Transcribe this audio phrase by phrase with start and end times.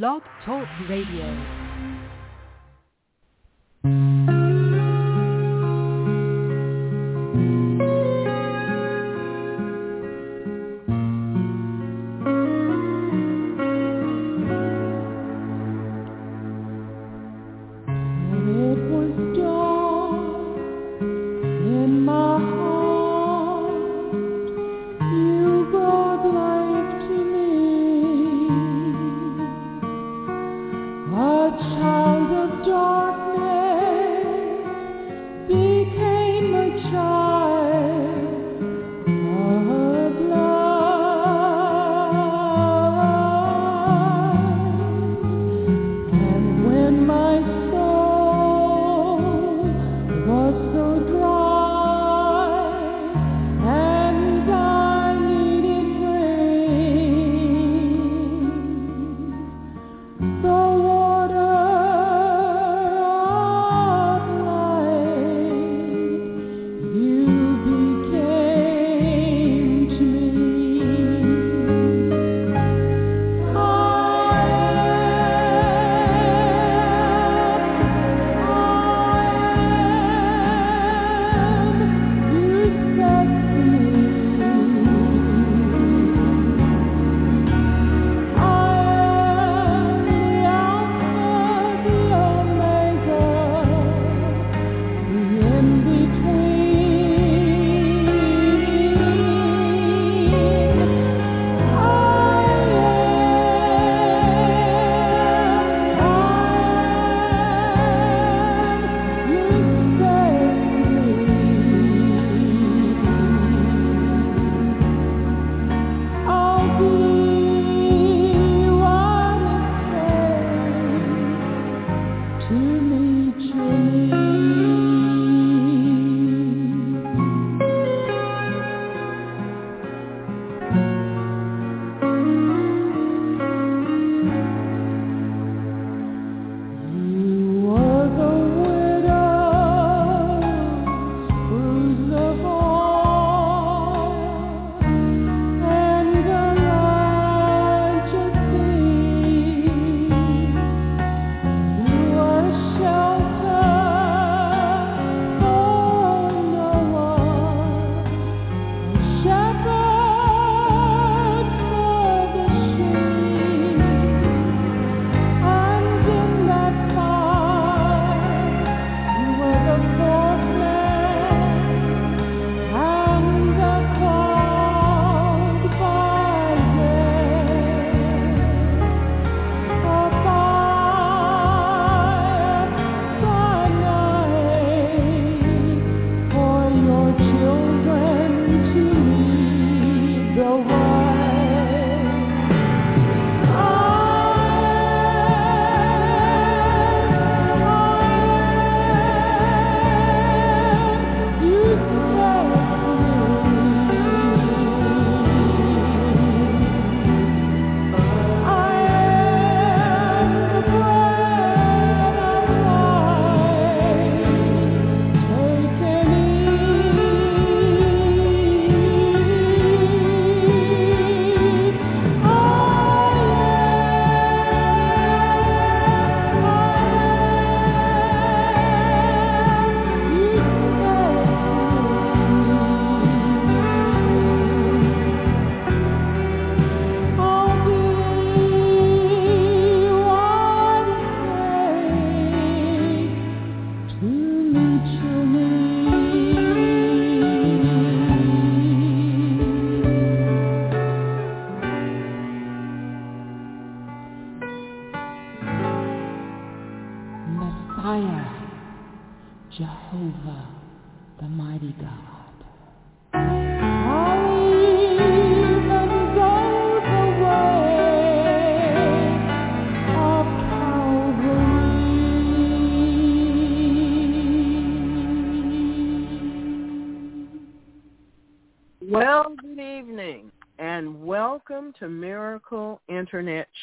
[0.00, 1.61] Blog Talk Radio.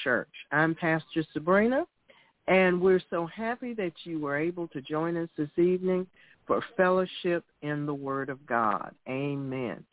[0.03, 0.29] Church.
[0.51, 1.85] I'm Pastor Sabrina
[2.49, 6.07] and we're so happy that you were able to join us this evening
[6.47, 8.93] for fellowship in the Word of God.
[9.07, 9.85] Amen.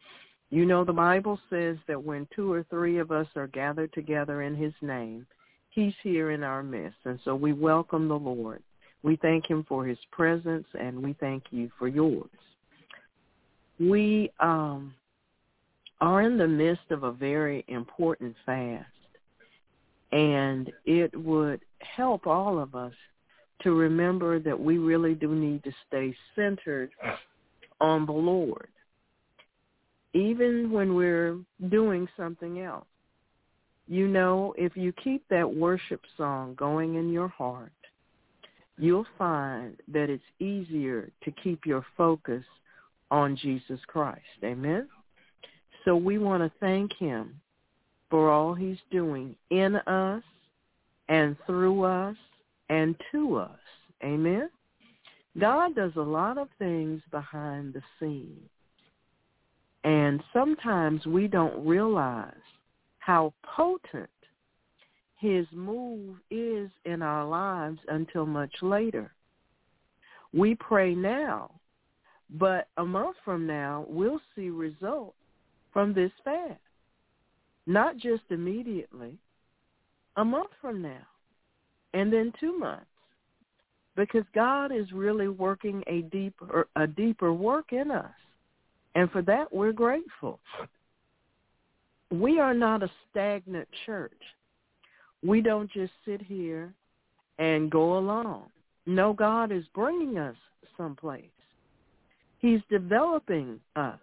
[0.48, 4.40] You know, the Bible says that when two or three of us are gathered together
[4.40, 5.26] in his name,
[5.68, 6.96] he's here in our midst.
[7.04, 8.62] And so we welcome the Lord.
[9.02, 12.30] We thank him for his presence, and we thank you for yours.
[13.78, 14.94] We um,
[16.00, 18.86] are in the midst of a very important fast,
[20.16, 21.60] and it would
[21.94, 22.94] help all of us
[23.62, 26.90] to remember that we really do need to stay centered
[27.82, 28.68] on the Lord,
[30.14, 31.36] even when we're
[31.68, 32.86] doing something else.
[33.88, 37.72] You know, if you keep that worship song going in your heart,
[38.78, 42.44] you'll find that it's easier to keep your focus
[43.10, 44.22] on Jesus Christ.
[44.42, 44.88] Amen?
[45.84, 47.38] So we want to thank him
[48.16, 50.22] for all he's doing in us
[51.10, 52.16] and through us
[52.70, 53.58] and to us.
[54.02, 54.48] Amen?
[55.38, 58.48] God does a lot of things behind the scenes.
[59.84, 62.32] And sometimes we don't realize
[63.00, 64.08] how potent
[65.18, 69.12] his move is in our lives until much later.
[70.32, 71.50] We pray now,
[72.30, 75.18] but a month from now, we'll see results
[75.70, 76.60] from this fast.
[77.66, 79.18] Not just immediately,
[80.16, 81.06] a month from now,
[81.94, 82.86] and then two months.
[83.96, 88.10] Because God is really working a deeper a deeper work in us.
[88.94, 90.38] And for that we're grateful.
[92.10, 94.12] We are not a stagnant church.
[95.24, 96.72] We don't just sit here
[97.38, 98.50] and go along.
[98.86, 100.36] No, God is bringing us
[100.76, 101.24] someplace.
[102.38, 103.98] He's developing us.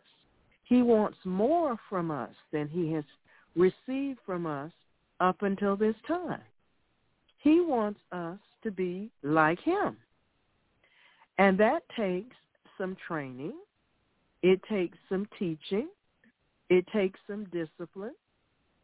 [0.65, 3.03] He wants more from us than he has
[3.55, 4.71] received from us
[5.19, 6.41] up until this time.
[7.39, 9.97] He wants us to be like him.
[11.37, 12.35] And that takes
[12.77, 13.53] some training.
[14.41, 15.89] It takes some teaching.
[16.69, 18.15] It takes some discipline.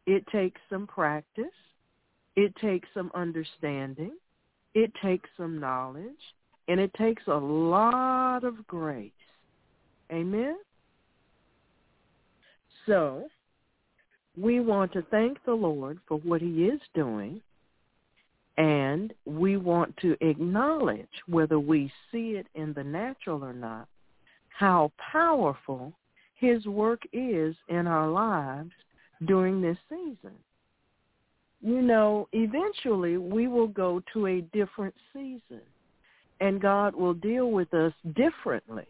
[0.06, 1.46] It takes some practice.
[2.36, 4.12] It takes some understanding.
[4.74, 6.20] It takes some knowledge.
[6.68, 9.10] And it takes a lot of grace.
[10.12, 10.56] Amen?
[12.86, 13.28] So
[14.38, 17.40] we want to thank the Lord for what he is doing.
[18.56, 23.88] And we want to acknowledge, whether we see it in the natural or not,
[24.48, 25.92] how powerful
[26.34, 28.72] his work is in our lives
[29.26, 30.36] during this season.
[31.62, 35.62] You know, eventually we will go to a different season
[36.40, 38.86] and God will deal with us differently.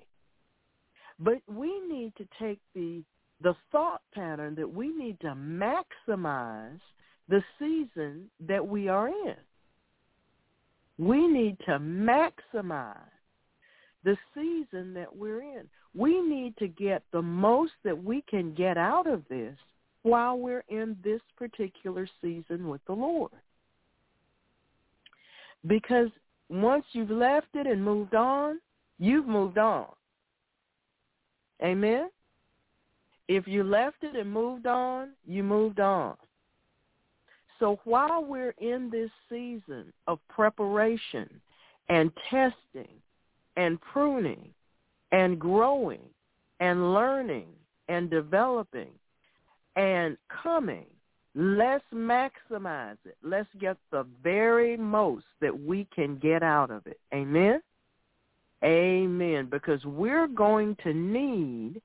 [1.18, 3.02] But we need to take the
[3.42, 6.80] the thought pattern that we need to maximize
[7.28, 9.36] the season that we are in.
[10.98, 12.96] We need to maximize
[14.04, 15.68] the season that we're in.
[15.94, 19.56] We need to get the most that we can get out of this
[20.02, 23.32] while we're in this particular season with the Lord.
[25.66, 26.08] Because
[26.48, 28.60] once you've left it and moved on,
[28.98, 29.86] you've moved on.
[31.62, 32.08] Amen?
[33.32, 36.16] If you left it and moved on, you moved on.
[37.60, 41.30] So while we're in this season of preparation
[41.88, 42.88] and testing
[43.56, 44.48] and pruning
[45.12, 46.00] and growing
[46.58, 47.46] and learning
[47.88, 48.90] and developing
[49.76, 50.86] and coming,
[51.36, 53.16] let's maximize it.
[53.22, 56.98] Let's get the very most that we can get out of it.
[57.14, 57.62] Amen?
[58.64, 59.46] Amen.
[59.48, 61.80] Because we're going to need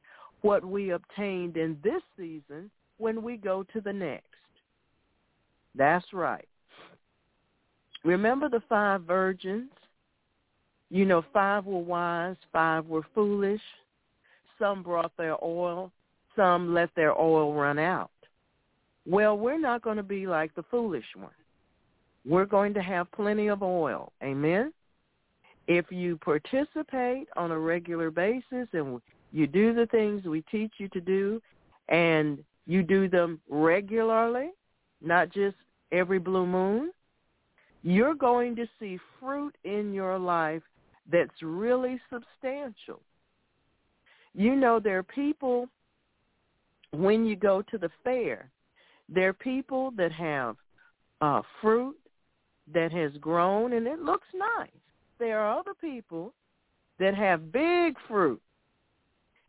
[0.46, 4.28] what we obtained in this season when we go to the next.
[5.74, 6.48] That's right.
[8.04, 9.72] Remember the five virgins?
[10.92, 13.62] You know, five were wise, five were foolish.
[14.60, 15.92] Some brought their oil,
[16.36, 18.12] some let their oil run out.
[19.08, 21.32] Well, we're not going to be like the foolish one.
[22.24, 24.14] We're going to have plenty of oil.
[24.24, 24.72] Amen?
[25.68, 29.02] If you participate on a regular basis and
[29.36, 31.42] you do the things we teach you to do
[31.90, 34.52] and you do them regularly,
[35.02, 35.58] not just
[35.92, 36.92] every blue moon,
[37.84, 40.64] you're going to see fruit in your life
[41.12, 43.02] that's really substantial.
[44.34, 45.68] You know, there are people,
[46.92, 48.50] when you go to the fair,
[49.10, 50.56] there are people that have
[51.20, 51.98] uh, fruit
[52.74, 54.70] that has grown and it looks nice.
[55.20, 56.34] There are other people
[57.00, 58.42] that have big fruit.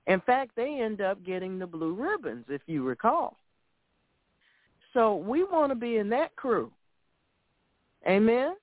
[0.07, 3.37] In fact, they end up getting the blue ribbons, if you recall.
[4.93, 6.71] So we want to be in that crew.
[8.09, 8.55] Amen?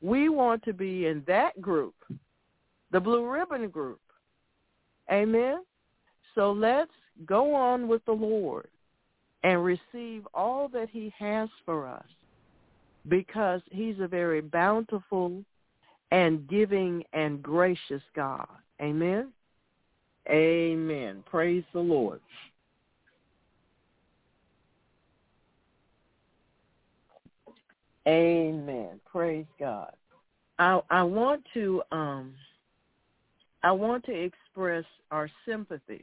[0.00, 1.94] We want to be in that group,
[2.90, 4.00] the blue ribbon group.
[5.10, 5.62] Amen?
[6.34, 6.90] So let's
[7.26, 8.68] go on with the Lord
[9.44, 12.04] and receive all that he has for us
[13.08, 15.44] because he's a very bountiful
[16.10, 18.46] and giving and gracious God.
[18.80, 19.32] Amen.
[20.28, 21.22] Amen.
[21.26, 22.20] Praise the Lord.
[28.06, 29.00] Amen.
[29.10, 29.92] Praise God.
[30.58, 32.34] I I want to um
[33.62, 36.02] I want to express our sympathies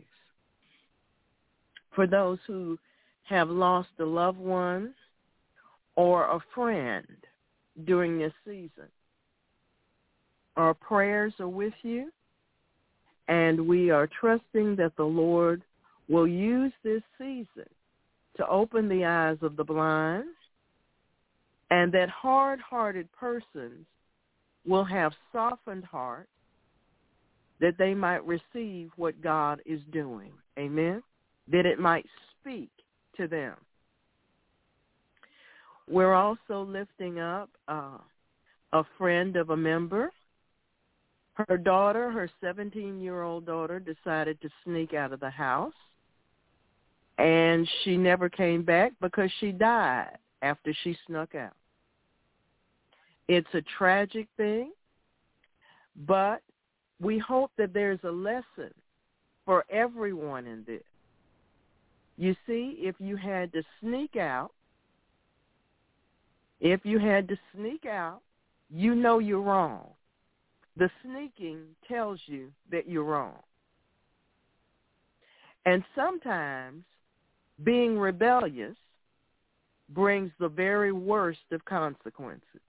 [1.93, 2.77] for those who
[3.23, 4.93] have lost a loved one
[5.95, 7.05] or a friend
[7.85, 8.87] during this season.
[10.55, 12.11] Our prayers are with you,
[13.29, 15.61] and we are trusting that the Lord
[16.09, 17.69] will use this season
[18.35, 20.25] to open the eyes of the blind
[21.69, 23.85] and that hard-hearted persons
[24.65, 26.29] will have softened hearts
[27.61, 30.31] that they might receive what God is doing.
[30.57, 31.03] Amen?
[31.51, 32.05] That it might
[32.39, 32.69] speak
[33.17, 33.53] to them.
[35.87, 37.97] We're also lifting up uh,
[38.73, 40.11] a friend of a member.
[41.47, 45.73] Her daughter, her 17-year-old daughter, decided to sneak out of the house.
[47.17, 51.53] And she never came back because she died after she snuck out.
[53.27, 54.71] It's a tragic thing,
[56.07, 56.41] but
[56.99, 58.73] we hope that there's a lesson
[59.45, 60.83] for everyone in this.
[62.17, 64.51] You see, if you had to sneak out,
[66.59, 68.21] if you had to sneak out,
[68.69, 69.87] you know you're wrong.
[70.79, 73.35] The sneaking tells you that you're wrong.
[75.65, 76.83] And sometimes
[77.63, 78.77] being rebellious
[79.89, 82.61] brings the very worst of consequences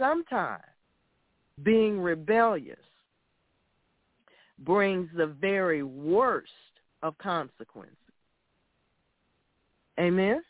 [0.00, 0.62] sometimes
[1.62, 2.78] being rebellious
[4.60, 6.50] brings the very worst
[7.02, 7.96] of consequences.
[9.98, 10.42] Amen?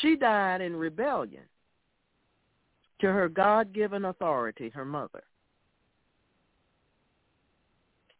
[0.00, 1.42] She died in rebellion
[3.00, 5.22] to her God-given authority, her mother.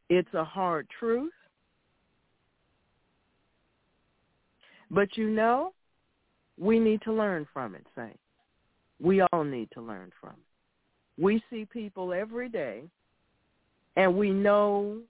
[0.09, 1.33] It's a hard truth.
[4.90, 5.73] But you know,
[6.59, 8.18] we need to learn from it, saints.
[9.00, 10.30] We all need to learn from.
[10.30, 11.23] It.
[11.23, 12.85] We see people every day,
[13.97, 15.00] and we know,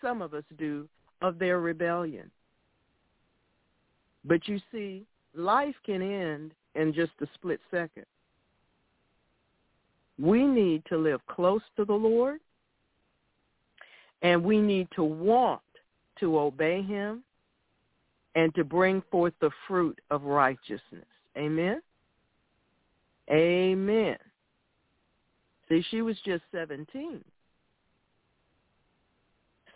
[0.00, 0.88] some of us do,
[1.22, 2.30] of their rebellion.
[4.24, 5.04] But you see,
[5.34, 8.04] life can end in just a split second.
[10.18, 12.40] We need to live close to the Lord,
[14.22, 15.60] and we need to want
[16.20, 17.22] to obey him
[18.34, 21.04] and to bring forth the fruit of righteousness.
[21.36, 21.82] Amen?
[23.30, 24.16] Amen.
[25.68, 27.22] See, she was just 17.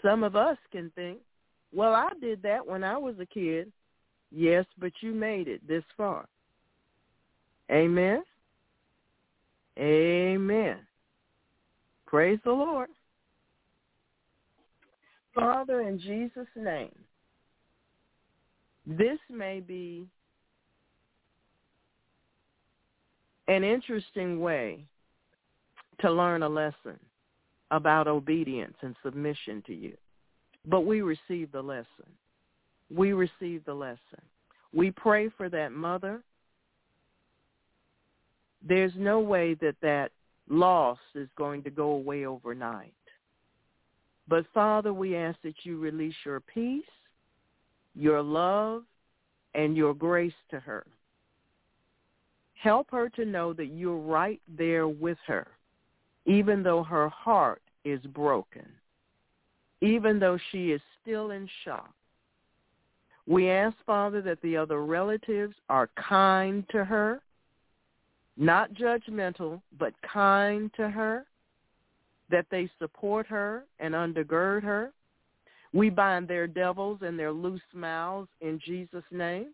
[0.03, 1.19] Some of us can think,
[1.73, 3.71] well, I did that when I was a kid.
[4.33, 6.27] Yes, but you made it this far.
[7.71, 8.23] Amen.
[9.81, 10.79] Amen.
[12.07, 12.89] Praise the Lord.
[15.35, 16.95] Father, in Jesus' name,
[18.87, 20.07] this may be
[23.49, 24.85] an interesting way
[26.01, 26.99] to learn a lesson
[27.71, 29.97] about obedience and submission to you.
[30.67, 31.87] But we receive the lesson.
[32.95, 33.99] We receive the lesson.
[34.73, 36.23] We pray for that mother.
[38.67, 40.13] There's no way that that
[40.49, 42.93] loss is going to go away overnight.
[44.29, 46.85] But Father, we ask that you release your peace,
[47.95, 48.85] your love,
[49.55, 50.87] and your grace to her.
[52.55, 55.47] Help her to know that you're right there with her,
[56.27, 58.67] even though her heart is broken,
[59.81, 61.93] even though she is still in shock.
[63.27, 67.21] We ask, Father, that the other relatives are kind to her,
[68.41, 71.27] not judgmental, but kind to her,
[72.31, 74.93] that they support her and undergird her.
[75.73, 79.49] We bind their devils and their loose mouths in Jesus' name.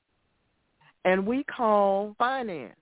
[1.05, 2.76] And we call finances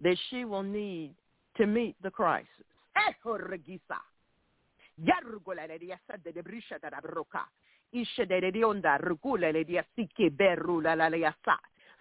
[0.00, 1.14] that she will need
[1.58, 2.48] to meet the crisis.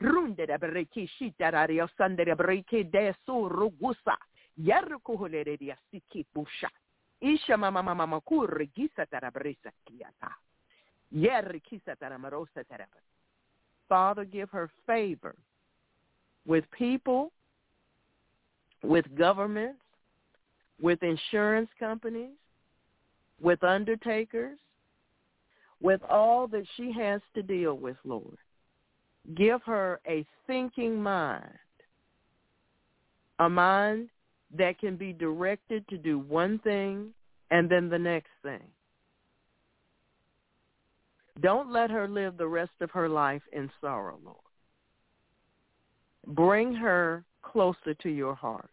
[0.02, 4.18] Runde da breki shita raria sandere breki de su rugusa.
[4.58, 6.70] Yerkuhulere dia siki busha.
[7.22, 9.06] Isha mama mama kisa.
[13.88, 15.36] Father, give her favor
[16.46, 17.32] with people
[18.84, 19.82] with governments,
[20.82, 22.36] with insurance companies,
[23.40, 24.60] with undertakers,
[25.82, 28.38] with all that she has to deal with, Lord.
[29.36, 31.46] Give her a thinking mind,
[33.40, 34.10] a mind
[34.58, 37.10] that can be directed to do one thing
[37.52, 38.64] and then the next thing.
[41.42, 44.38] Don't let her live the rest of her life in sorrow, Lord.
[46.28, 48.70] Bring her closer to your heart.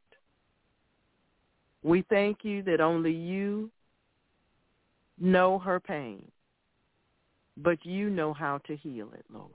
[1.83, 3.71] We thank you that only you
[5.19, 6.31] know her pain,
[7.57, 9.53] but you know how to heal it, Lord.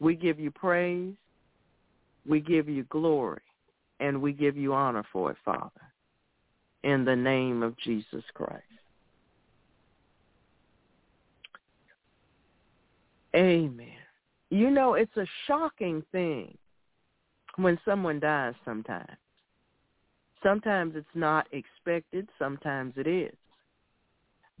[0.00, 1.14] We give you praise,
[2.26, 3.42] we give you glory,
[4.00, 5.70] and we give you honor for it, Father,
[6.82, 8.64] in the name of Jesus Christ.
[13.36, 13.86] Amen.
[14.50, 16.56] You know, it's a shocking thing
[17.56, 19.06] when someone dies sometimes.
[20.42, 23.34] Sometimes it's not expected, sometimes it is.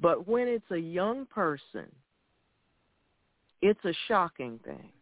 [0.00, 1.86] But when it's a young person,
[3.62, 4.92] it's a shocking thing.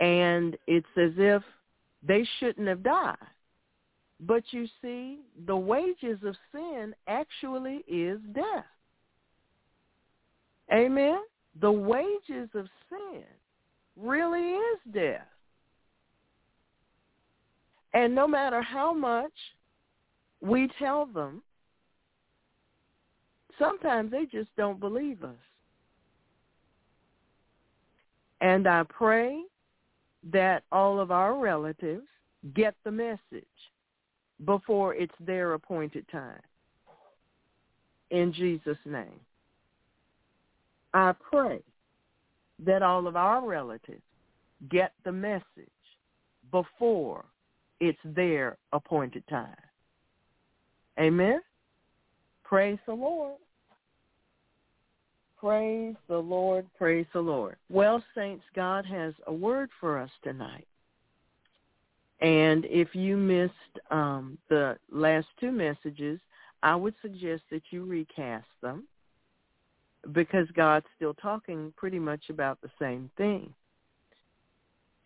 [0.00, 1.42] And it's as if
[2.02, 3.16] they shouldn't have died.
[4.20, 8.64] But you see, the wages of sin actually is death.
[10.72, 11.18] Amen?
[11.60, 13.24] The wages of sin
[13.96, 15.26] really is death.
[17.94, 19.32] And no matter how much
[20.40, 21.42] we tell them,
[23.58, 25.34] sometimes they just don't believe us.
[28.40, 29.42] And I pray
[30.24, 32.06] that all of our relatives
[32.54, 33.44] get the message
[34.44, 36.40] before it's their appointed time.
[38.10, 39.20] In Jesus' name.
[40.94, 41.60] I pray
[42.64, 44.02] that all of our relatives
[44.70, 45.44] get the message
[46.50, 47.24] before
[47.80, 49.56] it's their appointed time.
[50.98, 51.40] Amen.
[52.44, 53.36] Praise the Lord.
[55.46, 56.66] Praise the Lord.
[56.76, 57.54] Praise the Lord.
[57.70, 60.66] Well, saints, God has a word for us tonight.
[62.20, 63.52] And if you missed
[63.92, 66.18] um, the last two messages,
[66.64, 68.88] I would suggest that you recast them
[70.10, 73.54] because God's still talking pretty much about the same thing.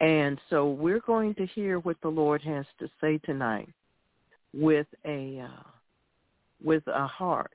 [0.01, 3.69] And so we're going to hear what the Lord has to say tonight
[4.55, 5.69] with a uh,
[6.65, 7.53] with a heart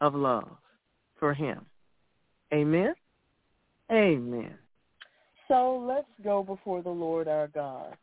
[0.00, 0.48] of love
[1.20, 1.64] for him.
[2.52, 2.94] Amen.
[3.90, 4.54] Amen.
[5.48, 7.96] So let's go before the Lord our God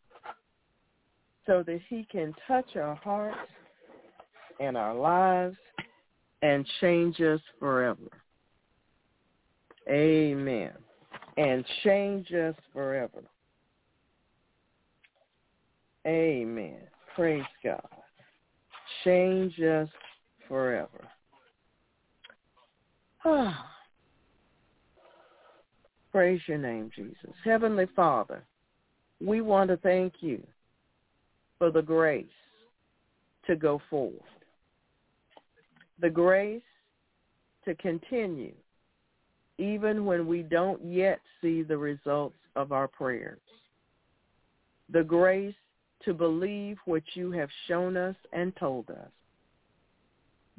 [1.45, 3.37] so that he can touch our hearts
[4.59, 5.57] and our lives
[6.41, 8.09] and change us forever.
[9.89, 10.71] Amen.
[11.37, 13.23] And change us forever.
[16.05, 16.81] Amen.
[17.15, 17.87] Praise God.
[19.03, 19.89] Change us
[20.47, 21.07] forever.
[23.25, 23.78] Ah.
[26.11, 27.33] Praise your name, Jesus.
[27.43, 28.43] Heavenly Father,
[29.23, 30.41] we want to thank you
[31.57, 32.25] for the grace
[33.47, 34.21] to go forward,
[35.99, 36.61] the grace
[37.65, 38.53] to continue
[39.59, 43.41] even when we don't yet see the results of our prayers,
[44.89, 45.53] the grace
[46.05, 49.11] to believe what you have shown us and told us,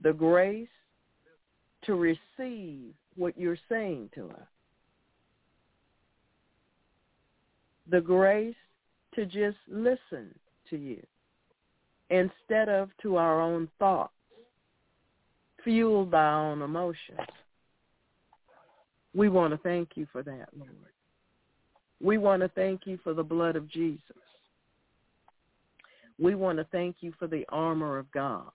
[0.02, 0.68] the grace
[1.84, 4.48] to receive what you're saying to us,
[7.90, 8.54] the grace
[9.14, 10.34] to just listen
[10.68, 11.02] to you
[12.10, 14.12] instead of to our own thoughts,
[15.64, 17.18] fueled by our own emotions.
[19.14, 20.70] We want to thank you for that, Lord.
[22.02, 24.00] We want to thank you for the blood of Jesus.
[26.18, 28.50] We want to thank you for the armor of God.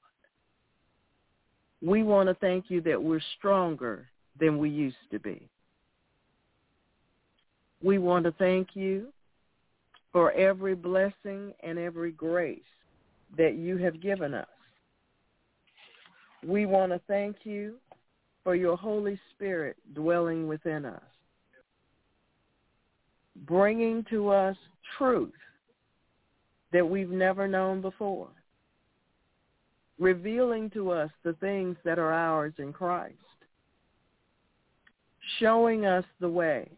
[1.81, 4.07] We want to thank you that we're stronger
[4.39, 5.49] than we used to be.
[7.83, 9.07] We want to thank you
[10.15, 12.61] for every blessing and every grace
[13.37, 14.47] that you have given us.
[16.41, 17.73] We want to thank you
[18.41, 21.03] for your Holy Spirit dwelling within us,
[23.45, 24.55] bringing to us
[24.97, 25.33] truth
[26.71, 28.29] that we've never known before,
[29.99, 33.15] revealing to us the things that are ours in Christ,
[35.39, 36.71] showing us the way,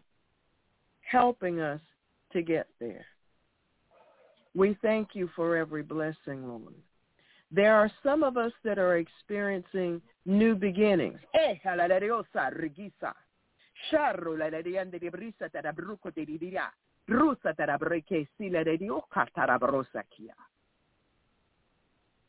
[1.01, 1.81] helping us
[2.33, 3.05] to get there.
[4.57, 6.73] We thank you for every blessing, Lord.
[7.51, 11.19] There are some of us that are experiencing new beginnings.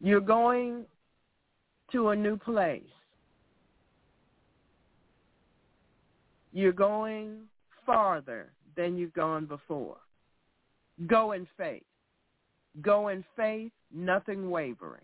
[0.00, 0.84] You're going
[1.92, 2.82] to a new place.
[6.52, 7.38] You're going
[7.86, 9.96] farther than you've gone before.
[11.06, 11.87] Go in faith.
[12.80, 15.00] Go in faith, nothing wavering,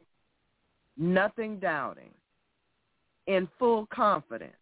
[0.97, 2.11] nothing doubting,
[3.27, 4.53] in full confidence,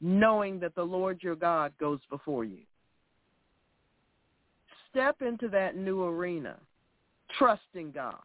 [0.00, 2.62] knowing that the Lord your God goes before you.
[4.90, 6.56] Step into that new arena,
[7.38, 8.16] trusting God.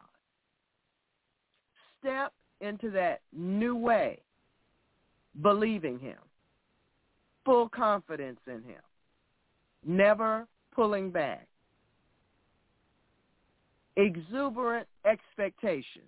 [2.00, 4.18] Step into that new way,
[5.42, 6.18] believing him,
[7.44, 8.82] full confidence in him,
[9.84, 11.46] never pulling back,
[13.96, 16.02] exuberant expectation.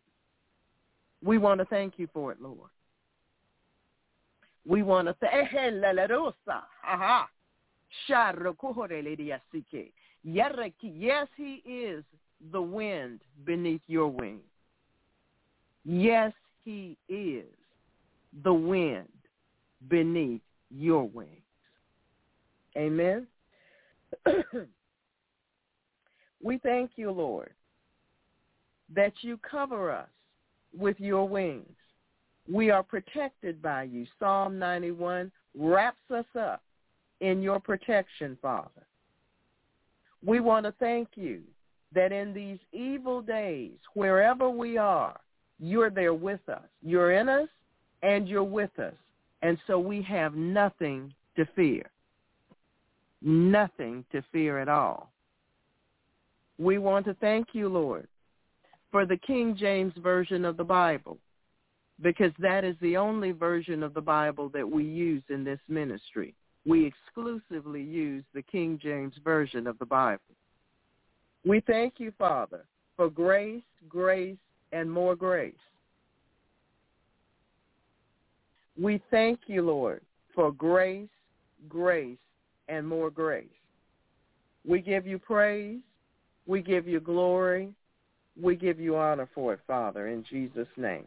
[1.22, 2.70] We want to thank you for it, Lord.
[4.66, 5.50] We want to thank
[10.82, 12.04] Yes, he is
[12.52, 14.42] the wind beneath your wings.
[15.84, 16.32] Yes,
[16.64, 17.46] he is
[18.44, 19.08] the wind
[19.88, 21.30] beneath your wings.
[22.76, 23.26] Amen.
[26.42, 27.50] we thank you, Lord,
[28.94, 30.08] that you cover us
[30.76, 31.76] with your wings.
[32.50, 34.06] We are protected by you.
[34.18, 36.62] Psalm 91 wraps us up
[37.20, 38.86] in your protection, Father.
[40.24, 41.42] We want to thank you
[41.94, 45.18] that in these evil days, wherever we are,
[45.58, 46.66] you're there with us.
[46.82, 47.48] You're in us
[48.02, 48.94] and you're with us.
[49.42, 51.90] And so we have nothing to fear.
[53.22, 55.10] Nothing to fear at all.
[56.58, 58.08] We want to thank you, Lord,
[58.90, 61.18] for the King James Version of the Bible,
[62.02, 66.34] because that is the only version of the Bible that we use in this ministry.
[66.66, 70.22] We exclusively use the King James Version of the Bible.
[71.44, 72.64] We thank you, Father,
[72.96, 74.36] for grace, grace,
[74.72, 75.54] and more grace.
[78.80, 80.02] We thank you, Lord,
[80.34, 81.08] for grace,
[81.68, 82.18] grace,
[82.68, 83.46] and more grace.
[84.66, 85.80] We give you praise.
[86.46, 87.72] We give you glory.
[88.40, 91.04] We give you honor for it, Father, in Jesus' name.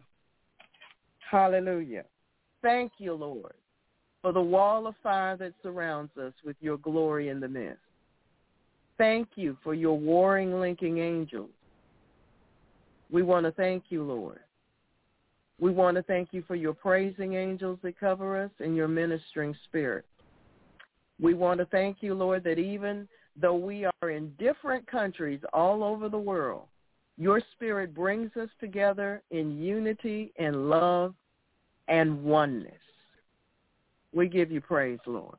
[1.30, 2.04] Hallelujah.
[2.62, 3.54] Thank you, Lord,
[4.22, 7.80] for the wall of fire that surrounds us with your glory in the midst.
[8.98, 11.50] Thank you for your warring linking angels.
[13.10, 14.39] We want to thank you, Lord.
[15.60, 19.56] We want to thank you for your praising angels that cover us and your ministering
[19.65, 20.06] spirit.
[21.20, 23.08] We want to thank you, Lord, that even
[23.39, 26.65] though we are in different countries all over the world,
[27.22, 31.14] your spirit brings us together in unity and love
[31.88, 32.74] and oneness.
[34.12, 35.36] We give you praise, Lord.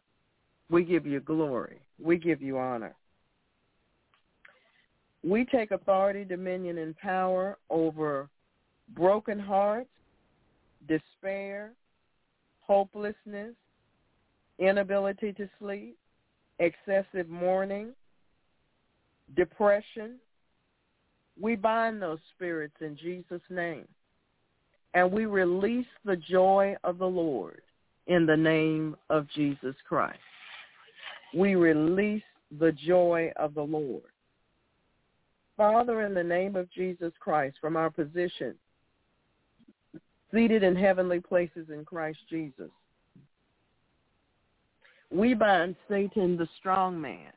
[0.70, 1.80] We give you glory.
[2.00, 2.94] We give you honor.
[5.24, 8.28] We take authority, dominion, and power over
[8.94, 9.90] broken hearts,
[10.86, 11.72] despair,
[12.60, 13.54] hopelessness,
[14.60, 15.98] inability to sleep,
[16.60, 17.88] excessive mourning,
[19.34, 20.20] depression.
[21.42, 23.88] We bind those spirits in Jesus' name.
[24.94, 27.60] And we release the joy of the Lord
[28.06, 30.20] in the name of Jesus Christ.
[31.34, 32.22] We release
[32.60, 34.04] the joy of the Lord.
[35.56, 38.54] Father, in the name of Jesus Christ, from our position,
[40.32, 42.70] seated in heavenly places in Christ Jesus,
[45.10, 47.32] we bind Satan, the strong man,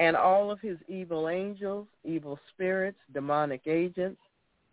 [0.00, 4.18] and all of his evil angels, evil spirits, demonic agents,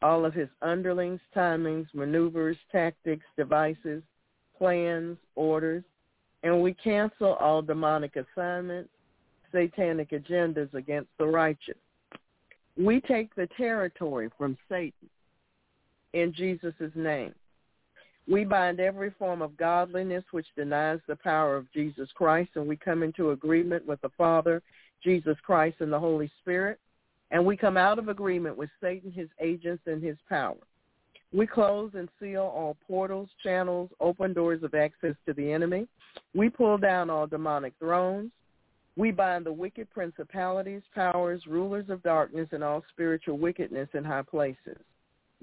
[0.01, 4.01] all of his underlings, timings, maneuvers, tactics, devices,
[4.57, 5.83] plans, orders,
[6.43, 8.89] and we cancel all demonic assignments,
[9.51, 11.77] satanic agendas against the righteous.
[12.77, 15.09] We take the territory from Satan
[16.13, 17.33] in Jesus' name.
[18.29, 22.77] We bind every form of godliness which denies the power of Jesus Christ, and we
[22.77, 24.61] come into agreement with the Father,
[25.03, 26.79] Jesus Christ, and the Holy Spirit,
[27.31, 30.57] and we come out of agreement with Satan, his agents, and his power.
[31.33, 35.88] We close and seal all portals, channels, open doors of access to the enemy.
[36.33, 38.31] We pull down all demonic thrones.
[38.95, 44.23] We bind the wicked principalities, powers, rulers of darkness, and all spiritual wickedness in high
[44.23, 44.77] places.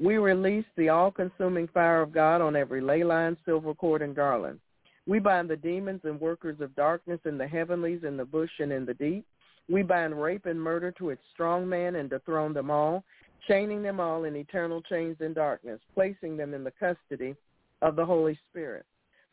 [0.03, 4.59] We release the all-consuming fire of God on every ley line, silver cord, and garland.
[5.07, 8.73] We bind the demons and workers of darkness in the heavenlies, in the bush, and
[8.73, 9.27] in the deep.
[9.69, 13.05] We bind rape and murder to its strong man and dethrone them all,
[13.49, 17.35] chaining them all in eternal chains in darkness, placing them in the custody
[17.83, 18.85] of the Holy Spirit.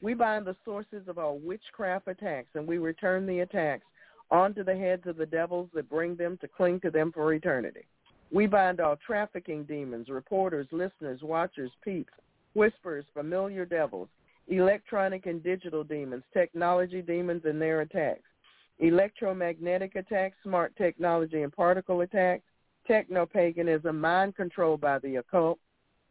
[0.01, 3.85] We bind the sources of all witchcraft attacks, and we return the attacks
[4.31, 7.85] onto the heads of the devils that bring them to cling to them for eternity.
[8.31, 12.13] We bind all trafficking demons, reporters, listeners, watchers, peeps,
[12.53, 14.07] whisperers, familiar devils,
[14.47, 18.23] electronic and digital demons, technology demons and their attacks,
[18.81, 22.43] electromagnetic attacks, smart technology and particle attacks,
[22.87, 25.59] techno-paganism, mind control by the occult,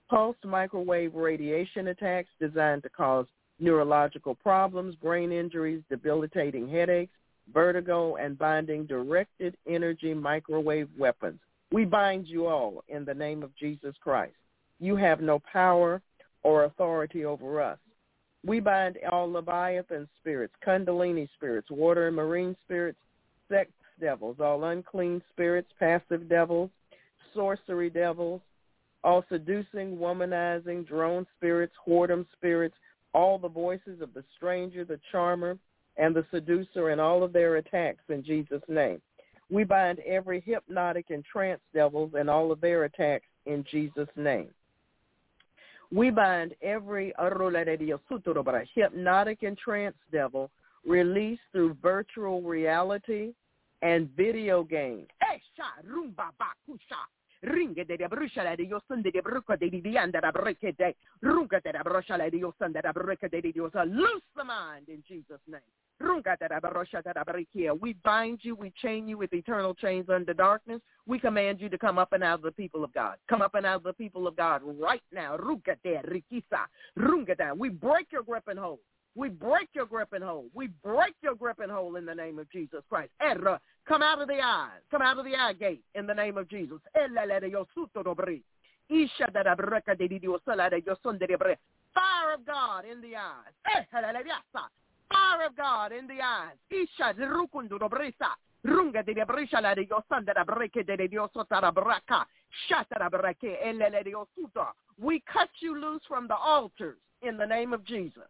[0.08, 3.26] pulsed microwave radiation attacks designed to cause
[3.58, 7.12] neurological problems, brain injuries, debilitating headaches,
[7.52, 11.40] vertigo, and binding directed energy microwave weapons.
[11.72, 14.34] We bind you all in the name of Jesus Christ.
[14.78, 16.00] You have no power
[16.42, 17.78] or authority over us.
[18.46, 22.98] We bind all Leviathan spirits, Kundalini spirits, water and marine spirits,
[23.48, 26.70] sex devils, all unclean spirits, passive devils,
[27.34, 28.40] sorcery devils,
[29.04, 32.74] all seducing, womanizing, drone spirits, whoredom spirits,
[33.12, 35.58] all the voices of the stranger, the charmer,
[35.96, 39.00] and the seducer and all of their attacks in Jesus' name.
[39.50, 44.48] We bind every hypnotic and trance devils and all of their attacks in Jesus' name.
[45.92, 47.12] We bind every
[48.74, 50.50] hypnotic and trance devil
[50.86, 53.32] released through virtual reality
[53.82, 55.08] and video games.
[57.42, 62.30] Ringa de brushala de yosun de bruca de dianda da breke de runga de brushala
[62.30, 65.62] de yosun de breke de diosa loose the mind in Jesus name.
[67.80, 70.80] We bind you, we chain you with eternal chains under darkness.
[71.06, 73.16] We command you to come up and out of the people of God.
[73.28, 75.36] Come up and out of the people of God right now.
[77.54, 78.78] We break your grip and hold.
[79.16, 80.50] We break your grip and hold.
[80.54, 83.10] We break your grip and hold in the name of Jesus Christ.
[83.20, 84.80] Erra, come out of the eyes.
[84.90, 86.78] Come out of the eye gate in the name of Jesus.
[91.92, 93.52] Fire of God in the eyes.
[95.10, 96.56] Fire of God in the eyes.
[96.70, 98.36] Isha rukundurobrisa.
[98.64, 102.26] Runga de brisha la de yosanda da breke de diosota da braka.
[102.68, 104.72] Shata da breke elele de yosuta.
[104.98, 108.28] We cut you loose from the altars in the name of Jesus.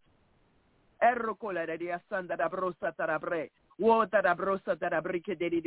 [1.00, 3.50] Errocola de Asanda da Brosa Tarabre.
[3.80, 5.60] Wota da brosa da de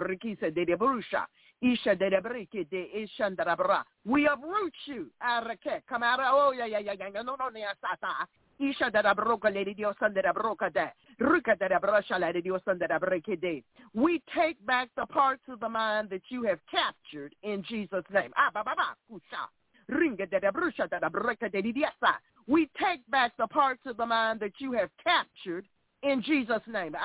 [0.00, 1.28] Rikisa de Brusha,
[1.60, 3.84] Isha de de.
[4.04, 5.84] We uproot you, Arake.
[5.88, 6.02] Of,
[6.32, 8.26] oh, yeah, yeah, yeah, yeah, no, no, yeah, Sata.
[8.58, 10.92] Isha da broca lady Dio Sanda da broca de.
[11.20, 13.62] Ruka da brusha lady Dio Sanda da brike de.
[13.94, 18.32] We take back the parts of the mind that you have captured in Jesus' name.
[18.36, 19.46] Ah, ba, ba, ba, kusha.
[22.48, 25.68] We take back the parts of the mind that you have captured
[26.02, 26.96] in Jesus' name.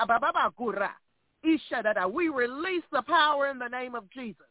[1.44, 4.46] We release the power in the name of Jesus.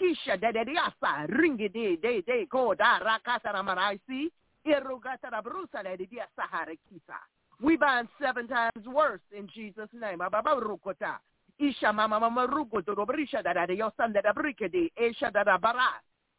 [0.00, 2.46] Kisha de de diasa ringi de de de
[2.78, 4.30] da rakata na maraisi
[4.64, 7.18] irugata na brusa de diasa harekisa.
[7.60, 10.20] We bind seven times worse in Jesus' name.
[10.20, 11.18] Ababa rukota.
[11.58, 15.58] Isha mama mama da da yo san da brike de esha da da.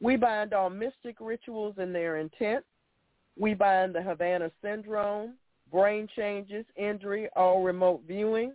[0.00, 2.64] We bind all mystic rituals and their intent.
[3.38, 5.34] We bind the Havana syndrome,
[5.70, 8.54] brain changes, injury, all remote viewing.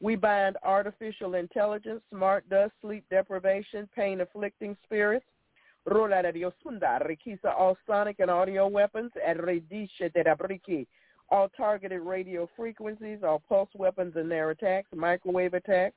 [0.00, 5.26] We bind artificial intelligence, smart dust, sleep deprivation, pain afflicting spirits.
[5.86, 10.22] Rola Radio Sunda, Rikisa, all sonic and audio weapons, and Redisha de
[11.30, 15.94] all targeted radio frequencies, all pulse weapons and their attacks, microwave attacks,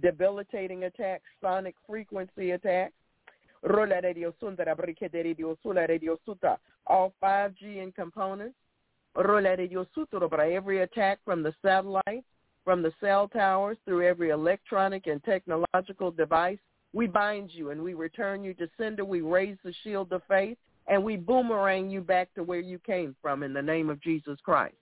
[0.00, 2.94] debilitating attacks, sonic frequency attacks.
[3.64, 8.56] Rola Radio Sunda, Rabriki de Radio Sula Radio Suta, all 5G and components.
[9.14, 10.18] Rola Radio Suta,
[10.52, 12.24] every attack from the satellite,
[12.64, 16.58] from the cell towers, through every electronic and technological device,
[16.92, 19.04] we bind you and we return you to sender.
[19.04, 23.14] We raise the shield of faith and we boomerang you back to where you came
[23.22, 24.74] from in the name of Jesus Christ.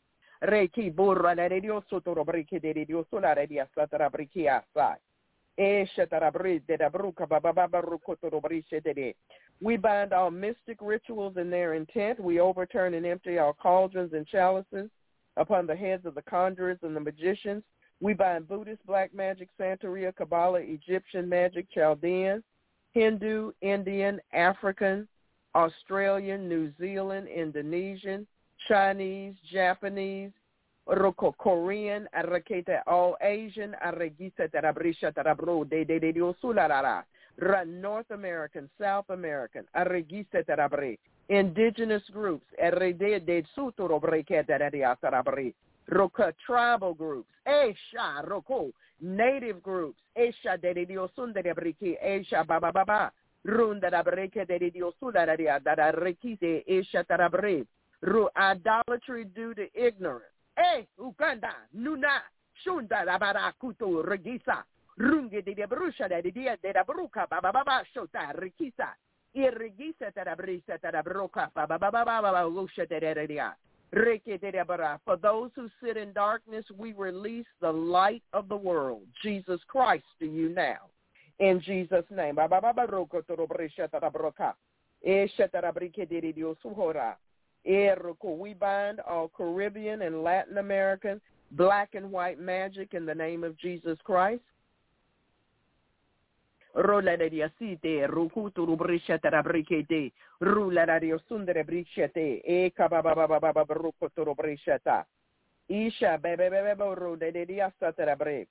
[9.62, 12.18] We bind all mystic rituals in their intent.
[12.18, 14.88] We overturn and empty our cauldrons and chalices
[15.36, 17.62] upon the heads of the conjurers and the magicians.
[18.00, 22.42] We bind Buddhist, Black Magic, Santeria, Kabbalah, Egyptian Magic, Chaldean,
[22.92, 25.06] Hindu, Indian, African,
[25.54, 28.26] Australian, New Zealand, Indonesian,
[28.68, 30.32] Chinese, Japanese,
[30.86, 37.04] Roko Korean, Arakete all Asian, Aragisa Tarabrisha Tarabro, de de de Diosularara,
[37.66, 44.58] North American, South American, Aragisa Tarabre, indigenous groups, Erede de Suturo Brekete
[45.00, 45.54] Tarabre,
[45.88, 53.12] Roka tribal groups, Esha Roko, native groups, Esha de Diosundere Briki, Esha Baba Baba,
[53.44, 57.66] Runda da Breke de Diosularia, da Rekite, Esha Tarabre,
[58.02, 60.32] Ru idolatry due to ignorance.
[60.56, 62.22] Eh, Uganda, Nuna,
[62.64, 64.64] Shunda, Labarakuto, Regisa,
[64.98, 66.20] Runge de Brusha, de
[66.84, 68.32] Baba, Shota,
[72.50, 73.56] Lusha, de Dia.
[75.04, 80.04] For those who sit in darkness, we release the light of the world, Jesus Christ,
[80.20, 80.89] to you now.
[81.40, 82.36] In Jesus' name.
[82.36, 82.42] We
[88.54, 91.20] bind all Caribbean and Latin American
[91.52, 94.42] black and white magic in the name of Jesus Christ.
[96.74, 105.04] Rola de diasite, rukutu rubrishete rabrikete, rula de diosundere brishete, e kabababababa rukutu rubrisheta.
[105.68, 108.46] Isha bebe bebe ru de diasate rabre.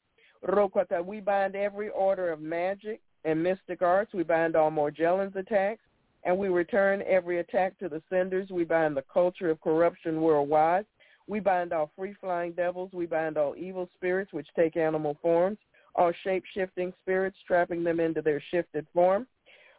[0.47, 4.13] Rokota, we bind every order of magic and mystic arts.
[4.13, 5.81] We bind all Morgellons attacks
[6.23, 8.49] and we return every attack to the senders.
[8.49, 10.85] We bind the culture of corruption worldwide.
[11.27, 12.91] We bind all free-flying devils.
[12.93, 15.57] We bind all evil spirits which take animal forms,
[15.95, 19.27] all shape-shifting spirits, trapping them into their shifted form.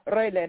[0.06, 0.42] We bind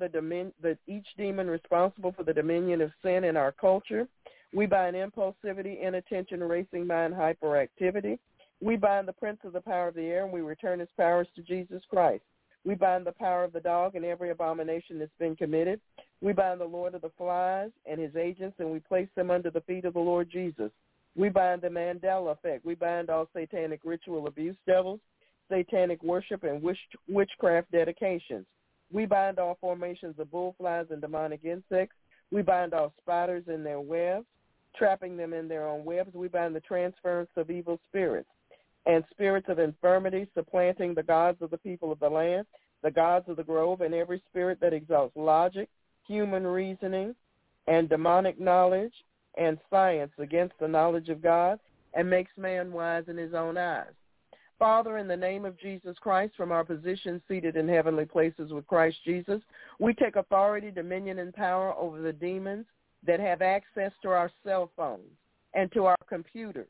[0.00, 4.06] the, domin- the each demon responsible for the dominion of sin in our culture.
[4.54, 8.18] We bind impulsivity, inattention, racing mind, hyperactivity.
[8.60, 11.28] We bind the prince of the power of the air, and we return his powers
[11.36, 12.22] to Jesus Christ.
[12.64, 15.80] We bind the power of the dog and every abomination that's been committed.
[16.20, 19.50] We bind the Lord of the flies and his agents, and we place them under
[19.50, 20.70] the feet of the Lord Jesus.
[21.14, 22.64] We bind the Mandela effect.
[22.64, 25.00] We bind all satanic ritual abuse devils,
[25.50, 26.62] satanic worship, and
[27.08, 28.46] witchcraft dedications.
[28.92, 31.96] We bind all formations of bullflies and demonic insects.
[32.30, 34.26] We bind all spiders in their webs,
[34.78, 36.14] trapping them in their own webs.
[36.14, 38.28] We bind the transference of evil spirits
[38.86, 42.46] and spirits of infirmity supplanting the gods of the people of the land,
[42.82, 45.68] the gods of the grove, and every spirit that exalts logic,
[46.06, 47.14] human reasoning,
[47.66, 48.94] and demonic knowledge
[49.36, 51.58] and science against the knowledge of God
[51.94, 53.92] and makes man wise in his own eyes.
[54.58, 58.66] Father, in the name of Jesus Christ, from our position seated in heavenly places with
[58.66, 59.40] Christ Jesus,
[59.78, 62.66] we take authority, dominion, and power over the demons
[63.06, 65.10] that have access to our cell phones
[65.54, 66.68] and to our computers.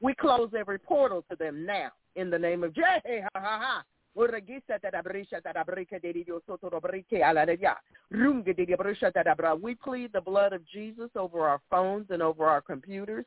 [0.00, 2.74] We close every portal to them now in the name of
[9.36, 9.54] bra.
[9.54, 13.26] We plead the blood of Jesus over our phones and over our computers.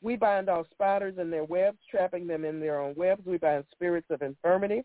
[0.00, 3.26] We bind all spiders in their webs, trapping them in their own webs.
[3.26, 4.84] We bind spirits of infirmity.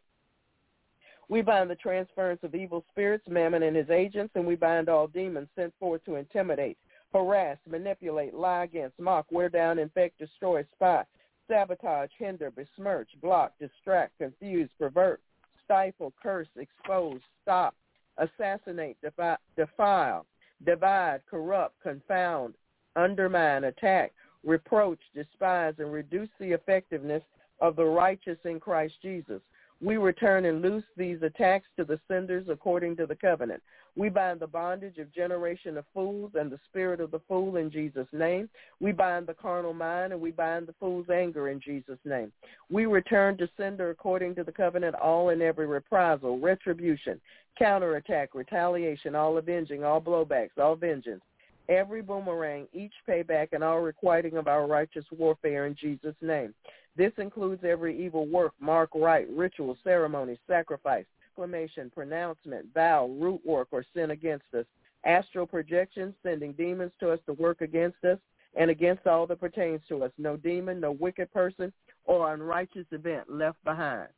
[1.30, 5.08] We bind the transference of evil spirits, Mammon and his agents, and we bind all
[5.08, 6.78] demons sent forth to intimidate,
[7.14, 11.04] harass, manipulate, lie against, mock, wear down, infect, destroy, spy,
[11.48, 15.22] sabotage, hinder, besmirch, block, distract, confuse, pervert,
[15.64, 17.74] stifle, curse, expose, stop,
[18.18, 20.26] assassinate, defi- defile,
[20.66, 22.56] divide, corrupt, confound,
[22.96, 27.24] undermine, attack, reproach, despise, and reduce the effectiveness
[27.60, 29.42] of the righteous in Christ Jesus.
[29.84, 33.62] We return and loose these attacks to the senders according to the covenant.
[33.98, 37.70] We bind the bondage of generation of fools and the spirit of the fool in
[37.70, 38.50] Jesus' name.
[38.80, 42.32] We bind the carnal mind and we bind the fool's anger in Jesus' name.
[42.72, 47.20] We return to sender according to the covenant all and every reprisal, retribution,
[47.60, 51.22] counterattack, retaliation, all avenging, all blowbacks, all vengeance,
[51.70, 56.54] every boomerang, each payback, and all requiting of our righteous warfare in Jesus' name.
[56.96, 63.70] This includes every evil work, mark, rite, ritual, ceremony, sacrifice, exclamation, pronouncement, vow, root work,
[63.72, 64.66] or sin against us,
[65.04, 68.20] astral projections, sending demons to us to work against us,
[68.56, 70.12] and against all that pertains to us.
[70.18, 71.74] No demon, no wicked person,
[72.06, 74.10] or unrighteous event left behind.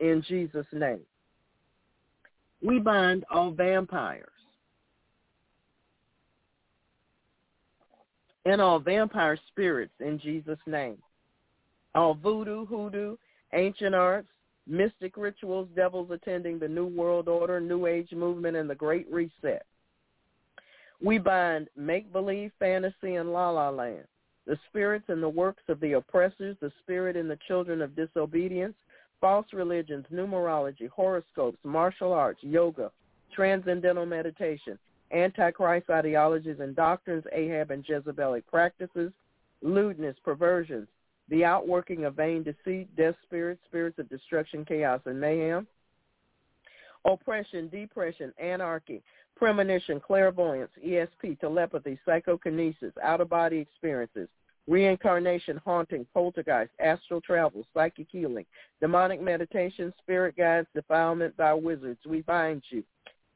[0.00, 1.00] In Jesus' name.
[2.62, 4.28] We bind all vampires
[8.44, 10.98] and all vampire spirits in Jesus' name.
[11.94, 13.16] All voodoo, hoodoo,
[13.52, 14.28] ancient arts,
[14.66, 19.64] mystic rituals, devils attending the New World Order, New Age movement, and the Great Reset.
[21.02, 24.04] We bind make-believe, fantasy, and la-la land,
[24.46, 28.74] the spirits and the works of the oppressors, the spirit and the children of disobedience,
[29.20, 32.90] false religions, numerology, horoscopes, martial arts, yoga,
[33.34, 34.78] transcendental meditation,
[35.14, 39.12] antichrist ideologies and doctrines, Ahab and Jezebelic practices,
[39.62, 40.88] lewdness, perversions,
[41.28, 45.66] the outworking of vain deceit, death spirits, spirits of destruction, chaos, and mayhem,
[47.04, 49.02] oppression, depression, anarchy,
[49.36, 54.28] premonition, clairvoyance, ESP, telepathy, psychokinesis, out-of-body experiences,
[54.66, 58.46] reincarnation, haunting, poltergeist, astral travel, psychic healing,
[58.80, 62.00] demonic meditation, spirit guides, defilement by wizards.
[62.06, 62.82] We bind you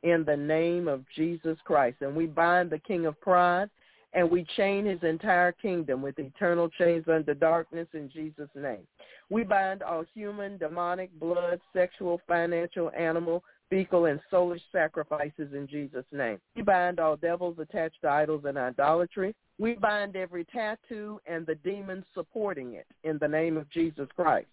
[0.03, 1.99] in the name of Jesus Christ.
[2.01, 3.69] And we bind the king of pride
[4.15, 8.87] and we chain his entire kingdom with eternal chains under darkness in Jesus' name.
[9.31, 16.07] We bind all human, demonic, blood, sexual, financial, animal, fecal, and soulish sacrifices in Jesus'
[16.11, 16.39] name.
[16.57, 19.35] We bind all devils attached to idols and idolatry.
[19.59, 24.49] We bind every tattoo and the demons supporting it in the name of Jesus Christ.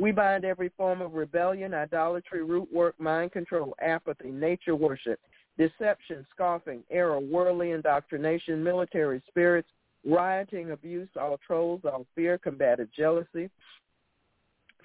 [0.00, 5.18] We bind every form of rebellion, idolatry, root work, mind control, apathy, nature worship,
[5.58, 9.68] deception, scoffing, error, worldly indoctrination, military spirits,
[10.06, 13.50] rioting, abuse, all trolls, all fear, combative jealousy,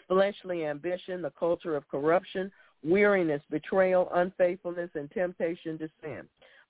[0.07, 2.51] fleshly ambition, the culture of corruption,
[2.84, 6.24] weariness, betrayal, unfaithfulness, and temptation to sin.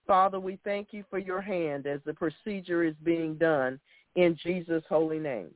[0.05, 3.79] Father, we thank you for your hand as the procedure is being done
[4.15, 5.49] in Jesus' holy name.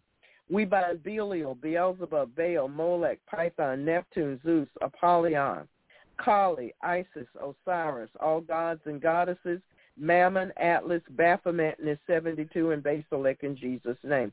[0.49, 5.67] We bind Belial, Beelzebub, Baal, Molech, Python, Neptune, Zeus, Apollyon,
[6.17, 9.59] Kali, Isis, Osiris, all gods and goddesses,
[9.97, 14.31] Mammon, Atlas, Baphomet, and his 72, and Basilek in Jesus' name.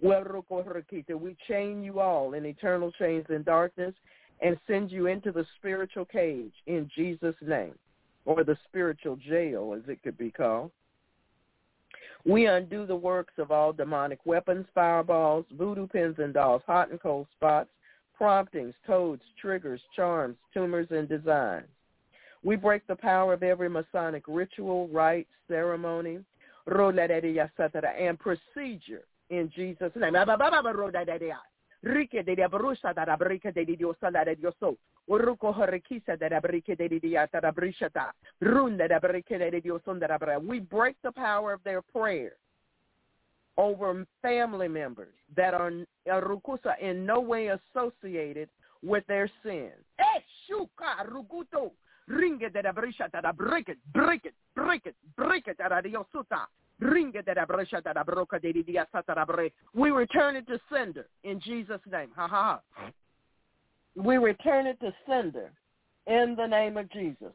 [0.00, 3.94] We chain you all in eternal chains in darkness
[4.40, 7.74] and send you into the spiritual cage in Jesus' name,
[8.24, 10.70] or the spiritual jail as it could be called.
[12.26, 17.00] We undo the works of all demonic weapons, fireballs, voodoo pins and dolls, hot and
[17.00, 17.70] cold spots,
[18.16, 21.66] promptings, codes, triggers, charms, tumors, and designs.
[22.42, 26.20] We break the power of every Masonic ritual, rite, ceremony,
[26.66, 30.14] and procedure in Jesus' name.
[35.10, 36.40] Horikisa de de.
[40.46, 42.36] We break the power of their prayer
[43.56, 45.72] over family members that are
[46.06, 48.48] rukusa in no way associated
[48.82, 49.84] with their sins.
[49.98, 51.00] Eshuka.
[51.00, 51.68] Eh,
[52.06, 55.56] Ringe de brishata da break it, break it, break it, break it.
[59.74, 62.10] We return it to sender in Jesus' name.
[62.16, 62.90] Ha ha ha.
[64.02, 65.52] We return it to sender
[66.06, 67.32] in the name of Jesus.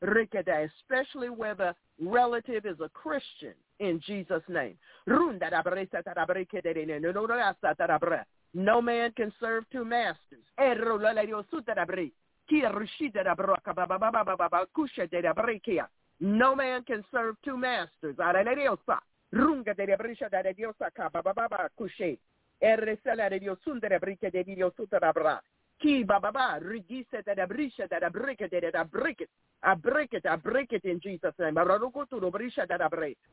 [0.00, 4.76] Especially where the relative is a Christian in Jesus' name.
[8.54, 10.44] No man can serve two masters.
[16.20, 18.16] No man can serve two masters.
[19.32, 22.18] Runga de brisha da diosa ka baba baba kushe.
[22.60, 25.40] Erre sala de Dios sundere brike de Dios sutara bra.
[25.78, 29.30] Ki baba ba rigise da brisha da brike de da break it.
[29.62, 30.24] I break it.
[30.26, 31.56] I break it in Jesus' name.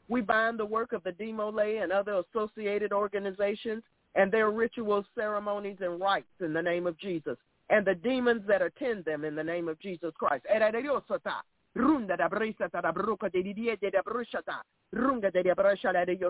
[0.08, 3.84] We bind the work of the DeMolay and other associated organizations
[4.16, 7.38] and their rituals, ceremonies, and rites in the name of Jesus
[7.70, 10.46] and the demons that attend them in the name of Jesus Christ.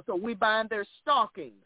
[0.06, 1.64] So we bind their stalkings.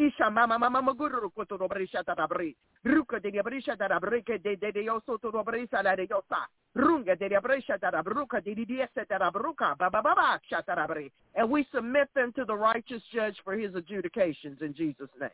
[0.00, 2.56] Isha mama mama maguru kotoro brisha tarabri.
[2.86, 6.48] Ruka de brisha tarabrike de de de yoso to brisa la de yosa.
[6.74, 11.10] Runga de brisha tarabruka de diese tarabruka baba baba chatarabri.
[11.34, 15.30] And we submit them to the righteous judge for his adjudications in Jesus' name.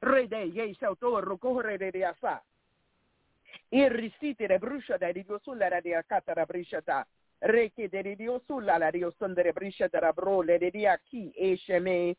[0.00, 2.40] Re de ye sauto rukohre de yasa.
[3.76, 5.12] Irrisite de brusha de
[8.78, 12.16] la diosandere brisha tarabro le de aki esheme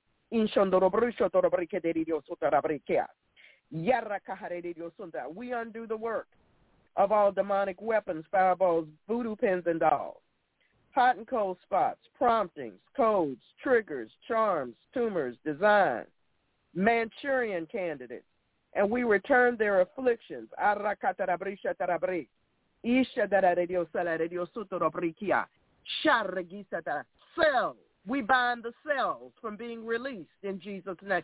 [5.33, 6.27] we undo the work
[6.95, 10.21] of all demonic weapons, fireballs, voodoo pins, and dolls.
[10.91, 16.07] hot and cold spots, promptings, codes, triggers, charms, tumors, designs,
[16.75, 18.25] Manchurian candidates,
[18.73, 20.49] and we return their afflictions.
[27.35, 27.75] Cells.
[28.05, 31.23] We bind the cells from being released in Jesus' name.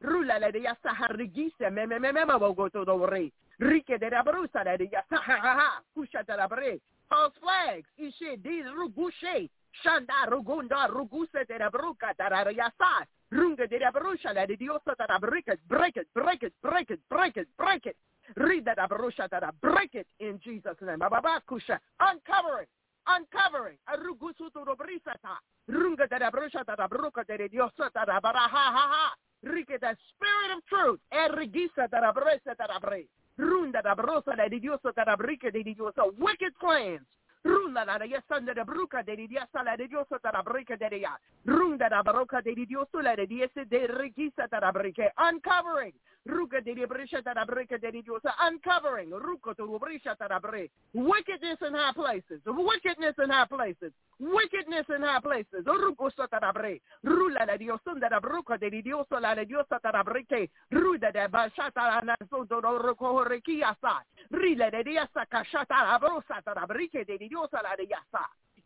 [0.00, 3.32] Rula la de yasa harigisa me me me me go to the re.
[3.58, 5.82] Rike de rabrusa la de yasa ha ha ha.
[5.94, 6.80] Kusha tarabre.
[7.08, 7.88] False flags.
[7.98, 9.50] Ishe di rugushe.
[9.82, 13.06] Shanda rugunda ruguse de rabruka tararayasa.
[13.30, 15.58] Runga de la de diosa tarabreke.
[15.66, 17.48] Break it, break it, break it, break it, break it.
[17.56, 17.96] break it.
[18.36, 21.00] Read that abarusha that break it in Jesus' name.
[21.00, 21.78] Ababakusha.
[22.00, 22.66] Uncovering.
[23.06, 23.78] Uncovering.
[23.88, 25.38] Arugusutu robrisata.
[25.68, 29.14] Runga that abarusha that abruka that idiosata that abaraha ha ha.
[29.42, 31.00] Rike the spirit of truth.
[31.12, 33.06] Erigisa that abresa that abre.
[33.38, 36.02] Runda that abrosa that idiosa that abrike that idiosa.
[36.18, 37.06] Wicked plans.
[37.42, 41.18] Runda la yesanda de bruca de diasa la de diosa da brica de dia.
[41.46, 45.10] Runda da baroca de diosa la de diese de regisa da brica.
[45.16, 45.94] Uncovering.
[46.26, 48.34] Ruka de brisha da brica de diosa.
[48.46, 49.10] Uncovering.
[49.12, 50.70] Ruka to brisha da bre.
[50.92, 52.42] Wickedness in high places.
[52.44, 53.92] Wickedness in high places.
[54.18, 55.64] Wickedness in high places.
[55.64, 56.82] Ruko da bre.
[57.02, 60.36] Rula la diosa da bruca de diosa la de diosa da brica.
[60.70, 64.04] Ruda de bashata la nazo do ruko rekiasa.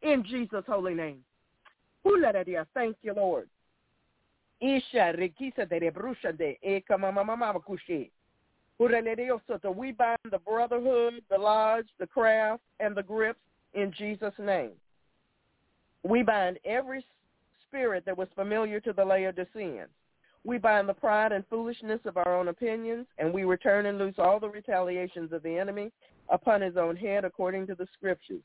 [0.02, 1.24] In Jesus' holy name.
[2.74, 3.48] Thank you, Lord.
[4.60, 6.58] Isha rikisa de rebrusha de.
[8.78, 13.40] We bind the brotherhood, the lodge, the craft, and the grips
[13.74, 14.72] in Jesus' name.
[16.02, 17.04] We bind every
[17.66, 19.88] spirit that was familiar to the Laodiceans.
[20.44, 24.16] We bind the pride and foolishness of our own opinions, and we return and loose
[24.18, 25.90] all the retaliations of the enemy
[26.28, 28.42] upon his own head according to the scriptures.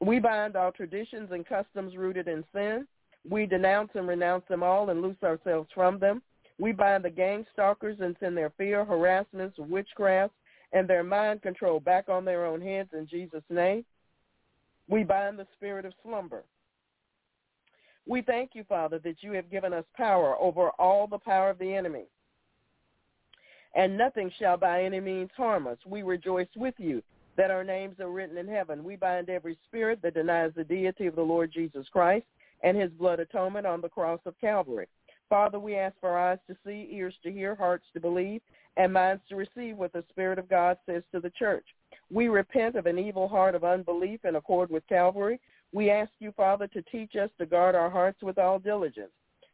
[0.00, 2.86] We bind all traditions and customs rooted in sin.
[3.28, 6.22] We denounce and renounce them all and loose ourselves from them.
[6.58, 10.32] We bind the gang stalkers and send their fear, harassments, witchcraft,
[10.72, 13.84] and their mind control back on their own heads in Jesus' name.
[14.88, 16.42] We bind the spirit of slumber.
[18.06, 21.58] We thank you, Father, that you have given us power over all the power of
[21.58, 22.06] the enemy
[23.74, 25.78] and nothing shall by any means harm us.
[25.86, 27.02] We rejoice with you
[27.36, 28.84] that our names are written in heaven.
[28.84, 32.26] We bind every spirit that denies the deity of the Lord Jesus Christ
[32.62, 34.86] and his blood atonement on the cross of Calvary.
[35.28, 38.40] Father, we ask for eyes to see, ears to hear, hearts to believe,
[38.76, 41.64] and minds to receive what the Spirit of God says to the church.
[42.10, 45.40] We repent of an evil heart of unbelief in accord with Calvary.
[45.72, 49.12] We ask you, Father, to teach us to guard our hearts with all diligence.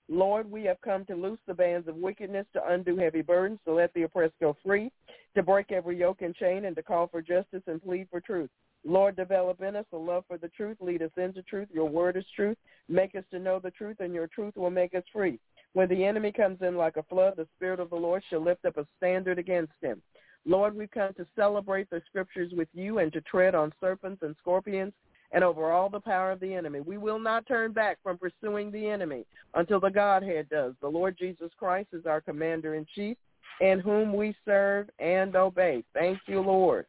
[0.08, 3.74] Lord, we have come to loose the bands of wickedness, to undo heavy burdens, to
[3.74, 4.90] let the oppressed go free,
[5.34, 8.50] to break every yoke and chain, and to call for justice and plead for truth.
[8.84, 10.76] Lord, develop in us a love for the truth.
[10.80, 11.68] Lead us into truth.
[11.72, 12.56] Your word is truth.
[12.88, 15.40] Make us to know the truth, and your truth will make us free.
[15.72, 18.64] When the enemy comes in like a flood, the Spirit of the Lord shall lift
[18.64, 20.00] up a standard against him.
[20.46, 24.36] Lord, we've come to celebrate the scriptures with you and to tread on serpents and
[24.40, 24.92] scorpions
[25.32, 26.80] and over all the power of the enemy.
[26.80, 29.24] We will not turn back from pursuing the enemy
[29.54, 30.74] until the Godhead does.
[30.80, 33.16] The Lord Jesus Christ is our commander-in-chief
[33.60, 35.82] in whom we serve and obey.
[35.94, 36.86] Thank you, Lord.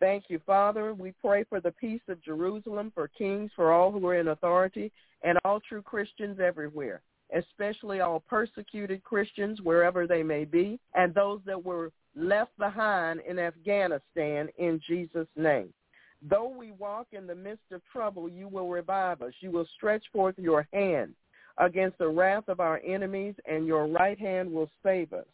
[0.00, 0.94] Thank you, Father.
[0.94, 4.92] We pray for the peace of Jerusalem, for kings, for all who are in authority,
[5.24, 7.00] and all true Christians everywhere,
[7.36, 13.40] especially all persecuted Christians wherever they may be, and those that were left behind in
[13.40, 15.74] Afghanistan in Jesus' name.
[16.22, 19.32] Though we walk in the midst of trouble, you will revive us.
[19.40, 21.14] You will stretch forth your hand
[21.58, 25.26] against the wrath of our enemies, and your right hand will save us.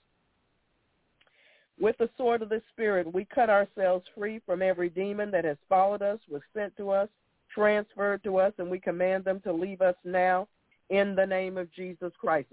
[1.80, 5.57] With the sword of the Spirit, we cut ourselves free from every demon that has
[5.68, 7.09] followed us, was sent to us,
[7.53, 10.49] transferred to us, and we command them to leave us now
[10.91, 12.49] in the name of Jesus Christ.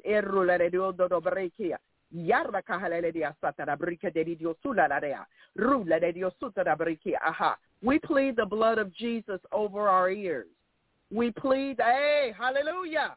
[7.83, 10.47] We plead the blood of Jesus over our ears.
[11.11, 13.15] We plead, hey, hallelujah.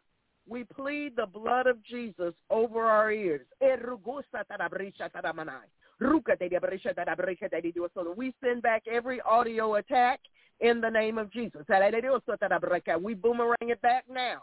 [0.49, 3.47] We plead the blood of Jesus over our ears.
[8.17, 10.21] We send back every audio attack
[10.61, 11.65] in the name of Jesus.
[13.01, 14.43] We boomerang it back now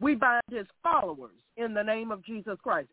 [0.00, 2.88] We bind his followers in the name of Jesus Christ.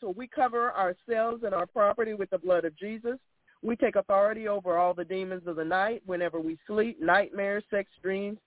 [0.00, 3.18] So we cover ourselves and our property with the blood of Jesus.
[3.62, 7.90] We take authority over all the demons of the night whenever we sleep, nightmares, sex
[8.02, 8.38] dreams,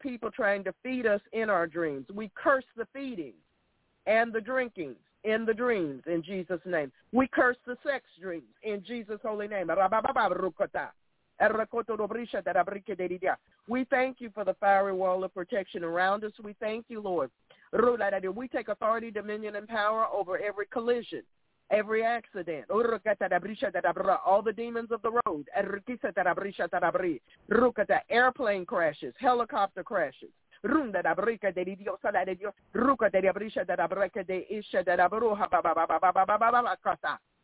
[0.00, 2.06] people trying to feed us in our dreams.
[2.12, 3.34] We curse the feeding
[4.06, 6.90] and the drinking in the dreams in Jesus' name.
[7.12, 9.70] We curse the sex dreams in Jesus' holy name.
[13.68, 16.32] We thank you for the fiery wall of protection around us.
[16.42, 17.30] We thank you, Lord.
[17.72, 21.22] We take authority, dominion, and power over every collision
[21.70, 25.48] every accident, all the demons of the road,
[28.10, 30.30] airplane crashes, helicopter crashes,
[30.64, 31.02] Runda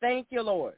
[0.00, 0.74] Thank you, Lord.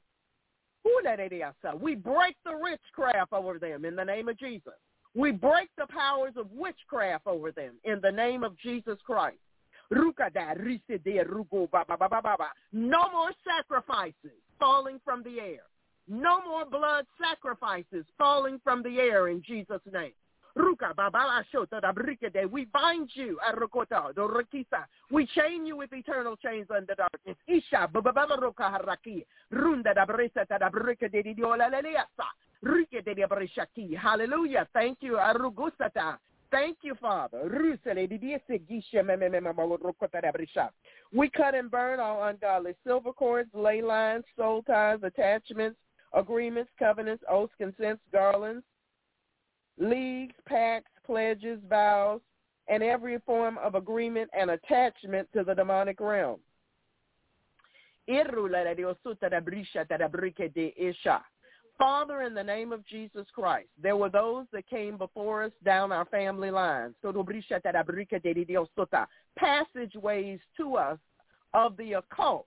[1.81, 4.75] We break the witchcraft over them in the name of Jesus.
[5.15, 9.39] We break the powers of witchcraft over them in the name of Jesus Christ.
[12.73, 15.63] No more sacrifices falling from the air.
[16.09, 20.13] No more blood sacrifices falling from the air in Jesus' name.
[20.57, 20.75] We
[22.65, 23.39] bind you.
[25.11, 27.37] We chain you with eternal chains under darkness.
[33.97, 34.69] Hallelujah.
[34.73, 35.19] Thank you.
[36.51, 37.43] Thank you, Father.
[41.13, 45.79] We cut and burn all ungodly silver cords, ley lines, soul ties, attachments,
[46.15, 48.65] agreements, covenants, oaths, consents, garlands,
[49.79, 52.21] leagues, pacts, pledges, vows,
[52.69, 56.39] and every form of agreement and attachment to the demonic realm.
[61.79, 65.93] Father, in the name of Jesus Christ, there were those that came before us down
[65.93, 66.95] our family lines.
[69.37, 70.99] Passageways to us
[71.55, 72.47] of the occult.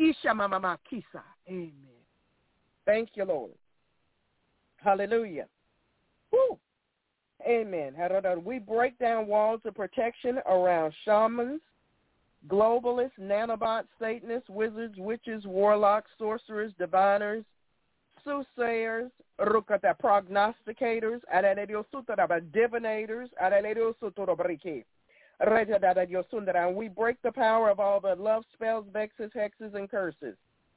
[0.00, 1.22] Isha mama kisa.
[1.46, 1.72] Amen.
[2.86, 3.52] Thank you, Lord.
[4.76, 5.46] Hallelujah.
[6.32, 6.58] Woo.
[7.46, 7.94] Amen.
[8.42, 11.60] We break down walls of protection around shamans,
[12.48, 17.44] globalists, nanobots, Satanists, wizards, witches, warlocks, sorcerers, diviners,
[18.24, 21.20] soothsayers, prognosticators,
[22.52, 23.28] divinators,
[25.40, 30.36] and we break the power of all the love spells, vexes, hexes, and curses,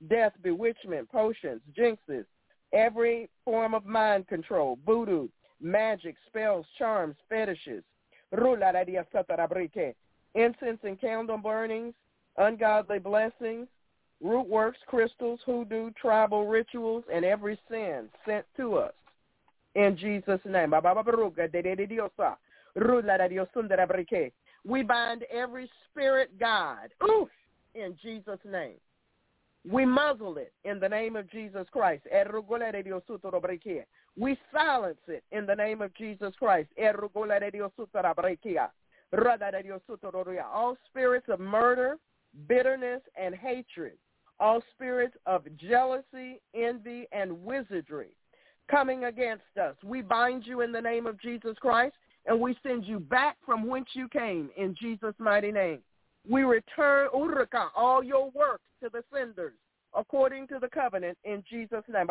[0.10, 2.26] death, bewitchment, potions, jinxes,
[2.72, 5.28] every form of mind control, voodoo,
[5.62, 7.84] magic, spells, charms, fetishes,
[10.36, 11.94] Incense and candle burnings,
[12.38, 13.68] ungodly blessings,
[14.22, 18.94] root works, crystals, hoodoo, tribal rituals, and every sin sent to us.
[19.76, 20.74] In Jesus' name.
[24.66, 26.90] We bind every spirit guide.
[27.04, 27.30] Oof!
[27.76, 28.78] In Jesus' name.
[29.70, 32.04] We muzzle it in the name of Jesus Christ.
[34.18, 36.70] We silence it in the name of Jesus Christ.
[40.54, 41.98] All spirits of murder,
[42.48, 43.94] bitterness, and hatred,
[44.40, 48.16] all spirits of jealousy, envy, and wizardry
[48.70, 49.76] coming against us.
[49.84, 51.96] We bind you in the name of Jesus Christ,
[52.26, 55.80] and we send you back from whence you came in Jesus' mighty name.
[56.30, 59.54] We return uraka, all your works to the senders
[59.96, 62.08] according to the covenant in Jesus' name.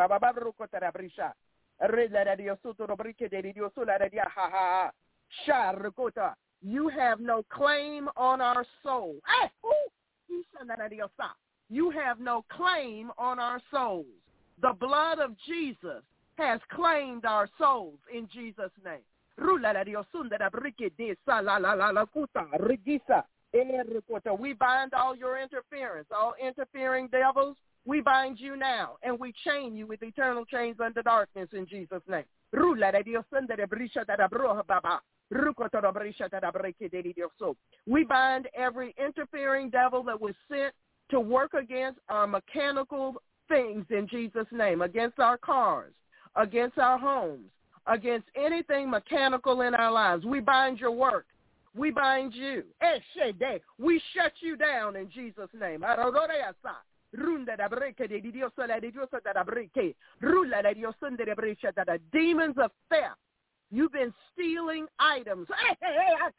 [6.61, 9.15] You have no claim on our soul.
[11.69, 14.05] You have no claim on our souls.
[14.61, 16.03] The blood of Jesus
[16.37, 19.01] has claimed our souls in Jesus' name.
[24.39, 27.57] We bind all your interference, all interfering devils.
[27.85, 32.01] We bind you now, and we chain you with eternal chains under darkness in Jesus'
[32.07, 32.23] name.
[37.85, 40.73] We bind every interfering devil that was sent
[41.11, 43.15] to work against our mechanical
[43.49, 45.93] things in Jesus' name, against our cars,
[46.35, 47.49] against our homes,
[47.87, 50.25] against anything mechanical in our lives.
[50.25, 51.25] We bind your work.
[51.75, 52.63] We bind you.
[52.81, 52.99] Eh,
[53.79, 55.83] we shut you down in Jesus' name.
[62.11, 63.17] Demons of theft.
[63.71, 65.47] You've been stealing items.
[65.49, 66.29] Eh, eh,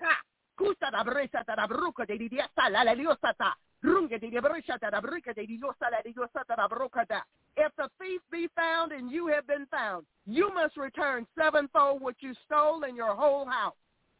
[7.57, 12.17] If the thief be found and you have been found, you must return sevenfold what
[12.21, 13.75] you stole in your whole house.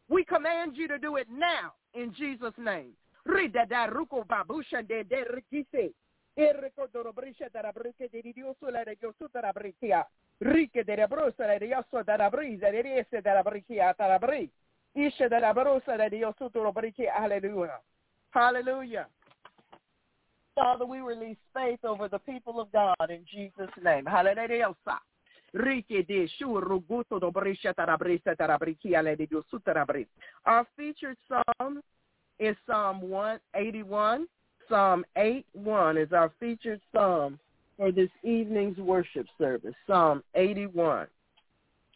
[0.07, 2.91] We command you to do it now in Jesus' name.
[18.31, 19.07] Hallelujah.
[20.55, 24.05] Father, we release faith over the people of God in Jesus' name.
[24.05, 24.73] Hallelujah.
[30.45, 31.81] Our featured psalm
[32.39, 34.27] is Psalm 181.
[34.69, 37.39] Psalm 81 is our featured psalm
[37.77, 39.75] for this evening's worship service.
[39.85, 41.07] Psalm 81.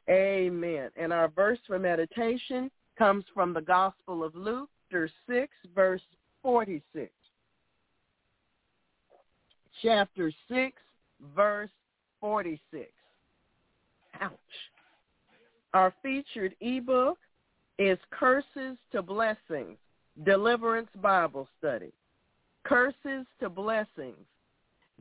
[0.09, 0.89] Amen.
[0.97, 6.01] And our verse for meditation comes from the Gospel of Luke, chapter 6, verse
[6.41, 7.11] 46
[9.81, 10.73] chapter 6,
[11.35, 11.69] verse
[12.19, 12.89] 46.
[14.21, 14.31] Ouch.
[15.73, 17.17] Our featured ebook
[17.77, 19.77] is Curses to Blessings,
[20.25, 21.91] Deliverance Bible Study.
[22.63, 24.17] Curses to Blessings,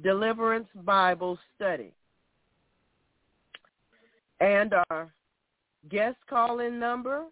[0.03, 1.93] Deliverance Bible Study.
[4.41, 5.13] And our
[5.91, 7.25] guest call-in number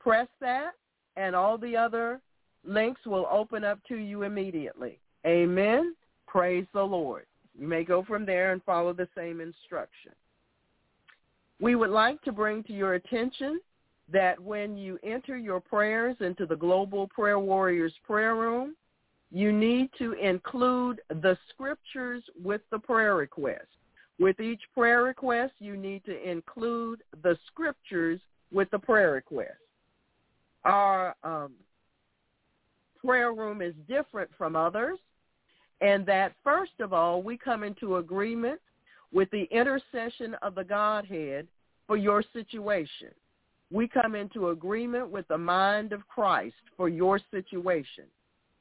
[0.00, 0.72] Press that,
[1.16, 2.20] and all the other
[2.64, 4.98] links will open up to you immediately.
[5.26, 5.94] Amen.
[6.36, 7.24] Praise the Lord.
[7.58, 10.12] You may go from there and follow the same instruction.
[11.62, 13.58] We would like to bring to your attention
[14.12, 18.76] that when you enter your prayers into the Global Prayer Warriors prayer room,
[19.32, 23.68] you need to include the scriptures with the prayer request.
[24.20, 28.20] With each prayer request, you need to include the scriptures
[28.52, 29.56] with the prayer request.
[30.64, 31.52] Our um,
[33.02, 34.98] prayer room is different from others,
[35.80, 38.60] and that first of all, we come into agreement
[39.12, 41.46] with the intercession of the Godhead
[41.86, 43.08] for your situation.
[43.70, 48.04] We come into agreement with the mind of Christ for your situation.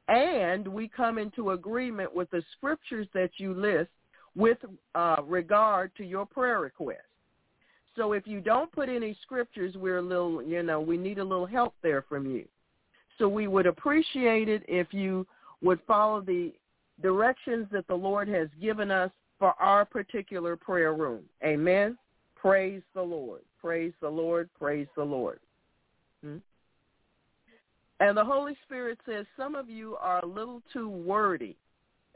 [0.07, 3.89] And we come into agreement with the scriptures that you list
[4.35, 4.57] with
[4.93, 7.01] uh, regard to your prayer request.
[7.95, 11.23] So if you don't put any scriptures, we're a little, you know, we need a
[11.23, 12.45] little help there from you.
[13.17, 15.25] So we would appreciate it if you
[15.61, 16.51] would follow the
[17.01, 21.23] directions that the Lord has given us for our particular prayer room.
[21.43, 21.97] Amen.
[22.35, 23.41] Praise the Lord.
[23.59, 24.49] Praise the Lord.
[24.57, 25.39] Praise the Lord.
[26.23, 26.37] Hmm?
[27.99, 31.57] And the Holy Spirit says some of you are a little too wordy.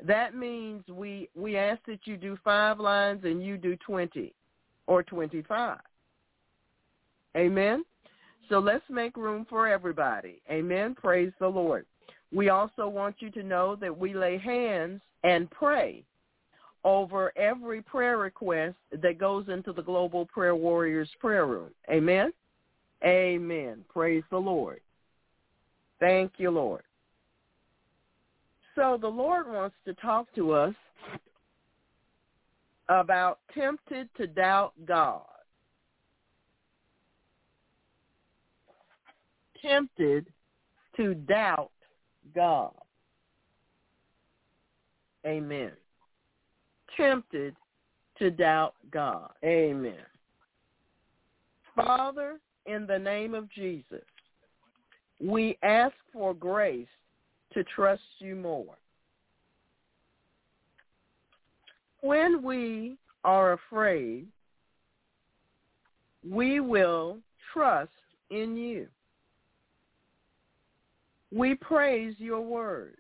[0.06, 4.34] That means we we ask that you do five lines and you do 20
[4.88, 5.78] or 25.
[7.36, 7.84] Amen.
[8.50, 10.42] So let's make room for everybody.
[10.50, 10.96] Amen.
[10.96, 11.86] Praise the Lord.
[12.34, 16.04] We also want you to know that we lay hands and pray
[16.84, 21.72] over every prayer request that goes into the Global Prayer Warriors prayer room.
[21.90, 22.32] Amen.
[23.04, 23.84] Amen.
[23.90, 24.82] Praise the Lord.
[26.00, 26.84] Thank you, Lord.
[28.76, 30.76] So the Lord wants to talk to us
[32.88, 35.24] about tempted to doubt God.
[39.62, 40.28] Tempted
[40.96, 41.72] to doubt
[42.34, 42.74] God.
[45.26, 45.72] Amen.
[46.96, 47.56] Tempted
[48.18, 49.32] to doubt God.
[49.44, 50.06] Amen.
[51.76, 54.04] Father, in the name of Jesus,
[55.20, 56.88] we ask for grace
[57.54, 58.78] to trust you more.
[62.02, 64.28] When we are afraid,
[66.28, 67.18] we will
[67.54, 67.92] trust
[68.30, 68.88] in you.
[71.32, 72.98] We praise your word.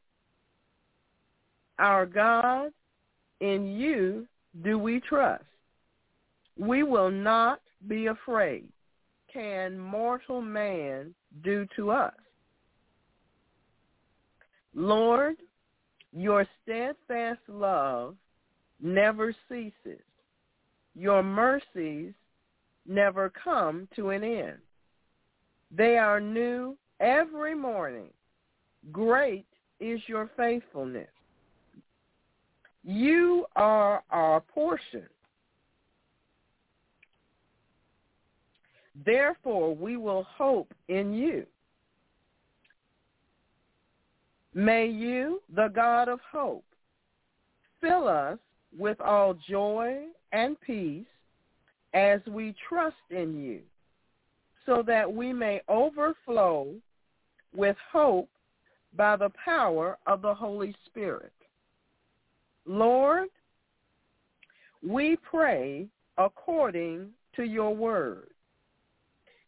[1.80, 2.71] Our God,
[3.39, 4.27] in you
[4.63, 5.43] do we trust.
[6.57, 8.67] We will not be afraid.
[9.32, 11.13] Can mortal man
[11.43, 12.13] do to us?
[14.75, 15.38] Lord,
[16.11, 18.15] your steadfast love
[18.82, 20.01] never ceases.
[20.95, 22.13] Your mercies
[22.86, 24.57] never come to an end.
[25.71, 28.09] They are new every morning.
[28.91, 29.45] Great
[29.79, 31.09] is your faithfulness.
[32.83, 35.03] You are our portion.
[39.05, 41.45] Therefore, we will hope in you.
[44.53, 46.65] May you, the God of hope,
[47.79, 48.39] fill us
[48.77, 51.05] with all joy and peace
[51.93, 53.61] as we trust in you,
[54.65, 56.67] so that we may overflow
[57.55, 58.29] with hope
[58.95, 61.33] by the power of the Holy Spirit.
[62.65, 63.29] Lord,
[64.87, 65.87] we pray
[66.17, 68.27] according to your word.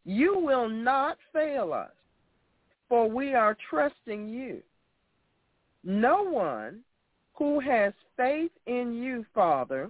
[0.04, 1.92] You will not fail us,
[2.90, 4.62] for we are trusting you.
[5.84, 6.80] No one
[7.34, 9.90] who has faith in you, Father,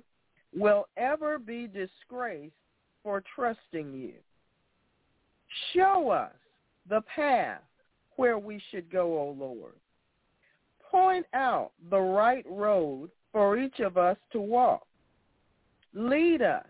[0.56, 2.54] will ever be disgraced
[3.04, 4.14] for trusting you.
[5.74, 6.34] Show us
[6.90, 7.62] the path
[8.16, 9.74] where we should go, O Lord.
[10.90, 14.86] Point out the right road for each of us to walk.
[15.94, 16.66] Lead us,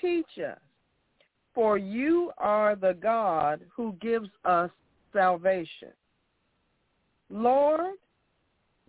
[0.00, 0.58] teach us,
[1.54, 4.70] for you are the God who gives us
[5.12, 5.92] salvation.
[7.28, 7.94] Lord,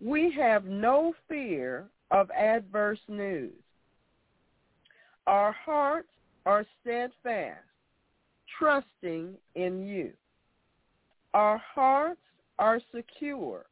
[0.00, 3.52] we have no fear of adverse news.
[5.26, 6.08] Our hearts
[6.44, 7.60] are steadfast,
[8.58, 10.12] trusting in you.
[11.34, 12.20] Our hearts
[12.58, 13.66] are secure.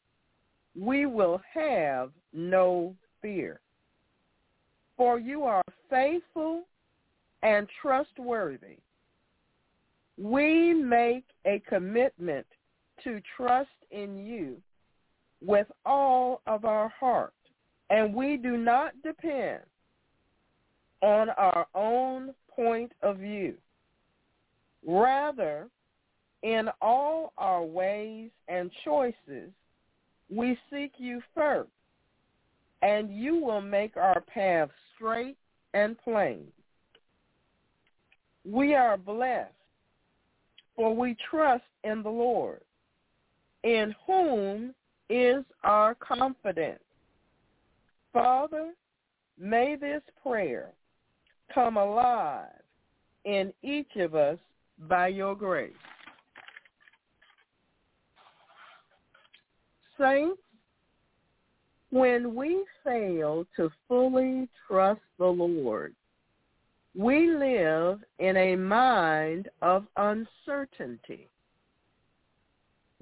[0.78, 3.60] We will have no fear.
[4.96, 6.64] For you are faithful
[7.42, 8.78] and trustworthy.
[10.18, 12.46] We make a commitment
[13.04, 14.56] to trust in you
[15.44, 17.32] with all of our heart.
[17.88, 19.60] And we do not depend
[21.02, 23.54] on our own point of view.
[24.86, 25.68] Rather,
[26.42, 29.50] in all our ways and choices,
[30.30, 31.70] we seek you first,
[32.82, 35.36] and you will make our path straight
[35.74, 36.46] and plain.
[38.44, 39.52] We are blessed,
[40.76, 42.60] for we trust in the Lord,
[43.64, 44.74] in whom
[45.10, 46.80] is our confidence.
[48.12, 48.72] Father,
[49.38, 50.70] may this prayer
[51.52, 52.46] come alive
[53.24, 54.38] in each of us
[54.88, 55.72] by your grace.
[60.00, 60.40] Saints,
[61.90, 65.94] when we fail to fully trust the Lord,
[66.96, 71.28] we live in a mind of uncertainty.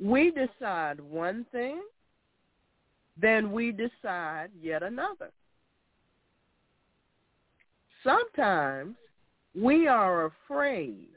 [0.00, 1.82] We decide one thing,
[3.20, 5.30] then we decide yet another.
[8.04, 8.96] Sometimes
[9.54, 11.08] we are afraid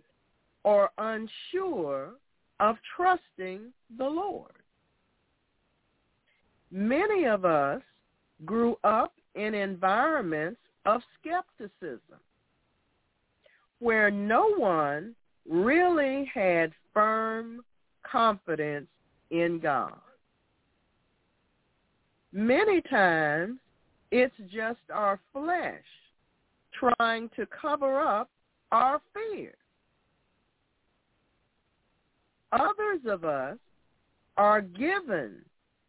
[0.63, 2.11] or unsure
[2.59, 4.60] of trusting the Lord.
[6.71, 7.81] Many of us
[8.45, 12.19] grew up in environments of skepticism
[13.79, 15.15] where no one
[15.49, 17.61] really had firm
[18.09, 18.87] confidence
[19.31, 19.97] in God.
[22.31, 23.57] Many times
[24.11, 25.83] it's just our flesh
[26.73, 28.29] trying to cover up
[28.71, 29.55] our fears.
[32.53, 33.57] Others of us
[34.37, 35.37] are given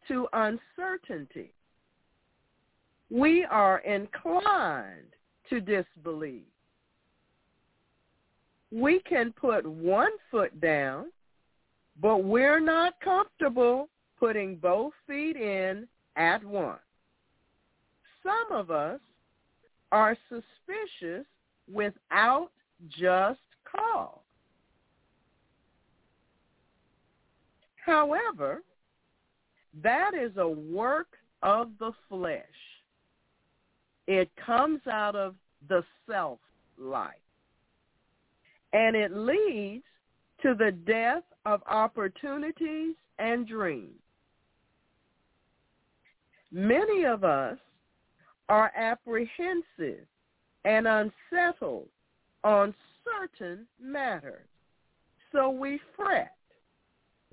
[0.07, 1.51] to uncertainty.
[3.09, 5.13] We are inclined
[5.49, 6.45] to disbelieve.
[8.71, 11.11] We can put one foot down,
[12.01, 13.89] but we're not comfortable
[14.19, 16.79] putting both feet in at once.
[18.23, 18.99] Some of us
[19.91, 21.25] are suspicious
[21.71, 22.49] without
[22.89, 23.39] just
[23.69, 24.19] cause.
[27.85, 28.63] However,
[29.81, 31.07] that is a work
[31.41, 32.43] of the flesh.
[34.07, 35.35] It comes out of
[35.67, 36.39] the self
[36.77, 37.13] life.
[38.73, 39.83] And it leads
[40.41, 43.99] to the death of opportunities and dreams.
[46.51, 47.57] Many of us
[48.49, 50.05] are apprehensive
[50.65, 51.87] and unsettled
[52.43, 54.47] on certain matters.
[55.31, 56.35] So we fret,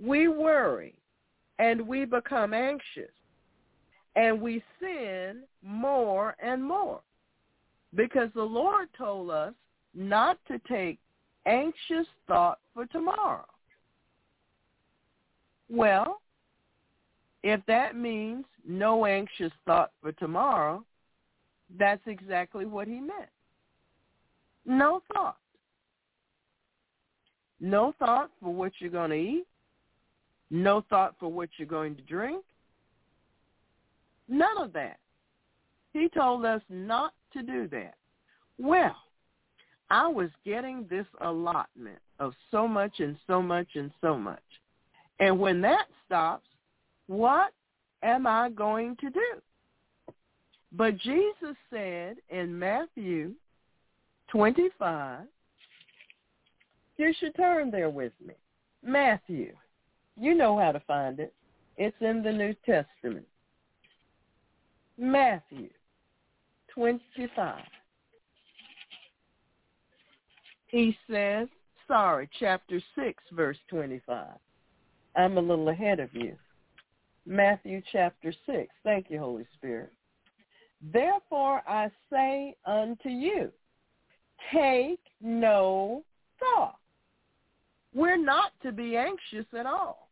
[0.02, 0.94] we worry,
[1.60, 3.12] and we become anxious.
[4.16, 7.00] And we sin more and more
[7.94, 9.52] because the Lord told us
[9.94, 10.98] not to take
[11.46, 13.46] anxious thought for tomorrow.
[15.68, 16.22] Well,
[17.44, 20.84] if that means no anxious thought for tomorrow,
[21.78, 23.30] that's exactly what he meant.
[24.66, 25.36] No thought.
[27.60, 29.46] No thought for what you're going to eat.
[30.50, 32.44] No thought for what you're going to drink.
[34.28, 34.98] None of that.
[35.92, 37.94] He told us not to do that.
[38.58, 38.96] Well,
[39.90, 44.38] I was getting this allotment of so much and so much and so much.
[45.18, 46.46] And when that stops,
[47.06, 47.52] what
[48.02, 49.40] am I going to do?
[50.72, 53.32] But Jesus said in Matthew
[54.28, 55.20] 25,
[56.96, 58.34] you should turn there with me.
[58.84, 59.52] Matthew
[60.16, 61.34] you know how to find it.
[61.76, 63.26] It's in the New Testament.
[64.98, 65.70] Matthew
[66.74, 67.62] 25.
[70.66, 71.48] He says,
[71.88, 74.26] sorry, chapter 6, verse 25.
[75.16, 76.36] I'm a little ahead of you.
[77.26, 78.68] Matthew chapter 6.
[78.84, 79.92] Thank you, Holy Spirit.
[80.92, 83.50] Therefore I say unto you,
[84.52, 86.04] take no
[86.38, 86.79] thought.
[87.94, 90.10] We're not to be anxious at all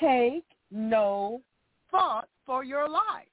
[0.00, 1.42] take no
[1.90, 3.26] thought for your life.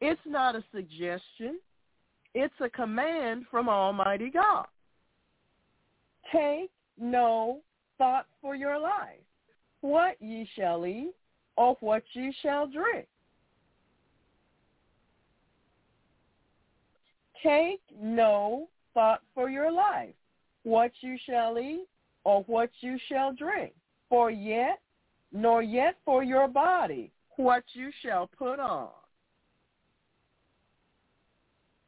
[0.00, 1.58] It's not a suggestion.
[2.34, 4.66] It's a command from Almighty God.
[6.32, 7.60] Take no
[7.96, 9.20] thought for your life,
[9.80, 11.14] what ye shall eat
[11.56, 13.06] or what ye shall drink.
[17.42, 20.14] Take no thought for your life,
[20.66, 21.86] what you shall eat
[22.24, 23.72] or what you shall drink
[24.08, 24.80] for yet,
[25.32, 28.88] nor yet for your body, what you shall put on.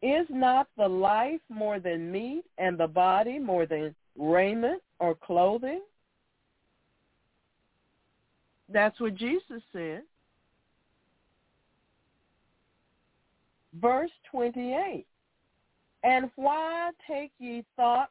[0.00, 5.82] Is not the life more than meat, and the body more than raiment or clothing?
[8.72, 10.02] That's what Jesus said.
[13.80, 15.04] Verse 28.
[16.04, 18.10] And why take ye thought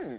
[0.00, 0.16] Hmm.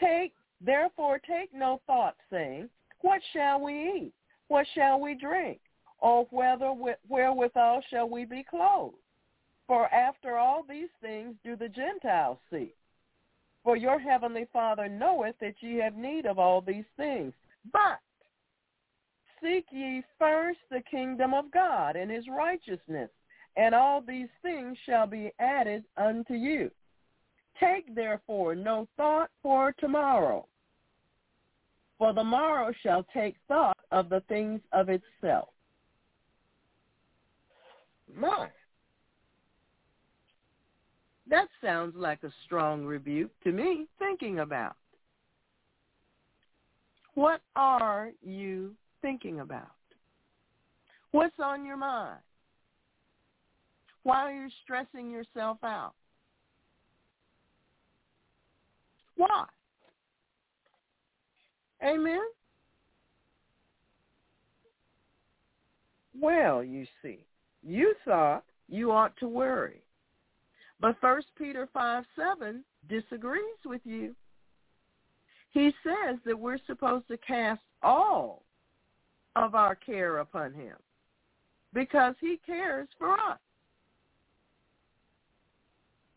[0.00, 2.68] Take, therefore take no thought, saying,
[3.00, 4.12] What shall we eat?
[4.48, 5.60] What shall we drink?
[5.98, 6.72] Or whether
[7.08, 8.96] wherewithal shall we be clothed?
[9.66, 12.74] For after all these things do the Gentiles seek.
[13.62, 17.32] For your heavenly Father knoweth that ye have need of all these things.
[17.72, 18.00] But
[19.40, 23.10] seek ye first the kingdom of God and his righteousness,
[23.56, 26.70] and all these things shall be added unto you.
[27.60, 30.46] Take therefore no thought for tomorrow,
[31.98, 35.50] for the morrow shall take thought of the things of itself.
[38.14, 38.48] My.
[41.28, 44.76] That sounds like a strong rebuke to me thinking about.
[47.14, 49.68] What are you thinking about?
[51.12, 52.20] What's on your mind?
[54.02, 55.92] Why are you stressing yourself out?
[59.16, 59.44] Why?
[61.84, 62.22] Amen?
[66.18, 67.24] Well, you see,
[67.62, 69.82] you thought you ought to worry.
[70.80, 74.14] But First Peter 5, 7 disagrees with you.
[75.50, 78.42] He says that we're supposed to cast all
[79.36, 80.76] of our care upon him
[81.72, 83.38] because he cares for us.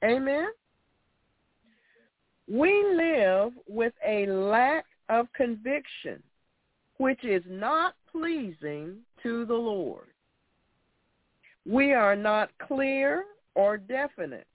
[0.04, 0.48] Amen?
[2.52, 6.22] We live with a lack of conviction,
[6.98, 10.08] which is not pleasing to the Lord.
[11.66, 13.26] We are not clear
[13.56, 14.48] or definite.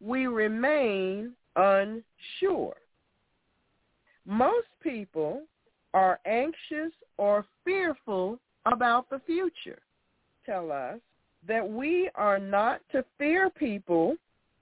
[0.00, 2.76] We remain unsure.
[4.24, 5.42] Most people
[5.94, 9.80] are anxious or fearful about the future.
[10.46, 10.98] Tell us
[11.46, 14.16] that we are not to fear people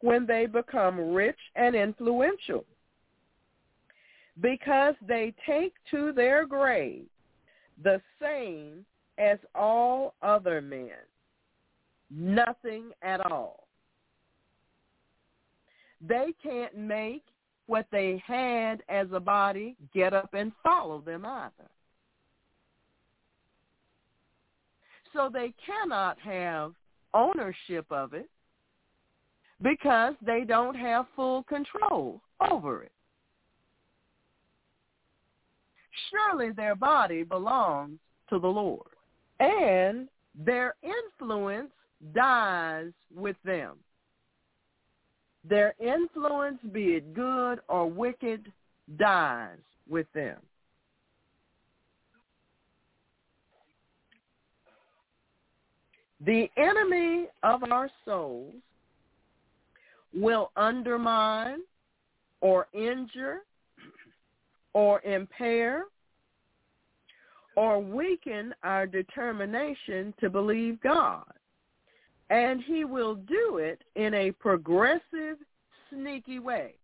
[0.06, 2.64] when they become rich and influential
[4.40, 7.06] because they take to their grave
[7.82, 8.86] the same
[9.18, 10.90] as all other men,
[12.08, 13.66] nothing at all.
[16.00, 17.24] They can't make
[17.66, 21.68] what they had as a body get up and follow them either.
[25.12, 26.74] So they cannot have
[27.12, 28.30] ownership of it
[29.62, 32.92] because they don't have full control over it.
[36.10, 37.98] Surely their body belongs
[38.28, 38.90] to the Lord,
[39.40, 41.70] and their influence
[42.14, 43.76] dies with them.
[45.48, 48.52] Their influence, be it good or wicked,
[48.98, 50.38] dies with them.
[56.24, 58.54] The enemy of our souls
[60.14, 61.60] will undermine
[62.40, 63.40] or injure
[64.72, 65.84] or impair
[67.56, 71.24] or weaken our determination to believe God.
[72.28, 75.38] And he will do it in a progressive,
[75.90, 76.74] sneaky way.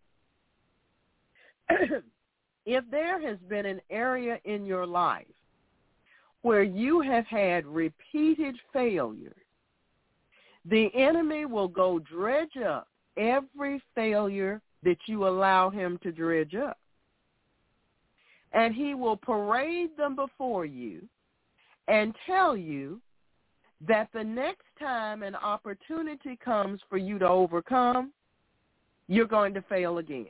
[2.66, 5.26] if there has been an area in your life
[6.42, 9.34] where you have had repeated failures,
[10.64, 16.78] the enemy will go dredge up every failure that you allow him to dredge up.
[18.52, 21.02] And he will parade them before you
[21.89, 23.01] and tell you
[23.89, 28.12] that the next time an opportunity comes for you to overcome,
[29.09, 30.26] you're going to fail again.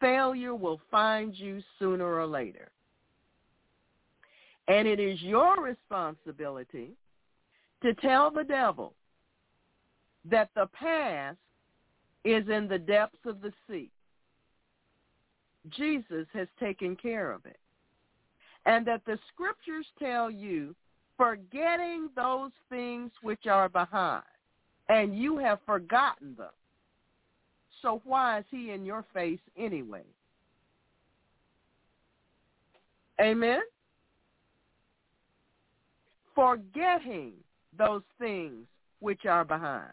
[0.00, 2.70] Failure will find you sooner or later.
[4.68, 6.90] And it is your responsibility
[7.82, 8.94] to tell the devil
[10.30, 11.36] that the past
[12.24, 13.90] is in the depths of the sea.
[15.70, 17.58] Jesus has taken care of it.
[18.66, 20.74] And that the scriptures tell you,
[21.16, 24.22] forgetting those things which are behind,
[24.88, 26.50] and you have forgotten them.
[27.80, 30.04] So why is he in your face anyway?
[33.20, 33.60] Amen?
[36.34, 37.32] Forgetting
[37.76, 38.66] those things
[39.00, 39.92] which are behind.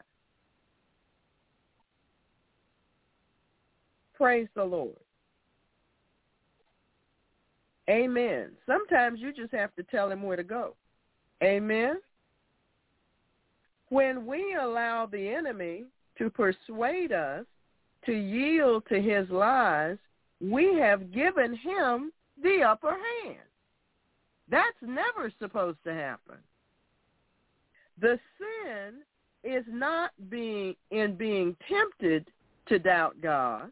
[4.20, 4.98] Praise the Lord.
[7.90, 8.50] Amen.
[8.66, 10.76] Sometimes you just have to tell him where to go.
[11.42, 12.00] Amen.
[13.88, 15.86] When we allow the enemy
[16.18, 17.46] to persuade us
[18.06, 19.98] to yield to his lies,
[20.42, 22.12] we have given him
[22.44, 23.40] the upper hand.
[24.50, 26.36] That's never supposed to happen.
[28.02, 28.96] The sin
[29.46, 32.28] is not being in being tempted
[32.68, 33.72] to doubt God.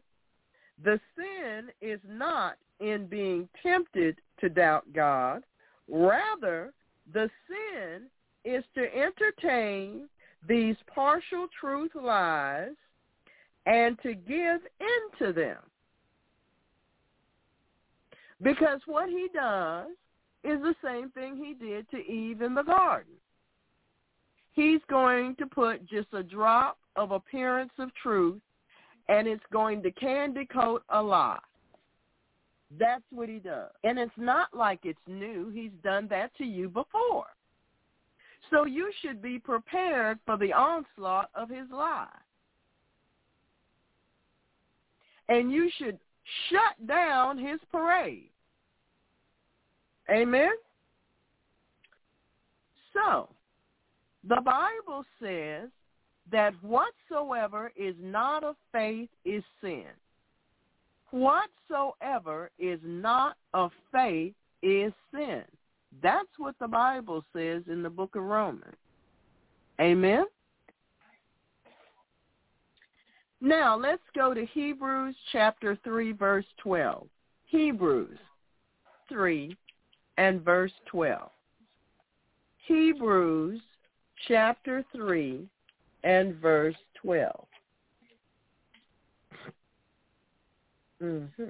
[0.84, 5.42] The sin is not in being tempted to doubt God.
[5.88, 6.72] Rather,
[7.12, 8.04] the sin
[8.44, 10.08] is to entertain
[10.46, 12.74] these partial truth lies
[13.66, 15.58] and to give into them.
[18.40, 19.88] Because what he does
[20.44, 23.14] is the same thing he did to Eve in the garden.
[24.52, 28.40] He's going to put just a drop of appearance of truth
[29.08, 31.38] and it's going to candy coat a lie.
[32.78, 33.70] That's what he does.
[33.84, 35.50] And it's not like it's new.
[35.54, 37.26] He's done that to you before.
[38.50, 42.06] So you should be prepared for the onslaught of his lie.
[45.28, 45.98] And you should
[46.50, 48.30] shut down his parade.
[50.10, 50.52] Amen?
[52.94, 53.28] So,
[54.26, 55.68] the Bible says
[56.30, 59.84] that whatsoever is not of faith is sin.
[61.10, 65.44] Whatsoever is not of faith is sin.
[66.02, 68.76] That's what the Bible says in the book of Romans.
[69.80, 70.26] Amen?
[73.40, 77.06] Now, let's go to Hebrews chapter 3, verse 12.
[77.46, 78.18] Hebrews
[79.08, 79.56] 3
[80.18, 81.30] and verse 12.
[82.66, 83.60] Hebrews
[84.26, 85.48] chapter 3
[86.04, 87.46] and verse 12.
[91.02, 91.44] Mm-hmm.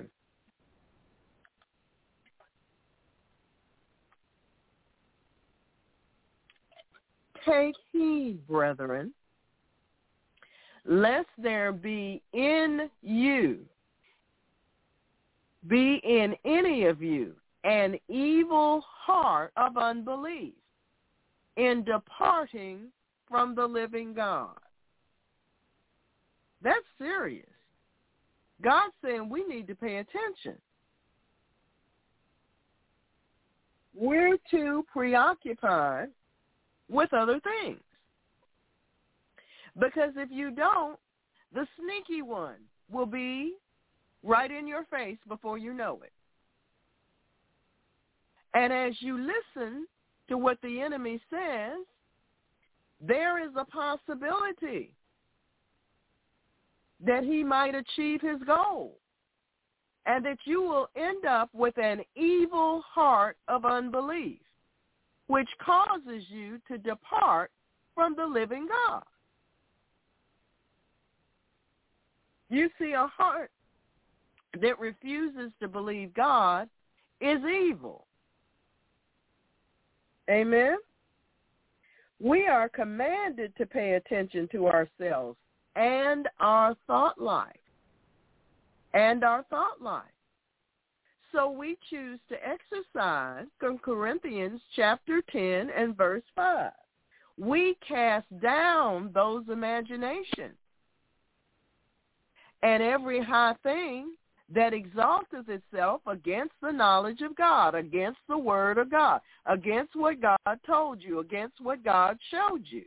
[7.49, 9.13] Take heed, brethren,
[10.85, 13.61] lest there be in you,
[15.67, 17.35] be in any of you,
[17.65, 20.53] an evil heart of unbelief
[21.57, 22.89] in departing
[23.29, 24.59] from the living God.
[26.63, 27.47] That's serious.
[28.63, 30.59] God's saying we need to pay attention.
[33.95, 36.09] We're too preoccupied
[36.89, 37.81] with other things.
[39.79, 40.99] Because if you don't,
[41.55, 42.57] the sneaky one
[42.91, 43.55] will be
[44.23, 46.13] right in your face before you know it.
[48.55, 49.87] And as you listen
[50.29, 51.79] to what the enemy says,
[53.01, 54.93] there is a possibility
[57.05, 58.97] that he might achieve his goal
[60.07, 64.41] and that you will end up with an evil heart of unbelief,
[65.27, 67.51] which causes you to depart
[67.95, 69.03] from the living God.
[72.51, 73.51] You see, a heart
[74.61, 76.69] that refuses to believe God
[77.21, 78.07] is evil.
[80.31, 80.79] Amen?
[82.21, 85.39] We are commanded to pay attention to ourselves
[85.77, 87.55] and our thought life.
[88.95, 90.05] And our thought life.
[91.33, 96.73] So we choose to exercise from Corinthians chapter 10 and verse 5.
[97.37, 100.57] We cast down those imaginations
[102.63, 104.13] and every high thing
[104.55, 110.21] that exalteth itself against the knowledge of God, against the word of God, against what
[110.21, 112.85] God told you, against what God showed you.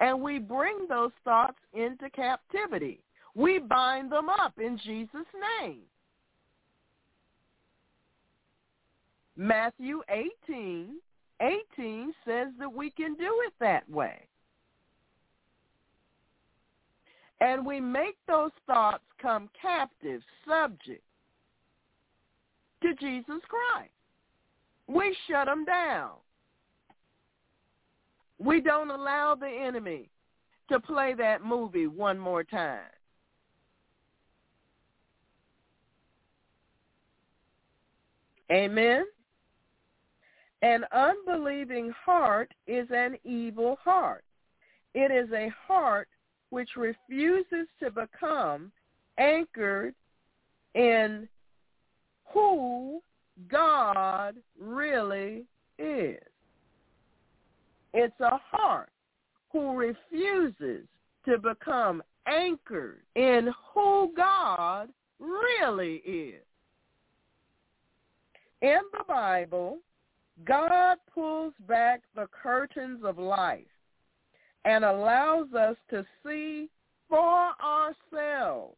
[0.00, 3.00] And we bring those thoughts into captivity.
[3.34, 5.26] We bind them up in Jesus'
[5.60, 5.82] name.
[9.36, 10.96] Matthew 18,
[11.40, 14.28] 18 says that we can do it that way.
[17.44, 21.02] And we make those thoughts come captive, subject
[22.82, 23.90] to Jesus Christ.
[24.86, 26.12] We shut them down.
[28.38, 30.08] We don't allow the enemy
[30.70, 32.80] to play that movie one more time.
[38.50, 39.04] Amen.
[40.62, 44.24] An unbelieving heart is an evil heart.
[44.94, 46.08] It is a heart
[46.54, 48.70] which refuses to become
[49.18, 49.92] anchored
[50.76, 51.28] in
[52.32, 53.02] who
[53.50, 55.46] God really
[55.80, 56.22] is.
[57.92, 58.90] It's a heart
[59.50, 60.86] who refuses
[61.24, 66.44] to become anchored in who God really is.
[68.62, 69.78] In the Bible,
[70.44, 73.73] God pulls back the curtains of life
[74.64, 76.68] and allows us to see
[77.08, 78.76] for ourselves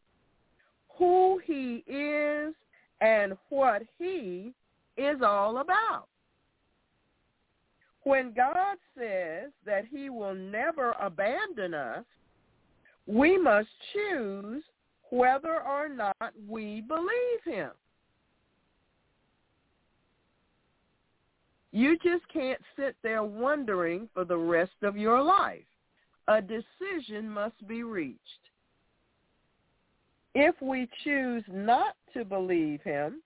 [0.97, 2.53] who he is
[3.01, 4.53] and what he
[4.97, 6.07] is all about.
[8.03, 12.05] When God says that he will never abandon us,
[13.05, 14.63] we must choose
[15.09, 17.71] whether or not we believe him.
[21.71, 25.63] You just can't sit there wondering for the rest of your life.
[26.27, 28.19] A decision must be reached.
[30.35, 33.21] If we choose not to believe him,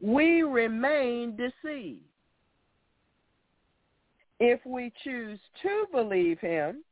[0.00, 2.00] we remain deceived.
[4.40, 6.84] If we choose to believe him,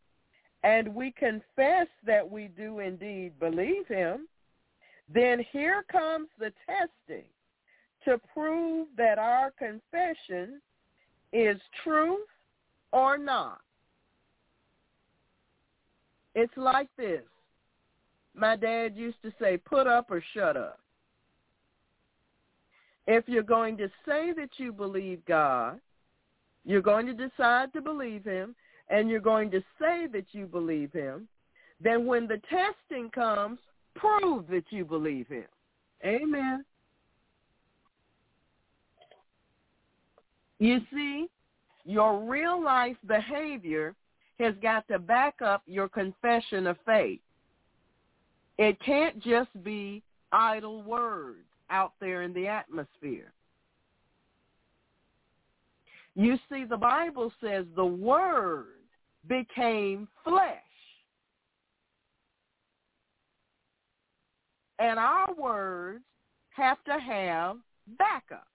[0.65, 4.29] and we confess that we do indeed believe him,
[5.13, 7.27] then here comes the testing
[8.05, 10.61] to prove that our confession
[11.33, 12.29] is truth
[12.93, 13.61] or not.
[16.35, 17.23] It's like this.
[18.35, 20.79] My dad used to say, put up or shut up.
[23.07, 25.81] If you're going to say that you believe God,
[26.65, 28.55] you're going to decide to believe him,
[28.89, 31.29] and you're going to say that you believe him,
[31.81, 33.59] then when the testing comes,
[33.97, 35.45] prove that you believe him.
[36.05, 36.65] Amen.
[40.59, 41.27] You see,
[41.85, 43.95] your real life behavior
[44.39, 47.21] has got to back up your confession of faith.
[48.59, 50.03] It can't just be
[50.33, 53.33] idle words out there in the atmosphere.
[56.15, 58.67] You see, the Bible says the Word
[59.29, 60.59] became flesh.
[64.79, 66.05] And our words
[66.51, 67.57] have to have
[67.99, 68.47] backup.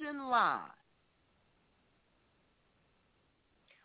[0.00, 0.60] In line.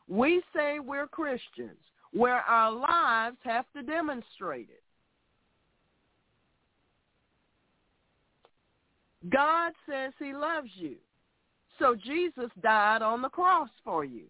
[0.10, 1.77] We say we're Christians,
[2.11, 4.84] where our lives have to demonstrate it.
[9.30, 10.95] God says he loves you.
[11.77, 14.23] So Jesus died on the cross for you.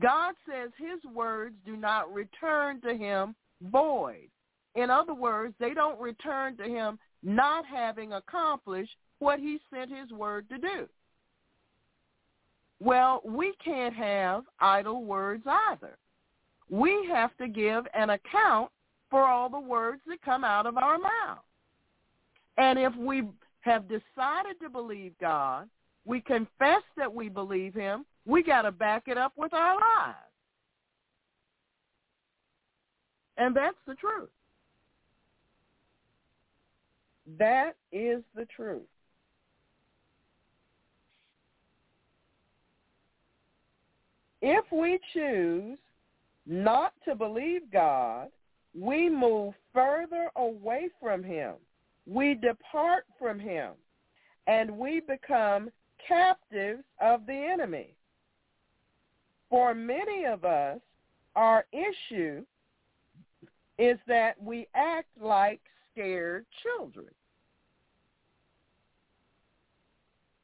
[0.00, 3.34] God says his words do not return to him
[3.70, 4.28] void.
[4.76, 10.10] In other words, they don't return to him not having accomplished what he sent his
[10.12, 10.88] word to do.
[12.80, 15.96] Well, we can't have idle words either.
[16.70, 18.70] We have to give an account
[19.10, 21.38] for all the words that come out of our mouth.
[22.56, 23.24] And if we
[23.60, 25.68] have decided to believe God,
[26.04, 30.16] we confess that we believe him, we got to back it up with our lives.
[33.36, 34.28] And that's the truth.
[37.38, 38.82] That is the truth.
[44.40, 45.78] If we choose
[46.46, 48.28] not to believe God,
[48.78, 51.54] we move further away from him.
[52.06, 53.72] We depart from him
[54.46, 55.70] and we become
[56.06, 57.94] captives of the enemy.
[59.50, 60.78] For many of us,
[61.36, 62.44] our issue
[63.78, 65.60] is that we act like
[65.92, 67.08] scared children.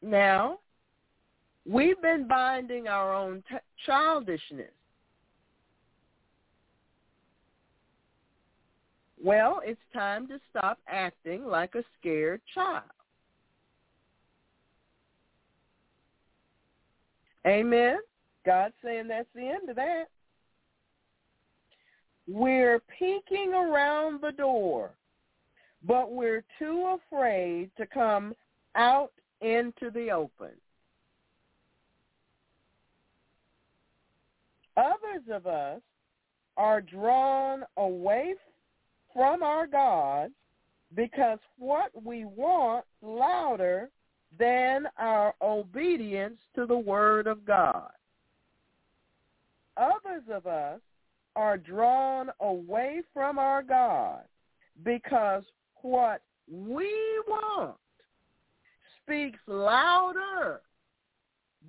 [0.03, 0.59] Now,
[1.67, 4.71] we've been binding our own t- childishness
[9.25, 12.83] Well, it's time to stop acting like a scared child.
[17.47, 18.01] Amen.
[18.45, 20.05] God's saying that's the end of that.
[22.29, 24.91] We're peeking around the door,
[25.87, 28.35] but we're too afraid to come
[28.75, 30.51] out into the open.
[34.77, 35.81] Others of us
[36.57, 38.35] are drawn away
[39.13, 40.31] from our God
[40.95, 43.91] because what we want louder
[44.39, 47.91] than our obedience to the word of God.
[49.77, 50.81] Others of us
[51.37, 54.23] are drawn away from our God
[54.85, 55.45] because
[55.83, 56.93] what we
[57.27, 57.77] want
[59.03, 60.61] speaks louder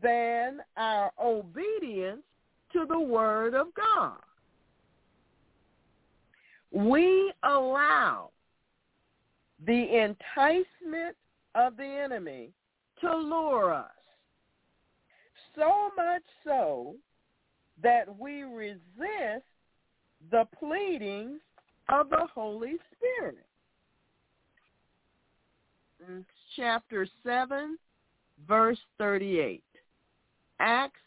[0.02, 2.22] than our obedience
[2.76, 4.18] to the word of God
[6.76, 8.31] we allow
[9.65, 11.15] the enticement
[11.56, 12.49] of the enemy
[12.99, 13.91] to lure us.
[15.56, 16.95] So much so
[17.81, 19.45] that we resist
[20.31, 21.39] the pleadings
[21.88, 23.38] of the Holy Spirit.
[26.57, 27.77] chapter 7,
[28.47, 29.64] verse 38.
[30.60, 30.99] Acts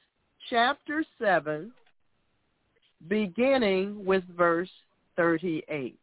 [0.51, 1.71] chapter 7,
[3.09, 4.71] beginning with verse
[5.17, 5.99] 38.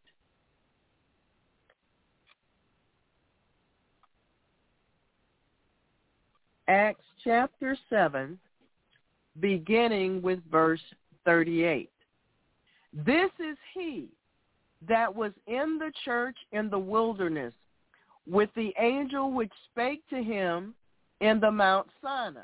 [6.68, 8.40] Acts chapter 7,
[9.40, 10.82] beginning with verse
[11.26, 11.90] 38.
[12.94, 14.08] This is he
[14.88, 17.54] that was in the church in the wilderness
[18.28, 20.74] with the angel which spake to him
[21.22, 22.42] in the Mount Sinai,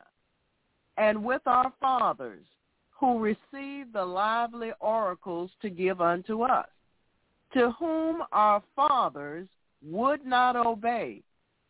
[1.01, 2.45] and with our fathers,
[2.91, 6.67] who received the lively oracles to give unto us,
[7.55, 9.47] to whom our fathers
[9.83, 11.23] would not obey,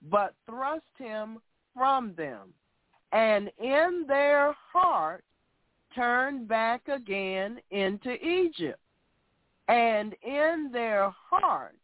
[0.09, 1.39] but thrust him
[1.73, 2.49] from them,
[3.13, 5.23] and in their heart
[5.95, 8.81] turned back again into Egypt,
[9.69, 11.77] and in their heart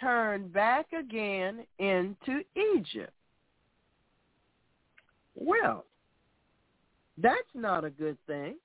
[0.00, 2.42] turned back again into
[2.74, 3.12] Egypt.
[5.36, 5.84] Well,
[7.22, 8.56] that's not a good thing.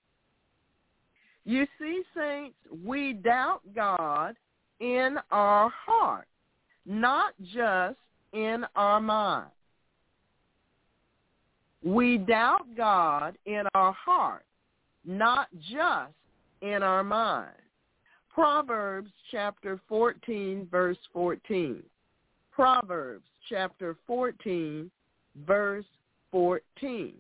[1.45, 4.35] You see, saints, we doubt God
[4.79, 6.27] in our heart,
[6.85, 7.97] not just
[8.34, 9.49] in our mind.
[11.84, 14.43] We doubt God in our heart,
[15.05, 16.13] not just
[16.61, 17.53] in our mind.
[18.34, 21.81] Proverbs chapter 14, verse 14.
[22.51, 24.91] Proverbs chapter 14,
[25.45, 25.85] verse
[26.31, 27.13] 14.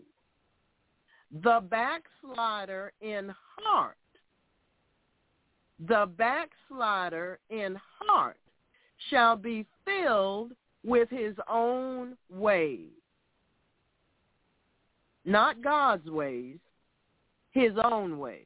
[1.31, 3.97] The backslider in heart,
[5.85, 8.37] the backslider in heart
[9.09, 12.89] shall be filled with his own ways.
[15.25, 16.57] Not God's ways,
[17.51, 18.45] his own ways.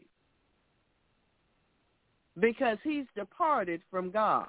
[2.40, 4.48] Because he's departed from God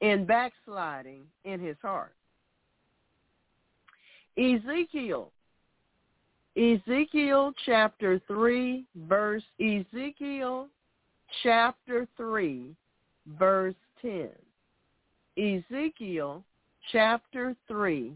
[0.00, 2.14] in backsliding in his heart.
[4.36, 5.32] Ezekiel.
[6.56, 10.68] Ezekiel chapter 3 verse Ezekiel
[11.42, 12.74] chapter 3
[13.38, 14.28] verse 10.
[15.38, 16.44] Ezekiel
[16.90, 18.14] chapter 3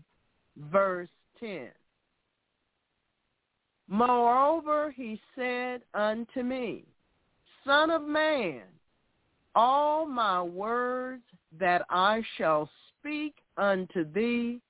[0.71, 1.09] verse
[1.41, 1.69] 10.
[3.89, 6.85] Moreover, he said unto me,
[7.65, 8.63] Son of man,
[9.55, 11.23] all my words
[11.59, 12.69] that I shall
[12.99, 14.61] speak unto thee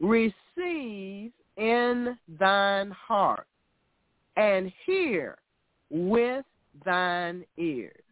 [0.00, 3.46] receive in thine heart,
[4.36, 5.38] and hear
[5.90, 6.44] with
[6.84, 8.02] thine ears.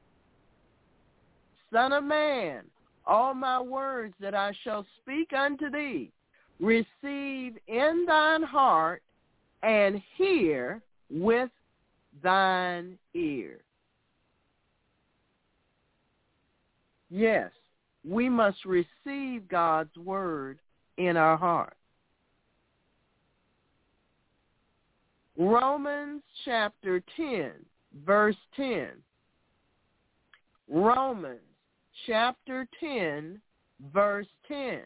[1.72, 2.64] Son of man,
[3.06, 6.12] all my words that I shall speak unto thee
[6.62, 9.02] receive in thine heart,
[9.62, 11.50] and hear with
[12.22, 13.60] thine ears.
[17.10, 17.50] Yes,
[18.08, 20.58] we must receive God's word
[20.96, 21.76] in our heart.
[25.38, 27.52] Romans chapter 10,
[28.04, 28.88] verse 10.
[30.68, 31.40] Romans
[32.06, 33.40] chapter 10,
[33.92, 34.80] verse 10.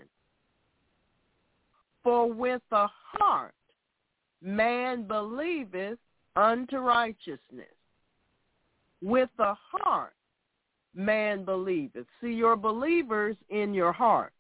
[2.02, 3.55] For with the heart
[4.43, 5.98] man believeth
[6.36, 7.66] unto righteousness.
[9.02, 10.14] With the heart
[10.94, 12.06] man believeth.
[12.20, 14.32] See, your believers in your heart.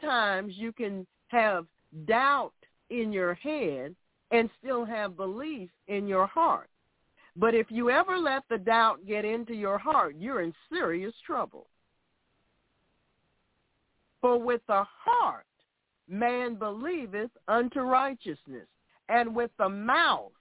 [0.00, 1.66] Times you can have
[2.06, 2.52] doubt
[2.90, 3.94] in your head
[4.30, 6.68] and still have belief in your heart.
[7.36, 11.66] But if you ever let the doubt get into your heart, you're in serious trouble.
[14.20, 15.44] For with the heart
[16.08, 18.66] man believeth unto righteousness,
[19.08, 20.32] and with the mouth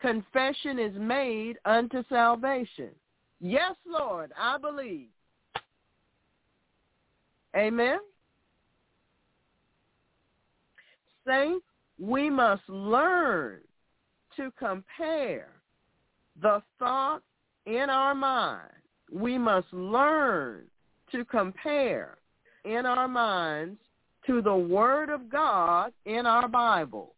[0.00, 2.90] confession is made unto salvation.
[3.40, 5.08] Yes, Lord, I believe.
[7.56, 7.98] Amen.
[11.26, 11.64] Saints,
[11.98, 13.60] we must learn
[14.36, 15.48] to compare
[16.40, 17.24] the thoughts
[17.64, 18.70] in our mind.
[19.12, 20.64] We must learn
[21.12, 22.18] to compare
[22.64, 23.78] in our minds
[24.26, 27.14] to the Word of God in our Bible.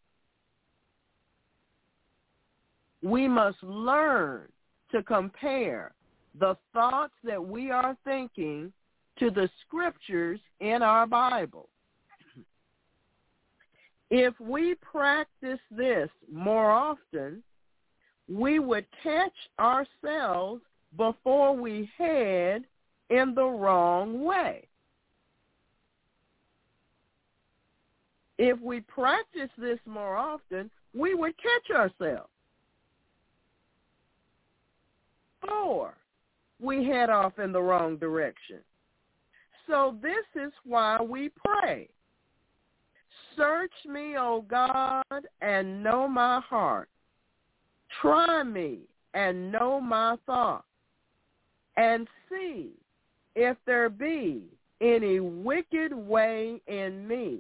[3.03, 4.49] We must learn
[4.93, 5.93] to compare
[6.39, 8.73] the thoughts that we are thinking
[9.19, 11.69] to the scriptures in our Bible.
[14.11, 17.43] If we practice this more often,
[18.29, 20.63] we would catch ourselves
[20.97, 22.65] before we head
[23.11, 24.67] in the wrong way.
[28.39, 32.31] If we practice this more often, we would catch ourselves.
[35.47, 35.95] Four,
[36.61, 38.59] we head off in the wrong direction.
[39.67, 41.89] So this is why we pray
[43.39, 46.89] Search me, O God, and know my heart.
[48.03, 48.81] Try me
[49.15, 50.67] and know my thoughts,
[51.77, 52.71] and see
[53.37, 54.43] if there be
[54.81, 57.39] any wicked way in me,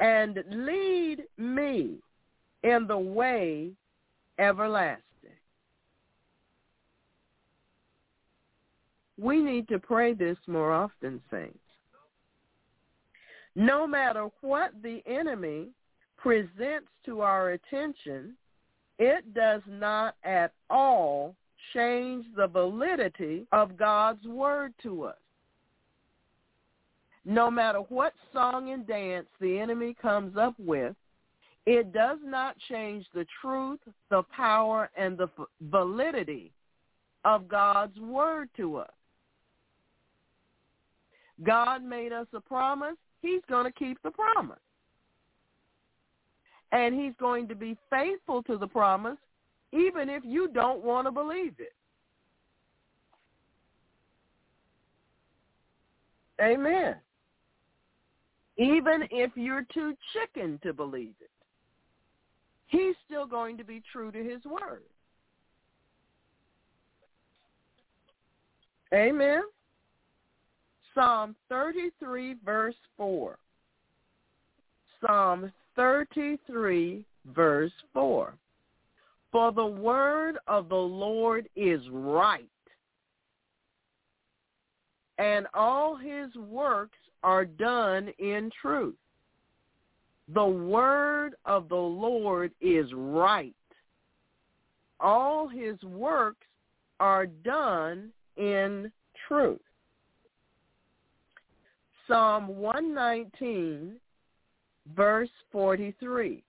[0.00, 1.96] and lead me
[2.62, 3.70] in the way
[4.38, 5.02] everlasting.
[9.18, 11.58] We need to pray this more often, saints.
[13.58, 15.70] No matter what the enemy
[16.16, 18.36] presents to our attention,
[19.00, 21.34] it does not at all
[21.74, 25.16] change the validity of God's word to us.
[27.24, 30.94] No matter what song and dance the enemy comes up with,
[31.66, 35.28] it does not change the truth, the power, and the
[35.62, 36.52] validity
[37.24, 38.92] of God's word to us.
[41.44, 42.94] God made us a promise.
[43.22, 44.58] He's going to keep the promise.
[46.72, 49.16] And he's going to be faithful to the promise
[49.72, 51.72] even if you don't want to believe it.
[56.40, 56.94] Amen.
[58.56, 61.30] Even if you're too chicken to believe it,
[62.66, 64.82] he's still going to be true to his word.
[68.92, 69.42] Amen.
[70.98, 73.38] Psalm 33, verse 4.
[75.00, 78.34] Psalm 33, verse 4.
[79.30, 82.50] For the word of the Lord is right,
[85.18, 88.96] and all his works are done in truth.
[90.34, 93.54] The word of the Lord is right.
[94.98, 96.46] All his works
[96.98, 98.90] are done in
[99.28, 99.60] truth.
[102.08, 103.96] Psalm 119,
[104.96, 106.42] verse 43.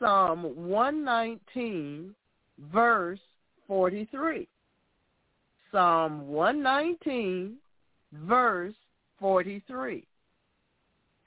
[0.00, 2.14] Psalm 119,
[2.72, 3.20] verse
[3.68, 4.48] 43.
[5.70, 7.54] Psalm 119,
[8.12, 8.74] verse
[9.20, 10.04] 43.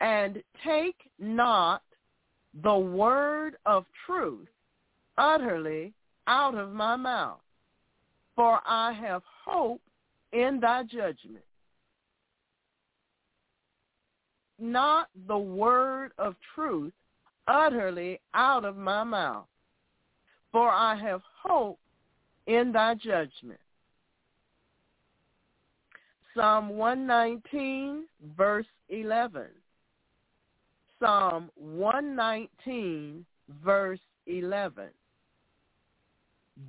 [0.01, 1.81] And take not
[2.61, 4.49] the word of truth
[5.17, 5.93] utterly
[6.27, 7.39] out of my mouth,
[8.35, 9.81] for I have hope
[10.33, 11.45] in thy judgment.
[14.61, 16.93] Not the word of truth
[17.47, 19.47] utterly out of my mouth,
[20.51, 21.79] for I have hope
[22.47, 23.59] in thy judgment.
[26.35, 28.05] Psalm 119,
[28.37, 29.47] verse 11.
[30.99, 33.25] Psalm 119,
[33.63, 34.85] verse 11.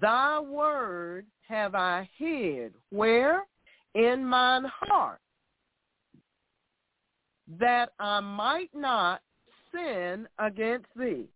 [0.00, 2.72] Thy word have I hid.
[2.90, 3.42] Where?
[3.94, 5.20] In mine heart,
[7.58, 9.20] that I might not
[9.72, 11.26] sin against thee.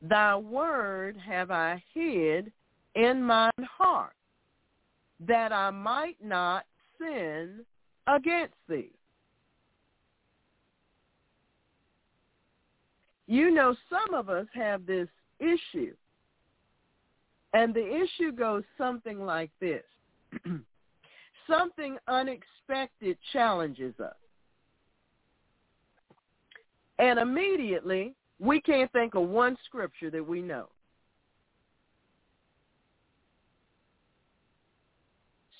[0.00, 2.52] Thy word have I hid
[2.94, 4.14] in mine heart,
[5.20, 6.64] that I might not
[6.98, 7.64] sin
[8.06, 8.92] against thee.
[13.26, 15.08] You know, some of us have this
[15.38, 15.94] issue,
[17.52, 19.82] and the issue goes something like this.
[21.48, 24.14] something unexpected challenges us.
[26.98, 30.68] And immediately, we can't think of one scripture that we know.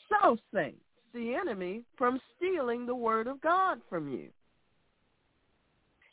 [0.09, 0.79] So saints,
[1.15, 4.29] the enemy from stealing the word of God from you.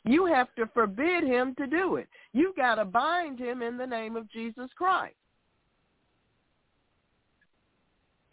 [0.04, 2.08] You have to forbid him to do it.
[2.32, 5.16] You've got to bind him in the name of Jesus Christ.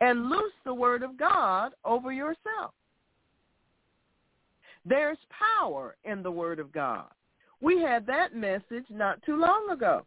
[0.03, 2.73] And loose the word of God over yourself.
[4.85, 7.05] There's power in the word of God.
[7.61, 10.05] We had that message not too long ago.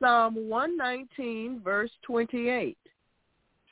[0.00, 2.78] Psalm 119, verse 28.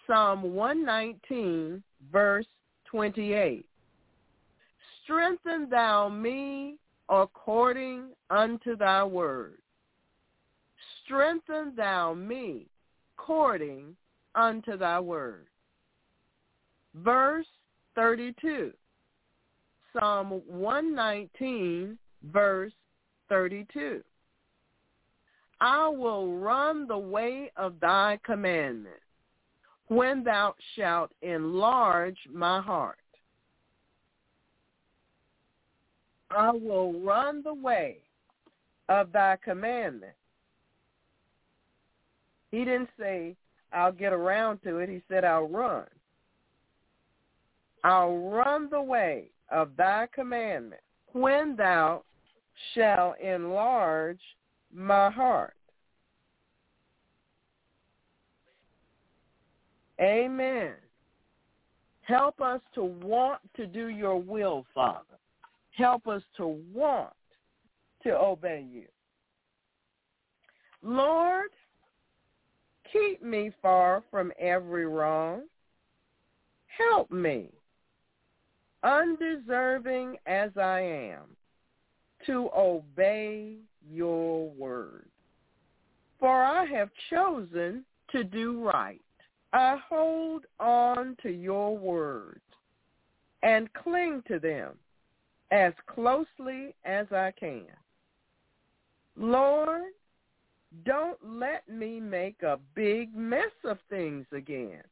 [0.07, 1.83] Psalm 119,
[2.13, 2.47] verse
[2.85, 3.65] 28.
[5.05, 6.77] Strengthen thou me
[7.09, 9.57] according unto thy word
[11.11, 12.67] strengthen thou me
[13.19, 13.97] according
[14.37, 15.47] unto thy word.
[16.95, 17.47] Verse
[17.97, 18.73] 32,
[19.93, 21.99] Psalm 119,
[22.33, 22.73] verse
[23.29, 24.03] 32.
[25.61, 28.95] I will run the way of thy commandment
[29.89, 32.97] when thou shalt enlarge my heart.
[36.31, 37.99] I will run the way
[38.89, 40.15] of thy commandment
[42.51, 43.37] he didn't say,
[43.73, 44.89] I'll get around to it.
[44.89, 45.87] He said, I'll run.
[47.85, 50.83] I'll run the way of thy commandment
[51.13, 52.03] when thou
[52.75, 54.21] shalt enlarge
[54.75, 55.55] my heart.
[60.01, 60.73] Amen.
[62.03, 65.05] Help us to want to do your will, Father.
[65.73, 67.13] Help us to want
[68.03, 68.87] to obey you.
[70.83, 71.51] Lord,
[72.93, 75.43] keep me far from every wrong.
[76.67, 77.49] Help me,
[78.83, 81.25] undeserving as I am,
[82.27, 83.57] to obey
[83.91, 85.07] your word.
[86.19, 89.01] For I have chosen to do right.
[89.53, 92.41] I hold on to your words
[93.43, 94.75] and cling to them
[95.51, 97.67] as closely as I can.
[99.17, 99.93] Lord,
[100.85, 104.83] don't let me make a big mess of things again.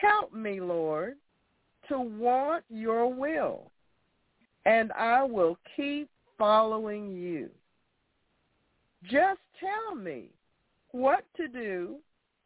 [0.00, 1.16] Help me, Lord,
[1.88, 3.70] to want your will,
[4.66, 6.08] and I will keep
[6.38, 7.50] following you.
[9.04, 10.30] Just tell me
[10.92, 11.96] what to do,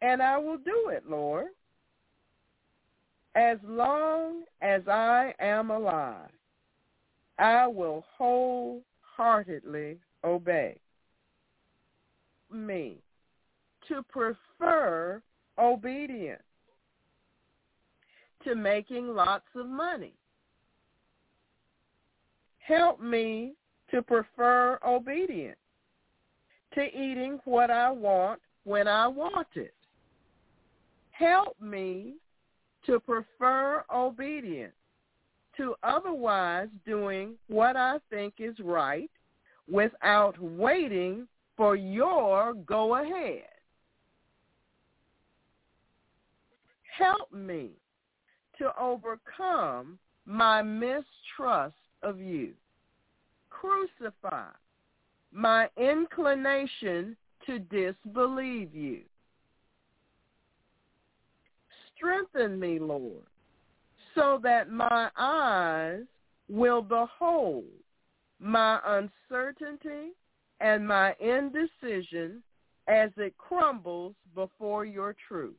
[0.02, 1.48] and I will do it, Lord.
[3.34, 6.30] As long as I am alive,
[7.38, 10.80] I will wholeheartedly obey
[12.52, 12.98] me
[13.88, 15.22] to prefer
[15.58, 16.42] obedience
[18.44, 20.14] to making lots of money.
[22.58, 23.54] Help me
[23.90, 25.56] to prefer obedience
[26.74, 29.74] to eating what I want when I want it.
[31.12, 32.14] Help me
[32.86, 34.74] to prefer obedience
[35.56, 39.10] to otherwise doing what I think is right
[39.70, 41.26] without waiting
[41.58, 43.42] for your go-ahead.
[46.96, 47.70] Help me
[48.58, 51.74] to overcome my mistrust
[52.04, 52.52] of you.
[53.50, 54.50] Crucify
[55.32, 59.00] my inclination to disbelieve you.
[61.96, 63.24] Strengthen me, Lord,
[64.14, 66.02] so that my eyes
[66.48, 67.64] will behold
[68.38, 70.12] my uncertainty
[70.60, 72.42] and my indecision
[72.88, 75.54] as it crumbles before your truth.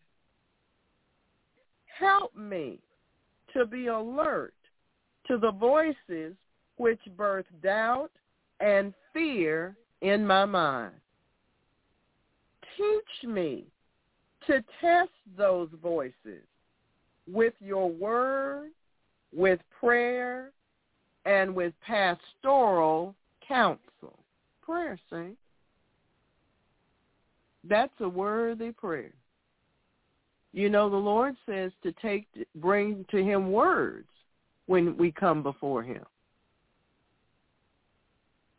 [1.98, 2.80] Help me
[3.54, 4.54] to be alert
[5.28, 6.36] to the voices
[6.78, 8.12] which birth doubt
[8.60, 10.96] and fear in my mind.
[12.78, 13.66] Teach me
[14.48, 16.46] to test those voices
[17.32, 18.72] with your word,
[19.36, 20.52] with prayer,
[21.26, 23.14] and with pastoral
[23.46, 23.89] counsel.
[24.70, 25.41] Prayer, saints.
[27.64, 29.14] That's a worthy prayer.
[30.54, 34.08] You know, the Lord says to take, bring to him words
[34.68, 36.04] when we come before him.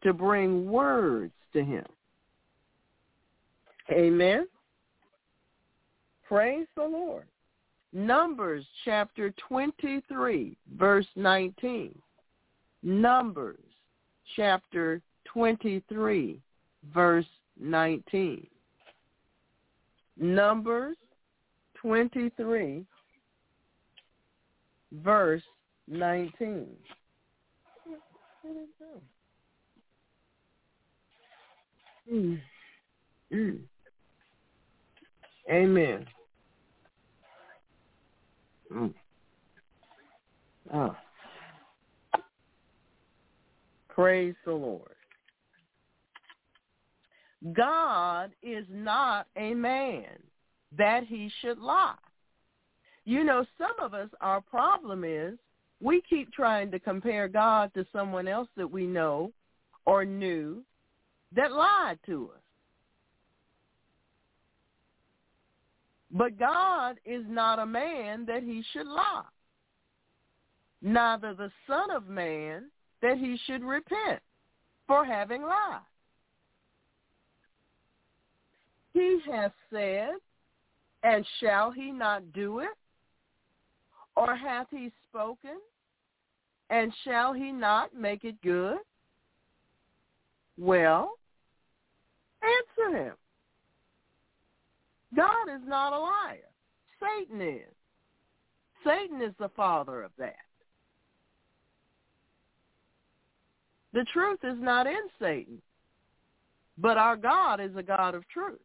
[0.02, 1.86] To bring words to him.
[3.92, 4.48] Amen.
[6.26, 7.26] Praise the Lord.
[7.92, 11.96] Numbers chapter 23, verse 19.
[12.82, 13.60] Numbers
[14.34, 16.40] chapter 23,
[16.92, 17.26] verse
[17.58, 18.46] 19.
[20.18, 20.96] Numbers
[21.80, 22.84] 23,
[24.92, 25.42] verse
[25.88, 26.66] 19.
[32.12, 32.40] Mm.
[33.32, 33.58] Mm.
[35.50, 36.06] Amen.
[38.72, 38.94] Mm.
[40.72, 40.96] Oh.
[43.88, 44.94] Praise the Lord.
[47.52, 50.06] God is not a man
[50.76, 51.94] that he should lie.
[53.04, 55.38] You know, some of us, our problem is
[55.80, 59.32] we keep trying to compare God to someone else that we know
[59.86, 60.62] or knew
[61.34, 62.42] that lied to us.
[66.12, 69.22] But God is not a man that he should lie,
[70.82, 72.64] neither the Son of Man
[73.00, 74.20] that he should repent
[74.86, 75.80] for having lied.
[79.00, 80.10] He has said,
[81.02, 82.68] and shall he not do it?
[84.14, 85.58] Or hath he spoken,
[86.68, 88.76] and shall he not make it good?
[90.58, 91.12] Well,
[92.42, 93.14] answer him.
[95.16, 96.50] God is not a liar.
[97.00, 97.72] Satan is.
[98.84, 100.34] Satan is the father of that.
[103.94, 105.62] The truth is not in Satan,
[106.76, 108.60] but our God is a God of truth.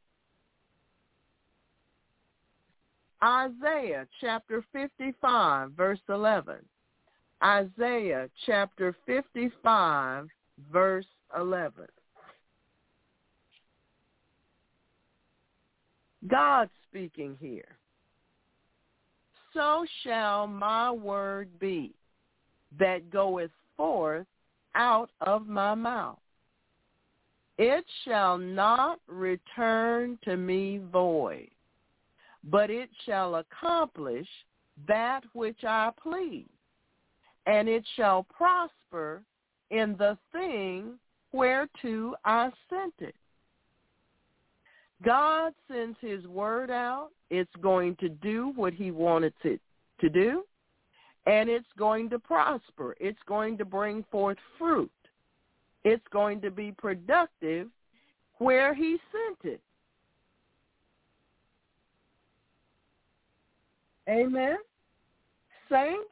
[3.25, 6.57] Isaiah chapter 55, verse 11.
[7.43, 10.27] Isaiah chapter 55,
[10.71, 11.85] verse 11.
[16.27, 17.77] God speaking here.
[19.53, 21.93] So shall my word be
[22.77, 24.27] that goeth forth
[24.75, 26.19] out of my mouth.
[27.57, 31.49] It shall not return to me void,
[32.49, 34.27] but it shall accomplish
[34.87, 36.49] that which I please,
[37.45, 39.23] and it shall prosper
[39.71, 40.99] in the thing
[41.31, 43.15] whereto I sent it.
[45.03, 47.09] God sends his word out.
[47.29, 49.59] It's going to do what he wanted it
[49.99, 50.43] to do,
[51.25, 52.95] and it's going to prosper.
[52.99, 54.91] It's going to bring forth fruit.
[55.83, 57.67] It's going to be productive
[58.37, 59.61] where he sent it.
[64.07, 64.57] Amen.
[65.69, 66.09] Saints,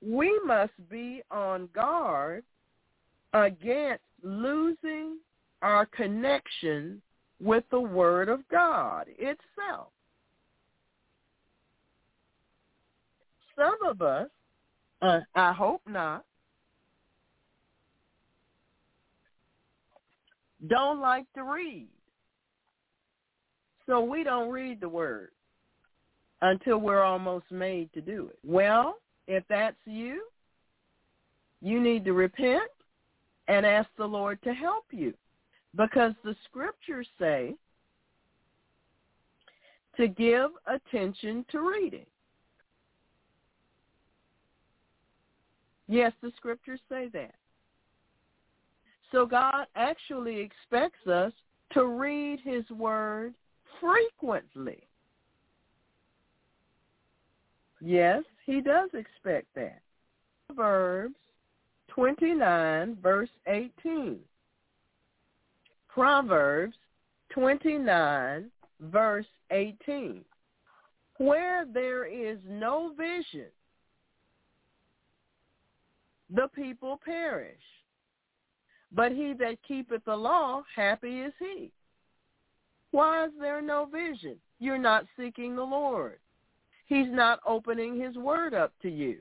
[0.00, 2.44] we must be on guard
[3.32, 5.18] against losing
[5.62, 7.02] our connection
[7.40, 9.88] with the Word of God itself.
[13.56, 14.28] Some of us,
[15.02, 16.24] uh, I hope not,
[20.68, 21.88] don't like to read.
[23.86, 25.30] So we don't read the Word
[26.42, 28.38] until we're almost made to do it.
[28.44, 28.96] Well,
[29.26, 30.22] if that's you,
[31.60, 32.70] you need to repent
[33.48, 35.12] and ask the Lord to help you
[35.76, 37.54] because the scriptures say
[39.96, 42.06] to give attention to reading.
[45.88, 47.34] Yes, the scriptures say that.
[49.10, 51.32] So God actually expects us
[51.72, 53.34] to read his word
[53.80, 54.84] frequently.
[57.80, 59.80] Yes, he does expect that.
[60.48, 61.14] Proverbs
[61.88, 64.18] 29, verse 18.
[65.88, 66.76] Proverbs
[67.30, 68.50] 29,
[68.80, 70.24] verse 18.
[71.18, 73.48] Where there is no vision,
[76.34, 77.56] the people perish.
[78.92, 81.70] But he that keepeth the law, happy is he.
[82.90, 84.36] Why is there no vision?
[84.58, 86.18] You're not seeking the Lord.
[86.90, 89.18] He's not opening his word up to you.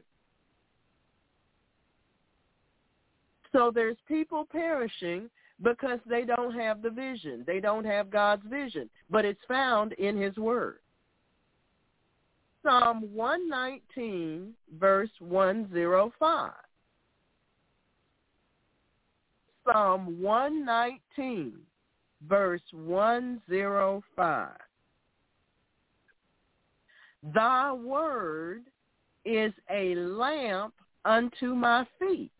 [3.51, 5.29] So there's people perishing
[5.61, 7.43] because they don't have the vision.
[7.45, 10.79] They don't have God's vision, but it's found in his word.
[12.63, 16.51] Psalm 119, verse 105.
[19.63, 21.53] Psalm 119,
[22.27, 24.49] verse 105.
[27.23, 28.63] Thy word
[29.25, 30.73] is a lamp
[31.05, 32.31] unto my feet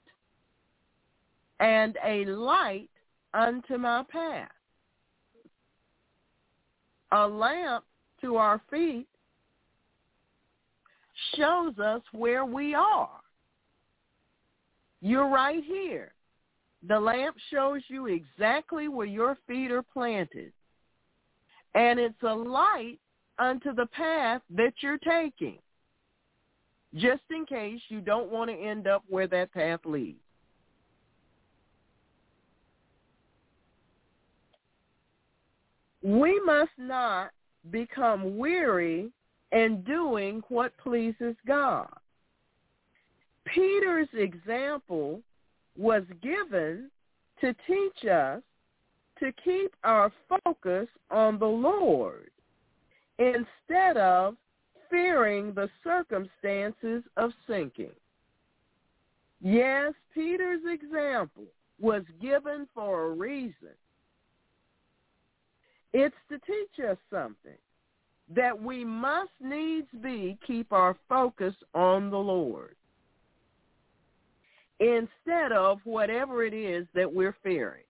[1.59, 2.89] and a light
[3.33, 4.49] unto my path.
[7.11, 7.83] A lamp
[8.21, 9.07] to our feet
[11.35, 13.19] shows us where we are.
[15.01, 16.13] You're right here.
[16.87, 20.53] The lamp shows you exactly where your feet are planted.
[21.75, 22.99] And it's a light
[23.39, 25.57] unto the path that you're taking,
[26.95, 30.19] just in case you don't want to end up where that path leads.
[36.01, 37.31] We must not
[37.71, 39.11] become weary
[39.51, 41.89] in doing what pleases God.
[43.53, 45.21] Peter's example
[45.77, 46.89] was given
[47.41, 48.41] to teach us
[49.19, 50.11] to keep our
[50.45, 52.29] focus on the Lord
[53.19, 54.35] instead of
[54.89, 57.91] fearing the circumstances of sinking.
[59.41, 61.45] Yes, Peter's example
[61.79, 63.75] was given for a reason.
[65.93, 67.57] It's to teach us something
[68.35, 72.75] that we must needs be keep our focus on the Lord
[74.79, 77.83] instead of whatever it is that we're fearing.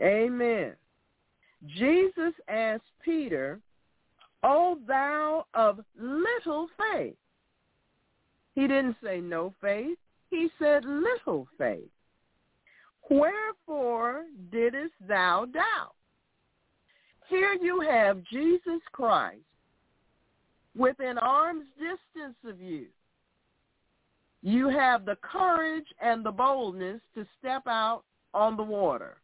[0.00, 0.74] Amen.
[1.66, 3.60] Jesus asked Peter,
[4.42, 7.16] O thou of little faith.
[8.54, 9.98] He didn't say no faith.
[10.30, 11.90] He said little faith.
[13.10, 15.94] Wherefore didst thou doubt?
[17.28, 19.42] Here you have Jesus Christ
[20.76, 22.86] within arm's distance of you.
[24.42, 29.18] You have the courage and the boldness to step out on the water,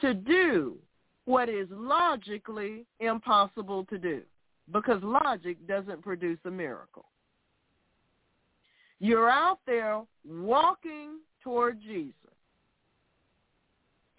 [0.00, 0.76] to do
[1.30, 4.22] what is logically impossible to do.
[4.72, 7.06] because logic doesn't produce a miracle.
[9.00, 12.14] You're out there walking toward Jesus.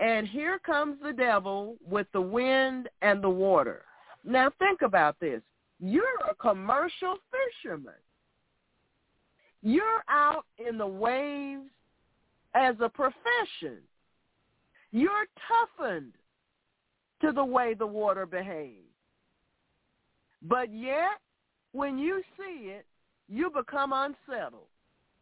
[0.01, 3.83] And here comes the devil with the wind and the water.
[4.25, 5.41] Now think about this.
[5.79, 8.01] You're a commercial fisherman.
[9.61, 11.69] You're out in the waves
[12.55, 13.77] as a profession.
[14.91, 16.13] You're toughened
[17.21, 18.87] to the way the water behaves.
[20.41, 21.19] But yet,
[21.71, 22.85] when you see it,
[23.29, 24.67] you become unsettled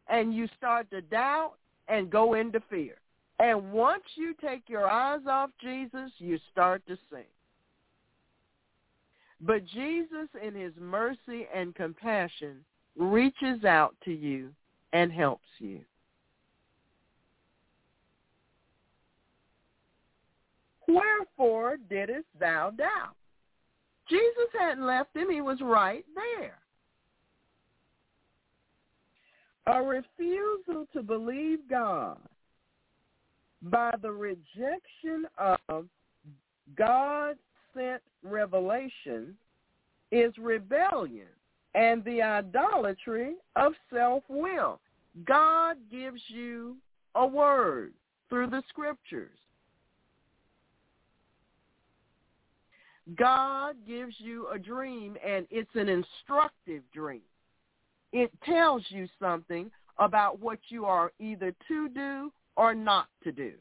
[0.08, 1.54] and you start to doubt
[1.88, 2.96] and go into fear.
[3.40, 7.28] And once you take your eyes off Jesus, you start to sink.
[9.42, 12.58] But Jesus, in his mercy and compassion,
[12.98, 14.50] reaches out to you
[14.92, 15.82] and helps you.
[20.90, 23.16] Wherefore didst thou doubt?
[24.10, 25.30] Jesus hadn't left him.
[25.30, 26.58] He was right there.
[29.68, 32.18] A refusal to believe God
[33.62, 35.86] by the rejection of
[36.76, 39.38] God-sent revelation
[40.12, 41.28] is rebellion
[41.76, 44.80] and the idolatry of self-will.
[45.26, 46.78] God gives you
[47.14, 47.94] a word
[48.30, 49.38] through the scriptures.
[53.16, 57.22] God gives you a dream and it's an instructive dream.
[58.12, 63.54] It tells you something about what you are either to do or not to do.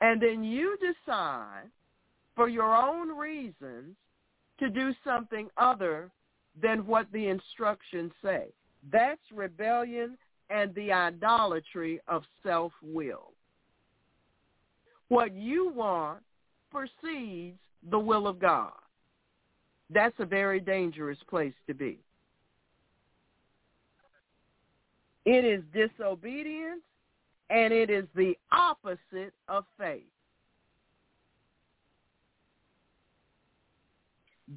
[0.00, 1.70] And then you decide
[2.34, 3.96] for your own reasons
[4.58, 6.10] to do something other
[6.60, 8.46] than what the instructions say.
[8.92, 10.16] That's rebellion
[10.50, 13.33] and the idolatry of self-will.
[15.14, 16.24] What you want
[16.72, 18.72] precedes the will of God.
[19.88, 22.00] That's a very dangerous place to be.
[25.24, 26.82] It is disobedience
[27.48, 30.02] and it is the opposite of faith.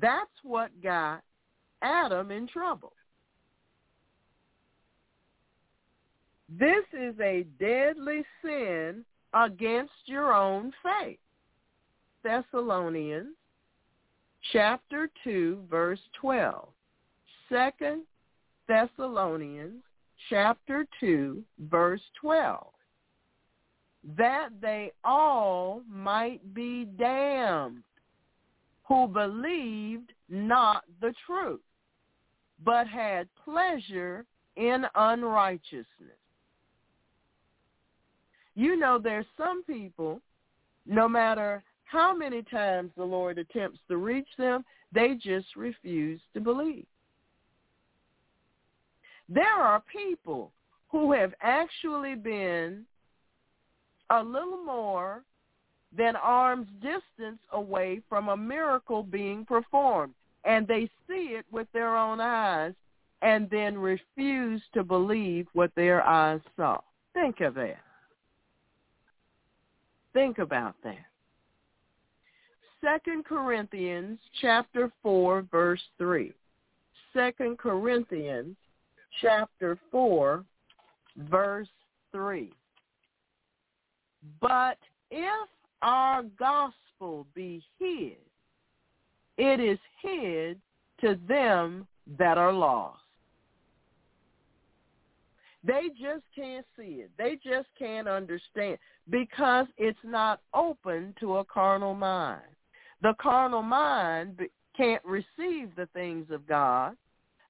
[0.01, 1.21] That's what got
[1.83, 2.93] Adam in trouble.
[6.49, 11.19] This is a deadly sin against your own faith.
[12.23, 13.35] Thessalonians
[14.51, 16.67] chapter 2 verse 12.
[17.49, 18.03] Second
[18.67, 19.83] Thessalonians
[20.29, 22.67] chapter 2 verse 12.
[24.17, 27.83] That they all might be damned
[28.87, 31.59] who believed not the truth,
[32.63, 34.25] but had pleasure
[34.55, 35.85] in unrighteousness.
[38.57, 40.19] You know, there's some people,
[40.87, 46.41] no matter how many times the Lord attempts to reach them, they just refuse to
[46.41, 46.87] believe.
[49.29, 50.51] There are people
[50.89, 52.83] who have actually been
[54.09, 55.21] a little more
[55.95, 60.15] than arm's distance away from a miracle being performed,
[60.45, 62.73] and they see it with their own eyes
[63.21, 66.79] and then refuse to believe what their eyes saw.
[67.13, 67.77] Think of that.
[70.17, 71.05] Think about that.
[72.83, 76.33] Second Corinthians chapter 4 verse 3.
[77.13, 78.55] Second Corinthians
[79.21, 80.43] chapter 4
[81.29, 81.67] verse
[82.11, 82.51] 3.
[84.41, 84.79] But
[85.11, 85.49] if
[85.83, 88.17] our gospel be hid,
[89.37, 90.59] it is hid
[91.01, 91.85] to them
[92.17, 93.01] that are lost.
[95.67, 97.11] They just can't see it.
[97.17, 98.77] They just can't understand
[99.09, 102.41] because it's not open to a carnal mind.
[103.01, 104.39] The carnal mind
[104.77, 106.95] can't receive the things of God.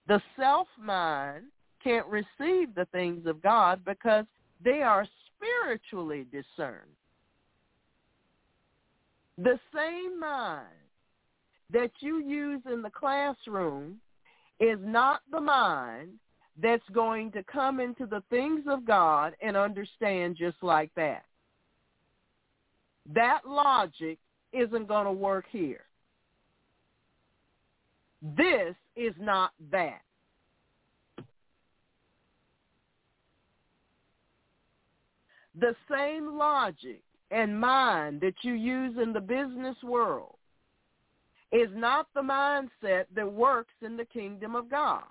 [0.08, 1.44] The self mind
[1.84, 4.26] can't receive the things of God because
[4.64, 6.90] they are spiritually discerned.
[9.38, 10.66] The same mind
[11.72, 13.98] that you use in the classroom
[14.60, 16.14] is not the mind
[16.62, 21.24] that's going to come into the things of God and understand just like that.
[23.14, 24.18] That logic
[24.54, 25.86] isn't going to work here.
[28.22, 30.02] This is not that.
[35.60, 37.02] The same logic
[37.32, 40.36] and mind that you use in the business world
[41.52, 45.04] is not the mindset that works in the kingdom of God.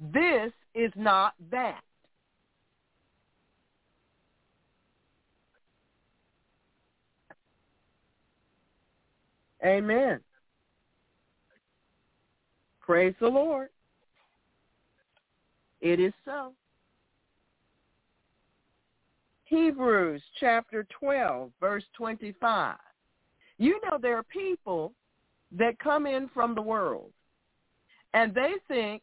[0.00, 1.80] This is not that.
[9.64, 10.20] Amen.
[12.80, 13.68] Praise the Lord.
[15.80, 16.52] It is so.
[19.44, 22.76] Hebrews chapter 12, verse 25.
[23.56, 24.92] You know there are people
[25.52, 27.10] that come in from the world
[28.14, 29.02] and they think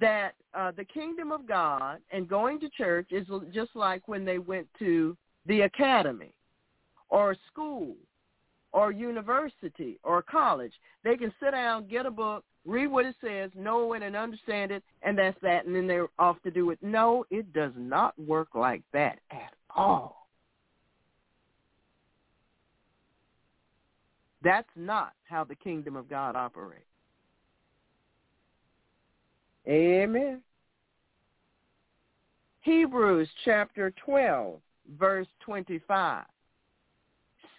[0.00, 4.38] that uh, the kingdom of God and going to church is just like when they
[4.38, 5.16] went to
[5.46, 6.32] the academy
[7.08, 7.94] or school
[8.72, 10.72] or university or college.
[11.04, 14.70] They can sit down, get a book, read what it says, know it and understand
[14.70, 16.78] it, and that's that, and then they're off to do it.
[16.82, 20.28] No, it does not work like that at all.
[24.42, 26.87] That's not how the kingdom of God operates.
[29.68, 30.40] Amen.
[32.62, 34.60] Hebrews chapter 12,
[34.98, 36.24] verse 25.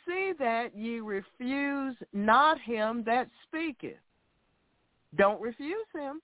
[0.05, 3.99] See that ye refuse not him that speaketh.
[5.15, 6.21] Don't refuse him.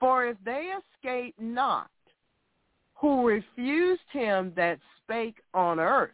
[0.00, 1.90] For if they escape not
[2.94, 6.10] who refused him that spake on earth,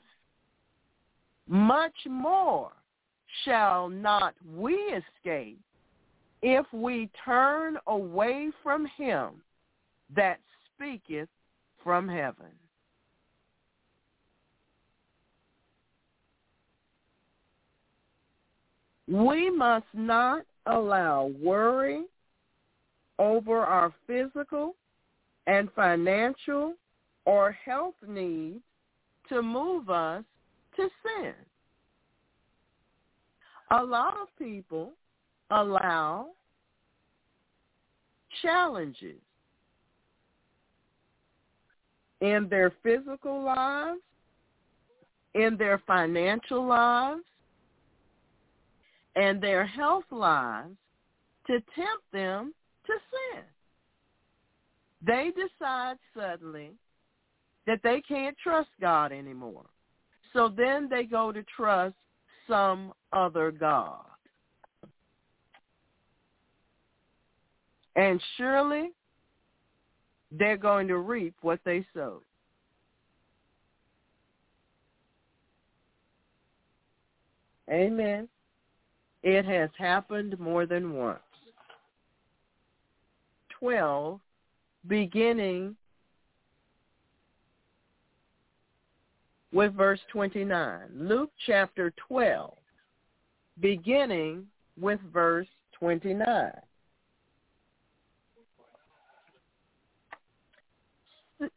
[1.46, 2.72] much more
[3.44, 5.60] shall not we escape
[6.42, 9.30] if we turn away from him
[10.14, 10.38] that
[10.74, 11.28] speaketh
[11.82, 12.46] from heaven.
[19.08, 22.04] We must not allow worry
[23.18, 24.74] over our physical
[25.46, 26.74] and financial
[27.24, 28.60] or health needs
[29.30, 30.24] to move us
[30.76, 31.32] to sin.
[33.70, 34.92] A lot of people
[35.50, 36.28] allow
[38.42, 39.20] challenges
[42.20, 44.00] in their physical lives,
[45.34, 47.22] in their financial lives,
[49.16, 50.76] and their health lives
[51.46, 52.52] to tempt them
[52.86, 53.42] to sin.
[55.06, 56.70] They decide suddenly
[57.66, 59.66] that they can't trust God anymore.
[60.32, 61.94] So then they go to trust
[62.48, 64.04] some other God.
[67.98, 68.92] And surely
[70.30, 72.22] they're going to reap what they sowed.
[77.68, 78.28] Amen.
[79.24, 81.18] It has happened more than once.
[83.58, 84.20] 12,
[84.86, 85.74] beginning
[89.52, 90.82] with verse 29.
[90.94, 92.54] Luke chapter 12,
[93.58, 94.46] beginning
[94.80, 95.48] with verse
[95.80, 96.52] 29.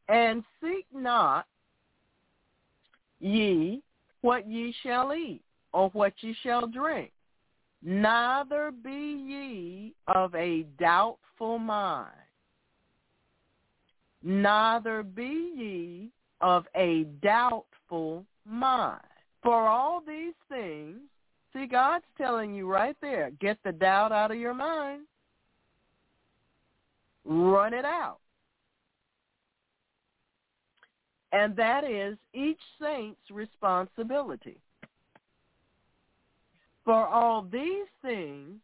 [0.07, 1.45] And seek not
[3.19, 3.81] ye
[4.21, 5.41] what ye shall eat
[5.73, 7.11] or what ye shall drink,
[7.81, 12.09] neither be ye of a doubtful mind.
[14.23, 16.09] Neither be ye
[16.41, 19.01] of a doubtful mind.
[19.41, 20.99] For all these things,
[21.53, 25.01] see, God's telling you right there, get the doubt out of your mind.
[27.25, 28.19] Run it out.
[31.31, 34.57] And that is each saint's responsibility.
[36.83, 38.59] For all these things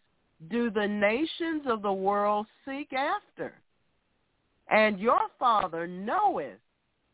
[0.49, 3.53] do the nations of the world seek after.
[4.69, 6.59] And your Father knoweth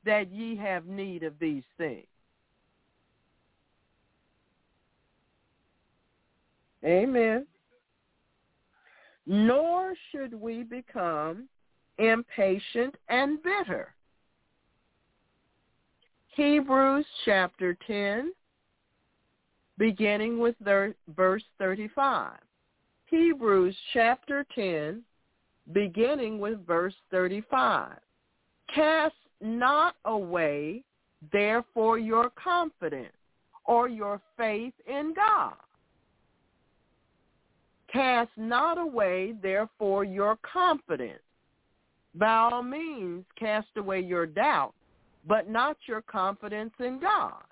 [0.06, 2.08] that ye have need of these things.
[6.84, 7.46] Amen.
[9.26, 11.48] Nor should we become
[11.98, 13.94] impatient and bitter.
[16.36, 18.32] Hebrews chapter 10,
[19.78, 20.56] beginning with
[21.16, 22.32] verse 35.
[23.06, 25.04] Hebrews chapter 10,
[25.74, 27.98] beginning with verse 35.
[28.74, 30.84] Cast not away,
[31.32, 33.14] therefore, your confidence
[33.66, 35.54] or your faith in God.
[37.92, 41.22] Cast not away, therefore, your confidence.
[42.16, 44.74] By all means, cast away your doubt,
[45.28, 47.44] but not your confidence in God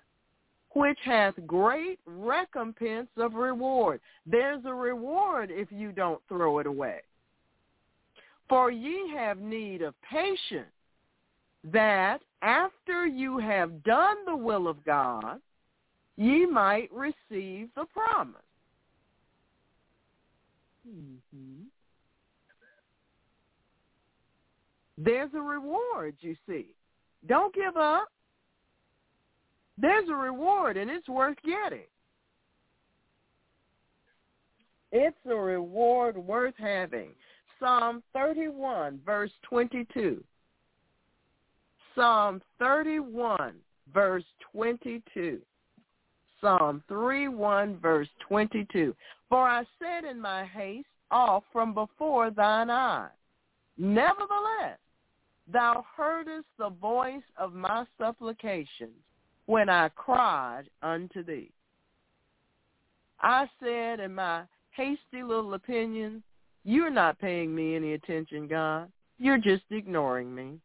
[0.74, 4.00] which hath great recompense of reward.
[4.26, 7.00] There's a reward if you don't throw it away.
[8.48, 10.66] For ye have need of patience,
[11.64, 15.40] that after you have done the will of God,
[16.16, 18.36] ye might receive the promise.
[20.88, 21.62] Mm-hmm.
[24.98, 26.66] There's a reward, you see.
[27.28, 28.08] Don't give up.
[29.78, 31.86] There's a reward, and it's worth getting.
[34.90, 37.10] It's a reward worth having.
[37.58, 40.22] Psalm 31, verse 22.
[41.94, 43.54] Psalm 31,
[43.94, 45.40] verse 22.
[46.40, 48.94] Psalm 31, verse 22.
[49.28, 53.10] For I said in my haste, off from before thine eyes.
[53.78, 54.78] Nevertheless,
[55.50, 58.96] thou heardest the voice of my supplications
[59.46, 61.50] when I cried unto thee.
[63.20, 66.22] I said in my hasty little opinion,
[66.64, 68.90] you're not paying me any attention, God.
[69.18, 70.58] You're just ignoring me.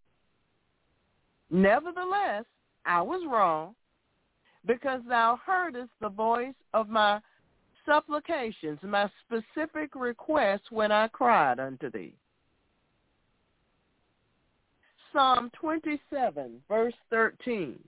[1.49, 2.45] Nevertheless,
[2.85, 3.75] I was wrong
[4.65, 7.19] because thou heardest the voice of my
[7.85, 12.13] supplications, my specific requests when I cried unto thee.
[15.17, 17.79] Psalm 27, verse 13.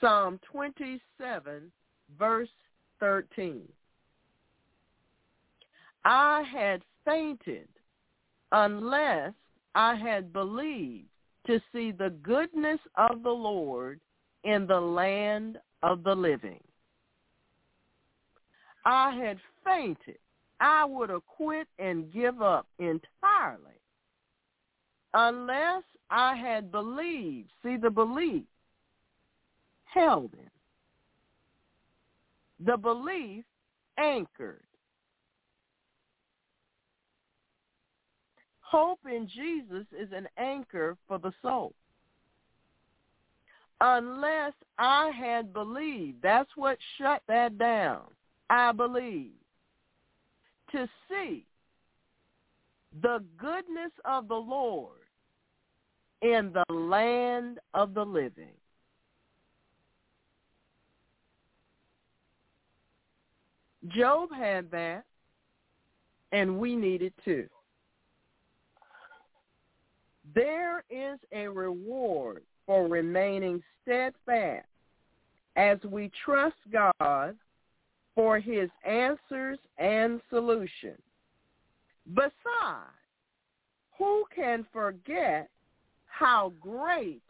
[0.00, 1.70] Psalm 27,
[2.18, 2.48] verse
[2.98, 3.68] 13.
[6.04, 7.68] I had fainted
[8.50, 9.32] unless
[9.76, 11.06] I had believed
[11.46, 14.00] to see the goodness of the Lord
[14.42, 16.58] in the land of the living.
[18.84, 20.18] I had fainted.
[20.58, 23.79] I would have quit and give up entirely
[25.14, 27.50] unless I had believed.
[27.62, 28.44] See, the belief
[29.84, 30.50] held him.
[32.64, 33.44] The belief
[33.98, 34.62] anchored.
[38.60, 41.74] Hope in Jesus is an anchor for the soul.
[43.80, 48.02] Unless I had believed, that's what shut that down.
[48.48, 49.32] I believe.
[50.72, 51.46] To see
[53.02, 54.99] the goodness of the Lord
[56.22, 58.54] in the land of the living.
[63.88, 65.04] Job had that,
[66.32, 67.48] and we need it too.
[70.34, 74.66] There is a reward for remaining steadfast
[75.56, 77.36] as we trust God
[78.14, 81.00] for his answers and solutions.
[82.14, 82.34] Besides,
[83.98, 85.48] who can forget
[86.10, 87.22] how great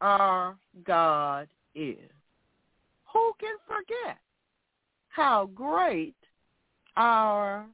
[0.00, 2.10] our God is?
[3.12, 4.18] Who can forget
[5.08, 6.14] how great
[6.96, 7.66] our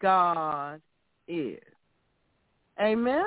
[0.00, 0.80] God
[1.26, 1.58] is?
[2.80, 3.26] Amen?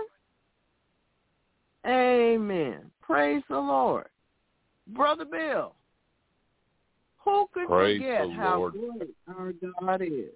[1.85, 2.91] Amen.
[3.01, 4.07] Praise the Lord.
[4.87, 5.73] Brother Bill,
[7.17, 8.73] who could Praise forget how Lord.
[8.73, 10.31] great our God is?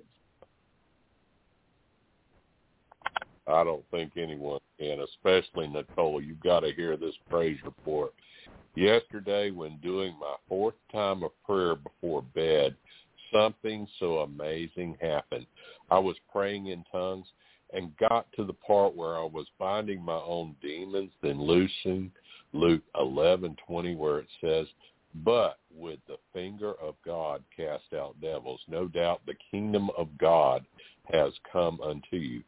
[3.48, 6.22] I don't think anyone can, especially Nicole.
[6.22, 8.14] You've got to hear this praise report.
[8.76, 12.76] Yesterday, when doing my fourth time of prayer before bed,
[13.32, 15.46] something so amazing happened.
[15.90, 17.28] I was praying in tongues
[17.74, 22.12] and got to the part where I was binding my own demons, then loosing
[22.54, 24.68] Luke eleven twenty, where it says,
[25.14, 30.66] "But with the finger of God cast out devils." No doubt the kingdom of God
[31.12, 32.44] has come unto you.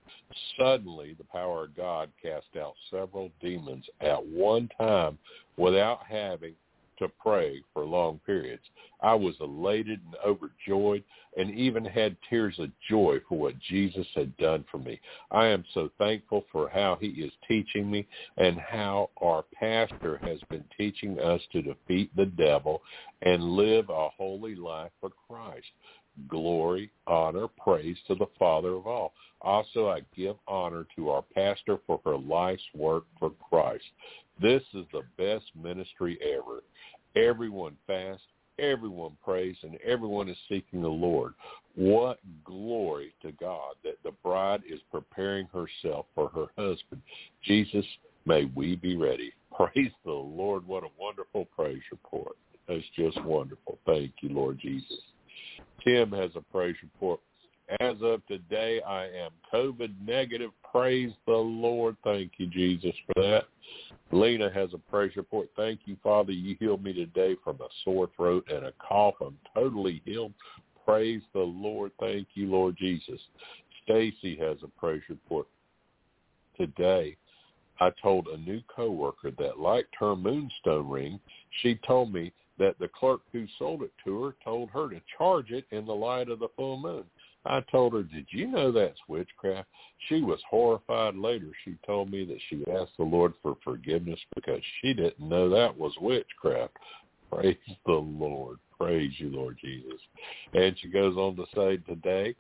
[0.58, 5.18] Suddenly, the power of God cast out several demons at one time
[5.58, 6.56] without having
[7.04, 8.64] to pray for long periods.
[9.02, 11.04] I was elated and overjoyed
[11.38, 15.00] and even had tears of joy for what Jesus had done for me.
[15.32, 18.08] I am so thankful for how he is teaching me
[18.38, 22.82] and how our pastor has been teaching us to defeat the devil
[23.22, 25.68] and live a holy life for Christ.
[26.28, 29.14] Glory, honor, praise to the Father of all.
[29.42, 33.84] Also, I give honor to our pastor for her life's work for Christ.
[34.42, 36.64] This is the best ministry ever.
[37.16, 38.26] Everyone fasts,
[38.60, 41.34] everyone prays, and everyone is seeking the Lord.
[41.76, 47.02] What glory to God that the bride is preparing herself for her husband.
[47.44, 47.86] Jesus,
[48.26, 49.34] may we be ready.
[49.56, 50.66] Praise the Lord.
[50.68, 52.36] What a wonderful praise report.
[52.68, 53.78] That's just wonderful.
[53.86, 55.00] Thank you, Lord Jesus.
[55.84, 57.20] Tim has a praise report.
[57.80, 60.52] As of today, I am COVID negative.
[60.70, 61.96] Praise the Lord.
[62.04, 63.46] Thank you, Jesus, for that.
[64.12, 65.50] Lena has a praise report.
[65.56, 66.32] Thank you, Father.
[66.32, 69.16] You healed me today from a sore throat and a cough.
[69.22, 70.34] I'm totally healed.
[70.86, 71.92] Praise the Lord.
[72.00, 73.20] Thank you, Lord Jesus.
[73.84, 75.48] Stacy has a praise report.
[76.58, 77.18] Today,
[77.80, 81.20] I told a new coworker that liked her moonstone ring.
[81.62, 85.52] She told me that the clerk who sold it to her told her to charge
[85.52, 87.04] it in the light of the full moon.
[87.46, 89.68] I told her, did you know that's witchcraft?
[90.08, 91.52] She was horrified later.
[91.66, 95.78] She told me that she asked the Lord for forgiveness because she didn't know that
[95.78, 96.74] was witchcraft.
[97.32, 98.60] Praise the Lord.
[98.80, 100.00] Praise you, Lord Jesus.
[100.54, 102.36] And she goes on to say, today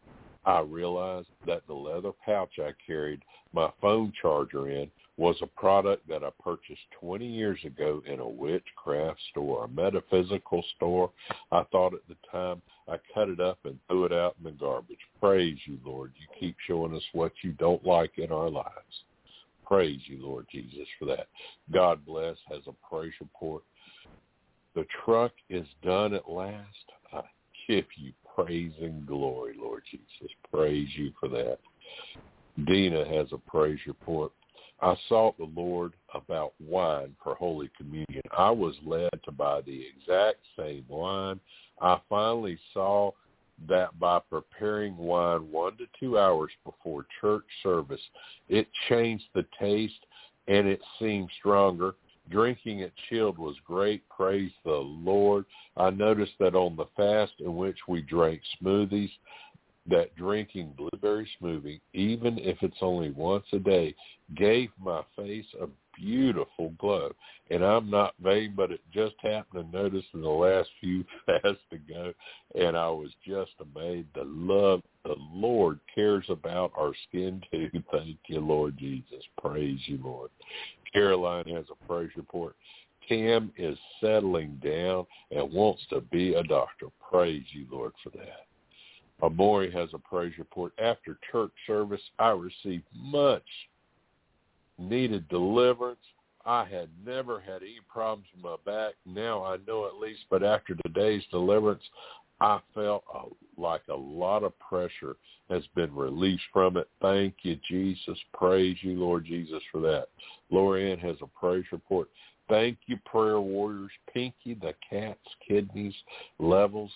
[0.45, 3.21] I realized that the leather pouch I carried
[3.53, 8.27] my phone charger in was a product that I purchased 20 years ago in a
[8.27, 11.11] witchcraft store, a metaphysical store.
[11.51, 14.51] I thought at the time I cut it up and threw it out in the
[14.51, 14.97] garbage.
[15.19, 16.13] Praise you, Lord.
[16.15, 19.03] You keep showing us what you don't like in our lives.
[19.65, 21.27] Praise you, Lord Jesus, for that.
[21.71, 23.63] God bless has a praise report.
[24.75, 26.65] The truck is done at last.
[27.13, 27.21] I
[27.67, 30.35] give you praise and glory, Lord Jesus.
[30.51, 31.59] Praise you for that.
[32.65, 34.31] Dina has a praise report.
[34.83, 38.21] I sought the Lord about wine for Holy Communion.
[38.37, 41.39] I was led to buy the exact same wine.
[41.81, 43.11] I finally saw
[43.69, 48.01] that by preparing wine one to two hours before church service,
[48.49, 50.05] it changed the taste
[50.49, 51.95] and it seemed stronger.
[52.29, 54.03] Drinking it chilled was great.
[54.09, 55.45] Praise the Lord.
[55.77, 59.11] I noticed that on the fast in which we drank smoothies,
[59.89, 63.93] that drinking blueberry smoothie, even if it's only once a day,
[64.35, 65.67] gave my face a
[65.99, 67.11] beautiful glow.
[67.51, 71.59] And I'm not vain, but it just happened to notice in the last few fasts
[71.71, 72.13] ago,
[72.55, 74.07] and I was just amazed.
[74.15, 77.69] The love the Lord cares about our skin too.
[77.91, 79.23] Thank you, Lord Jesus.
[79.41, 80.29] Praise you, Lord.
[80.93, 82.55] Caroline has a praise report.
[83.07, 86.87] Cam is settling down and wants to be a doctor.
[87.11, 88.45] Praise you, Lord, for that.
[89.23, 90.73] Amori has a praise report.
[90.77, 93.43] After church service, I received much
[94.77, 95.99] needed deliverance.
[96.45, 98.95] I had never had any problems with my back.
[99.05, 101.83] Now I know at least, but after today's deliverance,
[102.41, 103.05] I felt
[103.57, 105.15] like a lot of pressure
[105.49, 106.89] has been released from it.
[107.01, 108.17] Thank you, Jesus.
[108.33, 110.07] Praise you, Lord Jesus, for that.
[110.51, 112.09] Lorianne has a praise report.
[112.49, 113.91] Thank you, prayer warriors.
[114.13, 115.95] Pinky, the cat's kidneys
[116.39, 116.91] levels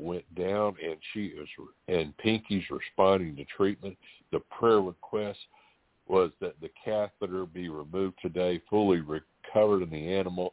[0.00, 1.48] went down, and she is
[1.88, 3.96] and Pinky's responding to treatment.
[4.32, 5.38] The prayer request
[6.06, 10.52] was that the catheter be removed today, fully recovered in the animal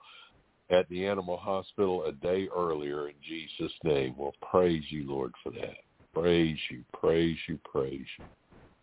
[0.69, 4.13] at the animal hospital a day earlier in Jesus' name.
[4.17, 5.77] Well, praise you, Lord, for that.
[6.13, 8.25] Praise you, praise you, praise you.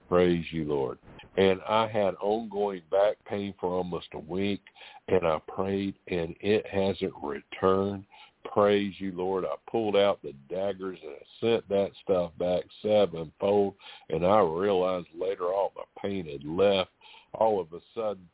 [0.09, 0.99] Praise you, Lord.
[1.37, 4.61] And I had ongoing back pain for almost a week,
[5.09, 8.05] and I prayed, and it hasn't returned.
[8.53, 9.45] Praise you, Lord.
[9.45, 13.75] I pulled out the daggers and I sent that stuff back sevenfold,
[14.11, 16.91] and I realized later all the pain had left.
[17.33, 18.29] All of a sudden,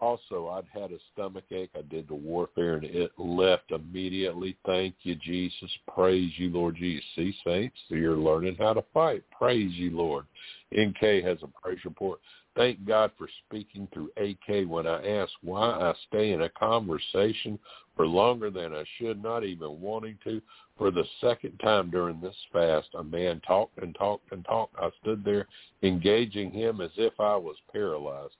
[0.00, 1.70] also, I'd had a stomach ache.
[1.76, 4.56] I did the warfare, and it left immediately.
[4.64, 5.70] Thank you, Jesus.
[5.92, 7.04] Praise you, Lord Jesus.
[7.16, 9.24] See, saints, you're learning how to fight.
[9.36, 10.26] Praise you, Lord.
[10.72, 12.20] NK has a praise report.
[12.58, 17.56] Thank God for speaking through AK when I ask why I stay in a conversation
[17.94, 20.42] for longer than I should, not even wanting to.
[20.76, 24.74] For the second time during this fast, a man talked and talked and talked.
[24.76, 25.46] I stood there
[25.84, 28.34] engaging him as if I was paralyzed.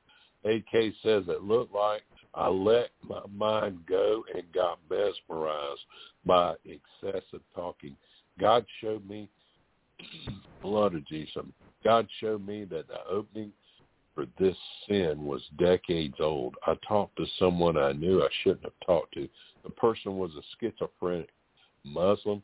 [0.44, 2.02] AK says it looked like
[2.34, 5.80] I let my mind go and got mesmerized
[6.26, 7.94] by excessive talking.
[8.40, 9.30] God showed me,
[10.60, 11.44] blood of Jesus,
[11.84, 13.52] God showed me that the opening
[14.18, 14.56] for this
[14.88, 16.56] sin was decades old.
[16.66, 19.28] I talked to someone I knew I shouldn't have talked to.
[19.62, 21.28] The person was a schizophrenic
[21.84, 22.42] Muslim,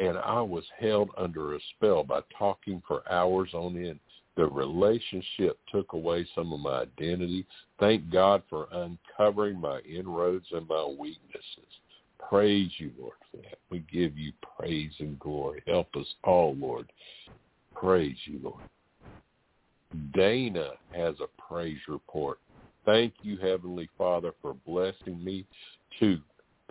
[0.00, 4.00] and I was held under a spell by talking for hours on end.
[4.36, 7.44] The relationship took away some of my identity.
[7.78, 11.68] Thank God for uncovering my inroads and my weaknesses.
[12.18, 13.58] Praise you, Lord, for that.
[13.68, 15.62] We give you praise and glory.
[15.66, 16.90] Help us all, Lord.
[17.74, 18.62] Praise you, Lord.
[20.14, 22.38] Dana has a praise report.
[22.84, 25.46] Thank you, Heavenly Father, for blessing me
[26.00, 26.18] to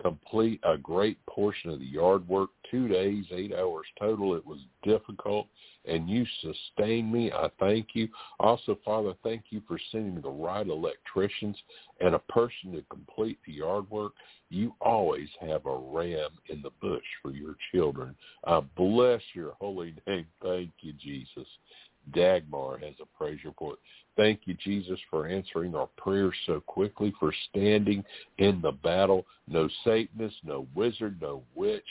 [0.02, 4.34] complete a great portion of the yard work, two days, eight hours total.
[4.34, 5.46] It was difficult,
[5.84, 7.30] and you sustained me.
[7.30, 8.08] I thank you.
[8.40, 11.56] Also, Father, thank you for sending the right electricians
[12.00, 14.12] and a person to complete the yard work.
[14.50, 18.16] You always have a ram in the bush for your children.
[18.44, 20.26] I bless your holy name.
[20.42, 21.46] Thank you, Jesus.
[22.10, 23.78] Dagmar has a praise report.
[24.16, 28.04] Thank you, Jesus, for answering our prayers so quickly, for standing
[28.38, 29.26] in the battle.
[29.48, 31.86] No Satanist, no wizard, no witch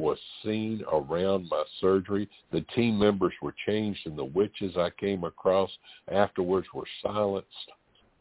[0.00, 2.28] was seen around my surgery.
[2.52, 5.70] The team members were changed and the witches I came across
[6.10, 7.48] afterwards were silenced.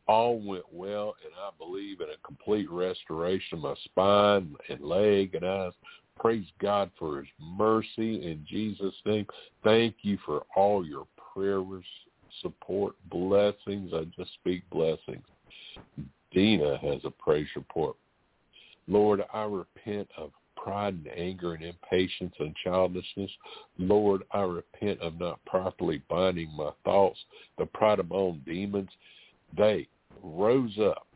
[0.07, 5.35] All went well, and I believe in a complete restoration of my spine and leg
[5.35, 5.73] and eyes.
[6.19, 9.25] Praise God for his mercy in Jesus' name.
[9.63, 11.85] Thank you for all your prayers,
[12.41, 13.91] support, blessings.
[13.93, 15.23] I just speak blessings.
[16.31, 17.95] Dina has a praise report.
[18.87, 23.31] Lord, I repent of pride and anger and impatience and childishness.
[23.77, 27.19] Lord, I repent of not properly binding my thoughts,
[27.57, 28.89] the pride of my own demons.
[29.57, 29.87] They
[30.23, 31.07] rose up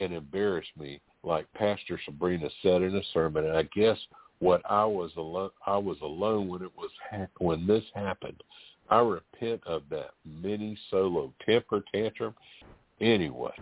[0.00, 3.46] and embarrassed me, like Pastor Sabrina said in a sermon.
[3.46, 3.98] And I guess
[4.38, 6.90] what I was alone, I was alone when it was
[7.38, 8.42] when this happened.
[8.92, 12.34] I repent of that mini solo temper tantrum.
[13.00, 13.54] Anyway,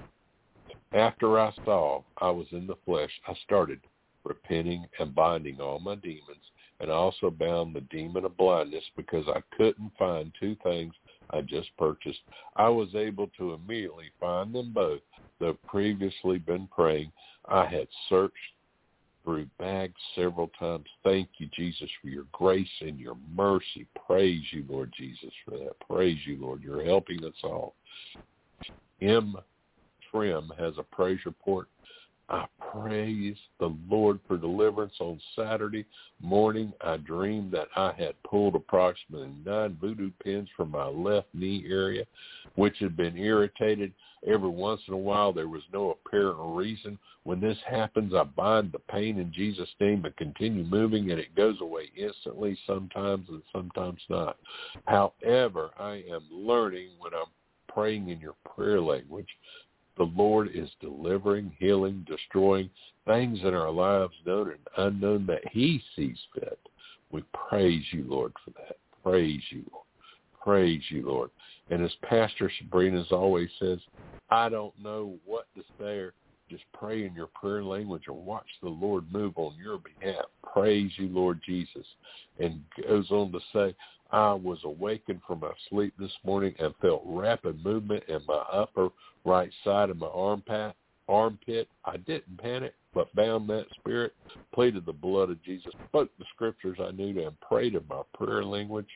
[0.93, 3.79] after I saw I was in the flesh, I started
[4.25, 6.51] repenting and binding all my demons,
[6.81, 10.95] and I also bound the demon of blindness because I couldn't find two things
[11.31, 12.23] I just purchased.
[12.57, 15.03] I was able to immediately find them both,
[15.39, 17.13] though previously been praying.
[17.49, 18.35] I had searched
[19.25, 20.87] through bags several times.
[21.05, 23.87] Thank you, Jesus, for your grace and your mercy.
[24.07, 25.79] Praise you, Lord Jesus, for that.
[25.89, 26.63] Praise you, Lord.
[26.63, 27.75] You're helping us all.
[29.01, 29.37] M.
[30.11, 31.69] Trim has a praise report.
[32.31, 35.85] I praise the Lord for deliverance on Saturday
[36.21, 36.73] morning.
[36.81, 42.05] I dreamed that I had pulled approximately nine voodoo pins from my left knee area,
[42.55, 43.93] which had been irritated.
[44.25, 46.99] Every once in a while, there was no apparent reason.
[47.25, 51.35] When this happens, I bind the pain in Jesus' name and continue moving, and it
[51.35, 54.37] goes away instantly sometimes and sometimes not.
[54.87, 57.31] However, I am learning when I'm
[57.69, 59.29] praying in your prayer language
[60.01, 62.71] the Lord is delivering, healing, destroying
[63.07, 66.59] things in our lives known and unknown that he sees fit.
[67.13, 68.79] We praise you, Lord, for that.
[69.05, 69.85] Praise you, Lord.
[70.43, 71.29] Praise you, Lord.
[71.69, 73.79] And as Pastor Sabrina always says,
[74.31, 76.09] I don't know what to say
[76.49, 80.25] just pray in your prayer language or watch the Lord move on your behalf.
[80.51, 81.85] Praise you, Lord Jesus.
[82.39, 83.77] And goes on to say,
[84.13, 88.89] I was awakened from my sleep this morning and felt rapid movement in my upper
[89.25, 90.75] right side of my armpit.
[91.09, 91.69] Armpit.
[91.85, 94.15] I didn't panic, but bound that spirit,
[94.55, 98.45] pleaded the blood of Jesus, spoke the scriptures I knew, and prayed in my prayer
[98.45, 98.89] language.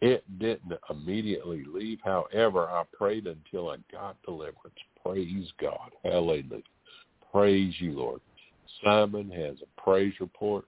[0.00, 1.98] It didn't immediately leave.
[2.04, 4.76] However, I prayed until I got deliverance.
[5.02, 5.92] Praise God.
[6.02, 6.62] Hallelujah.
[7.32, 8.20] Praise you, Lord.
[8.82, 10.64] Simon has a praise report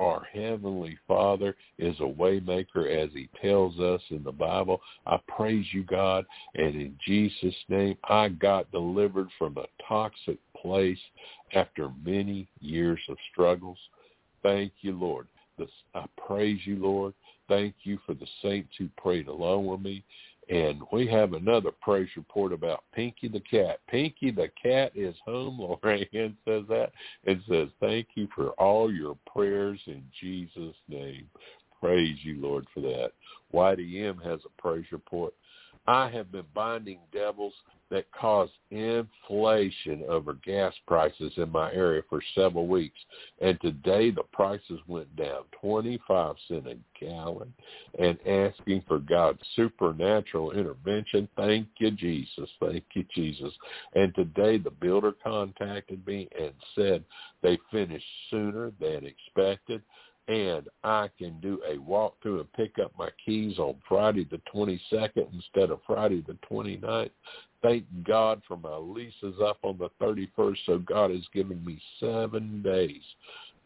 [0.00, 4.80] our Heavenly Father is a waymaker as he tells us in the Bible.
[5.06, 6.24] I praise you, God,
[6.54, 10.98] and in Jesus' name, I got delivered from a toxic place
[11.54, 13.78] after many years of struggles.
[14.42, 15.26] Thank you, Lord.
[15.94, 17.12] I praise you, Lord.
[17.48, 20.02] Thank you for the saints who prayed along with me.
[20.50, 23.78] And we have another praise report about Pinky the cat.
[23.88, 25.60] Pinky the cat is home.
[25.84, 26.90] Lorraine says that
[27.24, 31.30] and says, thank you for all your prayers in Jesus' name.
[31.80, 33.12] Praise you, Lord, for that.
[33.54, 35.32] Whitey M has a praise report.
[35.86, 37.54] I have been binding devils
[37.90, 42.98] that caused inflation over gas prices in my area for several weeks.
[43.40, 47.52] And today the prices went down 25 cents a gallon
[47.98, 51.28] and asking for God's supernatural intervention.
[51.36, 52.48] Thank you, Jesus.
[52.60, 53.52] Thank you, Jesus.
[53.94, 57.04] And today the builder contacted me and said
[57.42, 59.82] they finished sooner than expected
[60.30, 65.26] and I can do a walkthrough and pick up my keys on Friday the 22nd
[65.34, 67.10] instead of Friday the 29th.
[67.62, 72.62] Thank God for my leases up on the 31st, so God has given me seven
[72.62, 73.02] days,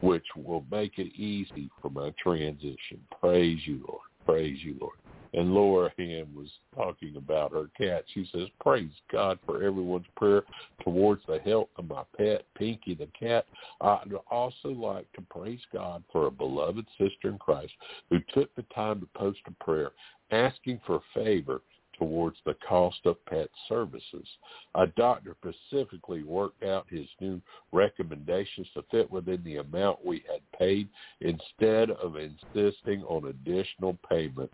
[0.01, 2.99] which will make it easy for my transition.
[3.21, 4.01] Praise you, Lord.
[4.25, 4.97] Praise you, Lord.
[5.35, 8.05] And Laura Ham was talking about her cat.
[8.13, 10.43] She says, praise God for everyone's prayer
[10.81, 13.45] towards the health of my pet, Pinky the cat.
[13.81, 17.73] I'd also like to praise God for a beloved sister in Christ
[18.09, 19.91] who took the time to post a prayer
[20.31, 21.61] asking for favor
[21.99, 24.27] towards the cost of pet services.
[24.75, 27.41] A doctor specifically worked out his new
[27.71, 30.87] recommendations to fit within the amount we had paid
[31.21, 34.51] instead of insisting on additional payment.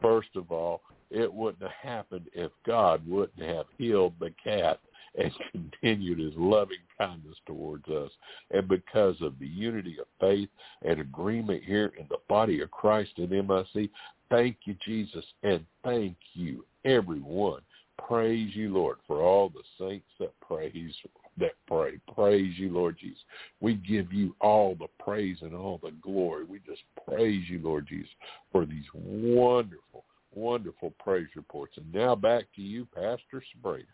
[0.00, 4.80] First of all, it wouldn't have happened if God wouldn't have healed the cat
[5.18, 8.10] and continued his loving kindness towards us.
[8.50, 10.48] And because of the unity of faith
[10.82, 13.90] and agreement here in the body of Christ in MIC,
[14.30, 17.62] thank you, Jesus, and thank you, everyone.
[18.06, 20.94] Praise you, Lord, for all the saints that praise
[21.38, 21.98] that pray.
[22.14, 23.22] Praise you, Lord Jesus.
[23.60, 26.44] We give you all the praise and all the glory.
[26.44, 28.10] We just praise you, Lord Jesus,
[28.52, 30.04] for these wonderful,
[30.34, 31.76] wonderful praise reports.
[31.76, 33.84] And now back to you, Pastor Sabrina.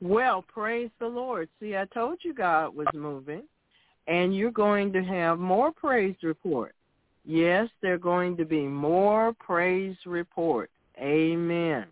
[0.00, 1.48] Well, praise the Lord.
[1.60, 3.44] See, I told you God was moving,
[4.08, 6.74] and you're going to have more praise reports.
[7.24, 10.72] Yes, there are going to be more praise reports.
[10.98, 11.86] Amen.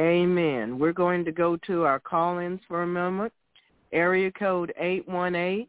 [0.00, 0.78] Amen.
[0.78, 3.34] We're going to go to our call-ins for a moment.
[3.92, 5.66] Area code 818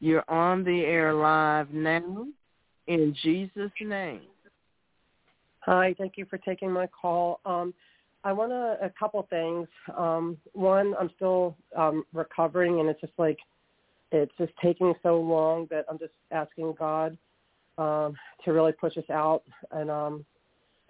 [0.00, 2.26] You're on the air live now
[2.86, 4.20] in Jesus' name.
[5.60, 7.40] Hi, thank you for taking my call.
[7.46, 7.72] Um,
[8.24, 9.68] I want to a couple things.
[9.96, 13.38] Um, one, I'm still um, recovering, and it's just like
[14.12, 17.16] it's just taking so long that I'm just asking God
[17.78, 20.26] um, to really push us out and um,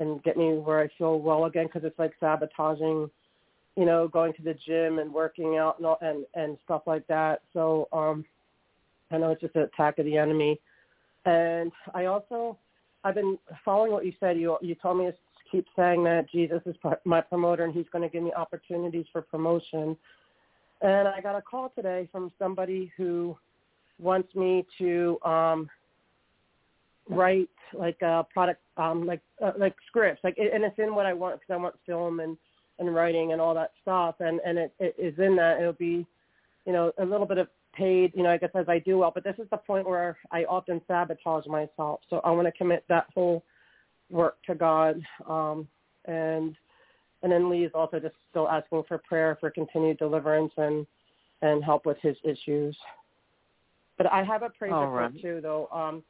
[0.01, 3.10] and get me where I feel well again because it's like sabotaging,
[3.77, 7.06] you know, going to the gym and working out and all, and and stuff like
[7.06, 7.43] that.
[7.52, 8.24] So um,
[9.10, 10.59] I know it's just an attack of the enemy,
[11.24, 12.59] and I also
[13.05, 14.39] I've been following what you said.
[14.39, 15.14] You you told me to
[15.51, 19.22] keep saying that Jesus is my promoter and He's going to give me opportunities for
[19.22, 19.97] promotion.
[20.82, 23.36] And I got a call today from somebody who
[23.98, 25.68] wants me to um,
[27.11, 31.12] write like a product, um, like uh, like scripts, like and it's in what I
[31.12, 32.37] want because I want film and
[32.78, 35.61] and writing and all that stuff, and and it, it is in that.
[35.61, 36.07] It'll be,
[36.66, 39.12] you know, a little bit of paid, you know, I guess as I do well,
[39.15, 42.01] but this is the point where I often sabotage myself.
[42.11, 43.45] So I want to commit that whole
[44.11, 45.01] work to God.
[45.28, 45.69] Um,
[46.07, 46.57] and
[47.23, 50.87] and then Lee is also just still asking for prayer for continued deliverance and
[51.43, 52.77] and help with his issues.
[53.97, 55.23] But I have a praise All report right.
[55.23, 55.69] too, though.
[55.73, 56.03] Um,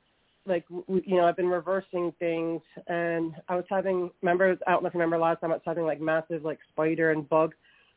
[0.46, 4.58] like you know, I've been reversing things, and I was having members.
[4.66, 7.12] I don't know if you remember last time I was having like massive like spider
[7.12, 7.54] and bug,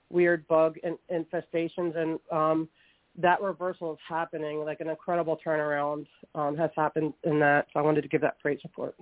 [0.09, 2.69] weird bug in, infestations, and um,
[3.17, 4.59] that reversal is happening.
[4.65, 6.05] Like an incredible turnaround
[6.35, 7.67] um, has happened in that.
[7.73, 8.95] So I wanted to give that praise report.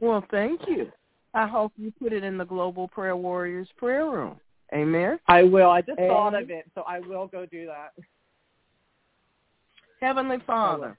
[0.00, 0.90] Well, thank you.
[1.32, 4.36] I hope you put it in the Global Prayer Warriors prayer room.
[4.72, 5.18] Amen.
[5.26, 5.70] I will.
[5.70, 7.92] I just And- thought of it, so I will go do that.
[10.00, 10.98] Heavenly Father,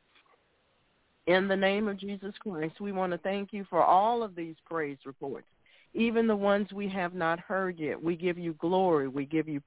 [1.27, 4.55] in the name of Jesus Christ, we want to thank you for all of these
[4.65, 5.47] praise reports,
[5.93, 8.01] even the ones we have not heard yet.
[8.01, 9.07] We give you glory.
[9.07, 9.61] We give you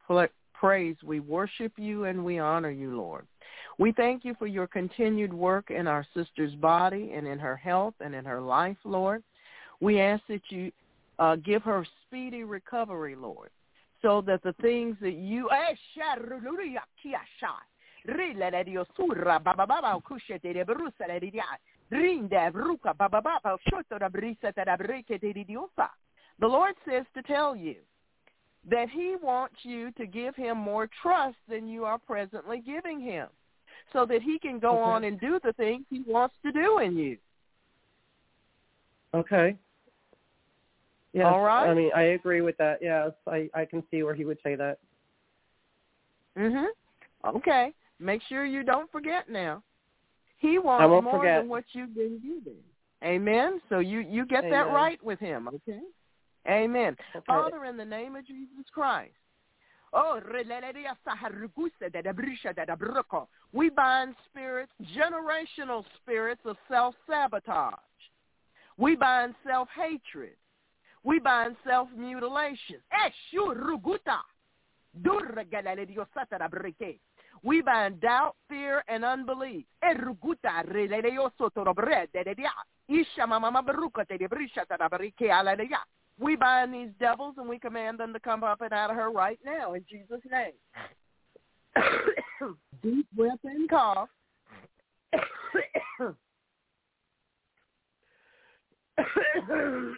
[0.54, 0.96] praise.
[1.02, 3.26] We worship you and we honor you, Lord.
[3.78, 7.94] We thank you for your continued work in our sister's body and in her health
[8.00, 9.22] and in her life, Lord.
[9.80, 10.72] We ask that you
[11.18, 13.50] uh, give her speedy recovery, Lord,
[14.02, 15.48] so that the things that you
[18.08, 21.44] Rilla di osurra bababa kushete de brusa dia.
[21.90, 25.90] Rinde bruka bababa shoto da brisa da breke de diosa.
[26.38, 27.76] The Lord says to tell you
[28.70, 33.28] that he wants you to give him more trust than you are presently giving him
[33.92, 34.90] so that he can go Okay.
[34.90, 37.18] on and do the things he wants to do in you.
[39.14, 39.56] Okay.
[41.12, 41.68] Yes, All right.
[41.68, 42.78] I mean, I agree with that.
[42.82, 44.78] Yes, I I can see where he would say that.
[46.36, 46.68] Mhm.
[47.24, 47.72] Okay.
[48.00, 49.62] Make sure you don't forget now.
[50.38, 51.40] He wants more forget.
[51.42, 52.56] than what you've been given.
[53.04, 53.60] Amen.
[53.68, 55.80] So you you get that right with him, okay?
[56.48, 56.96] Amen.
[57.14, 57.24] Okay.
[57.26, 59.12] Father, in the name of Jesus Christ.
[59.92, 63.28] Oh, releleria saharuguse de debrisha de debruko.
[63.52, 67.74] we bind spirits, generational spirits of self-sabotage.
[68.76, 70.36] We bind self-hatred.
[71.04, 72.76] We bind self-mutilation.
[72.92, 73.10] Eh,
[77.42, 79.64] We bind doubt, fear, and unbelief.
[86.20, 89.10] We bind these devils and we command them to come up and out of her
[89.10, 90.52] right now in Jesus' name.
[92.82, 94.08] Deep breath and cough.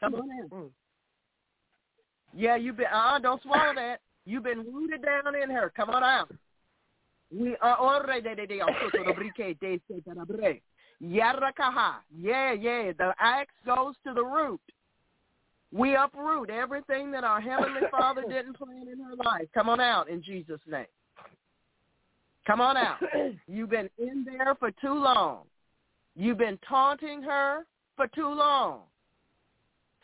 [0.00, 0.70] Come on in.
[2.34, 2.86] Yeah, you've been.
[2.92, 4.00] Uh, don't swallow that.
[4.24, 5.72] You've been rooted down in her.
[5.74, 6.30] Come on out.
[7.32, 10.61] We are already de de brike de se
[11.02, 11.94] Yarakaha.
[12.15, 12.93] Yeah, yeah.
[12.97, 14.61] The axe goes to the root.
[15.73, 19.48] We uproot everything that our heavenly Father didn't plan in her life.
[19.55, 20.86] Come on out in Jesus' name.
[22.47, 22.98] Come on out.
[23.47, 25.44] You've been in there for too long.
[26.16, 27.65] You've been taunting her
[27.97, 28.81] for too long.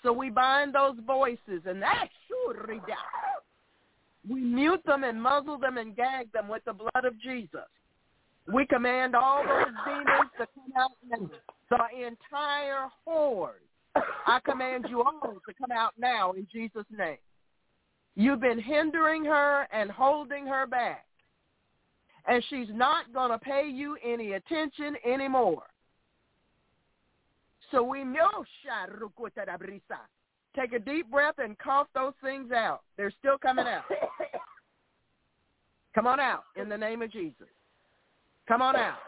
[0.03, 2.55] So we bind those voices and that sure
[4.29, 7.69] we mute them and muzzle them and gag them with the blood of Jesus.
[8.53, 10.91] We command all those demons to come out.
[11.71, 13.61] The entire horde.
[14.27, 17.17] I command you all to come out now in Jesus' name.
[18.15, 21.07] You've been hindering her and holding her back.
[22.29, 25.63] And she's not going to pay you any attention anymore.
[27.71, 28.45] So we know.
[30.59, 32.81] Take a deep breath and cough those things out.
[32.97, 33.85] They're still coming out.
[35.95, 37.47] Come on out in the name of Jesus.
[38.49, 38.99] Come on out.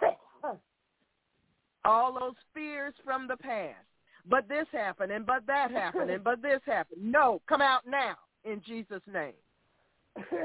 [1.84, 3.76] All those fears from the past.
[4.28, 7.00] But this happened and but that happened and but this happened.
[7.02, 9.32] No, come out now in Jesus' name.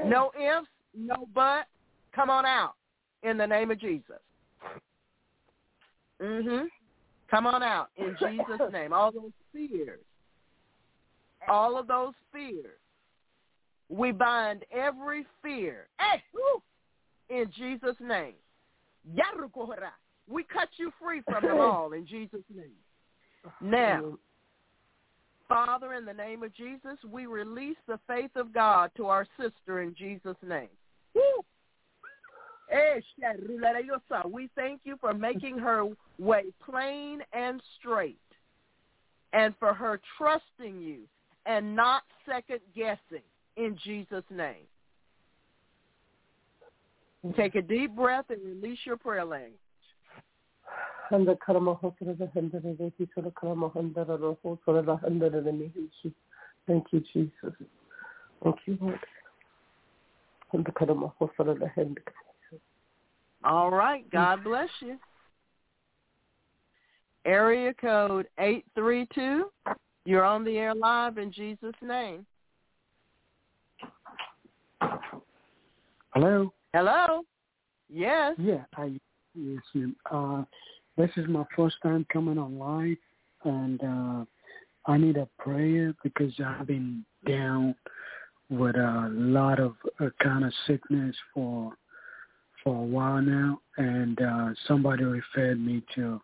[0.06, 1.66] No ifs, no but.
[2.14, 2.74] Come on out
[3.24, 4.20] in the name of Jesus.
[6.20, 6.68] Mhm.
[7.30, 8.92] Come on out in Jesus' name.
[8.92, 10.00] All those fears,
[11.48, 12.78] all of those fears,
[13.88, 15.86] we bind every fear.
[15.98, 16.22] Hey,
[17.28, 18.34] in Jesus' name.
[20.26, 22.70] We cut you free from them all in Jesus' name.
[23.60, 24.18] Now,
[25.48, 29.82] Father, in the name of Jesus, we release the faith of God to our sister
[29.82, 30.70] in Jesus' name.
[31.14, 31.44] Woo.
[34.30, 35.84] We thank you for making her
[36.18, 38.18] way plain and straight
[39.34, 41.00] and for her trusting you
[41.46, 43.22] and not second guessing
[43.56, 44.66] in Jesus' name.
[47.36, 49.58] Take a deep breath and release your prayer language.
[51.10, 54.96] Handa karama hosara da handa da da ki sora karama handa da da hosara da
[54.96, 56.12] handa da da ni hishi.
[56.66, 57.54] Thank you, Jesus.
[58.42, 59.00] Thank you, Lord.
[60.52, 62.00] Handa karama hosara da handa.
[63.42, 64.08] All right.
[64.10, 64.98] God bless you.
[67.26, 69.44] Area code 832.
[70.06, 72.26] You're on the air live in Jesus' name.
[76.12, 76.52] Hello.
[76.74, 77.22] Hello?
[77.88, 78.34] Yes.
[78.38, 79.00] Yeah, I
[79.34, 79.58] yes.
[80.10, 80.42] Uh,
[80.96, 82.96] this is my first time coming on live,
[83.44, 84.24] and uh,
[84.86, 87.74] I need a prayer because I've been down
[88.50, 91.72] with a lot of uh, kind of sickness for
[92.62, 96.20] for a while now, and uh, somebody referred me to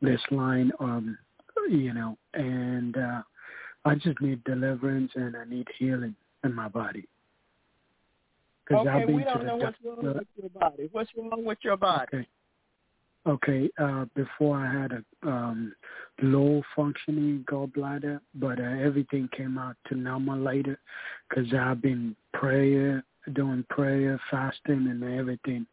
[0.00, 1.18] this line, um,
[1.68, 3.22] you know, and uh,
[3.84, 6.14] I just need deliverance and I need healing
[6.44, 7.06] in my body.
[8.66, 10.88] 'Cause I've Okay, been we to don't the know what's doctor- wrong with your body.
[10.92, 12.06] What's wrong with your body?
[12.14, 12.28] Okay.
[13.26, 13.70] Okay.
[13.78, 15.74] Uh, before I had a um,
[16.22, 20.78] low functioning gallbladder, but uh, everything came out to normal later
[21.28, 25.66] because I've been prayer, doing prayer, fasting, and everything.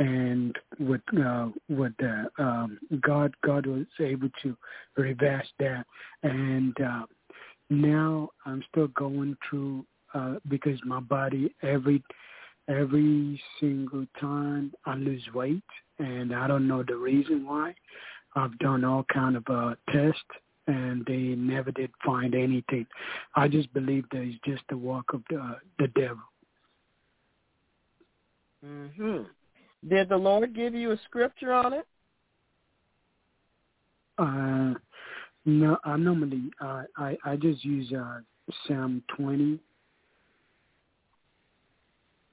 [0.00, 4.56] And with uh, with uh, um, God, God was able to
[4.96, 5.84] reverse that.
[6.22, 7.06] And uh,
[7.70, 9.84] now I'm still going through
[10.14, 12.02] uh, because my body every
[12.68, 15.62] every single time I lose weight,
[15.98, 17.74] and I don't know the reason why.
[18.36, 20.20] I've done all kind of uh, tests,
[20.66, 22.86] and they never did find anything.
[23.34, 26.22] I just believe that it's just the work of the the devil.
[28.62, 29.22] hmm
[29.86, 31.86] Did the Lord give you a scripture on it?
[34.18, 34.74] Uh,
[35.44, 38.18] no, I normally uh, I I just use uh,
[38.66, 39.60] Psalm twenty.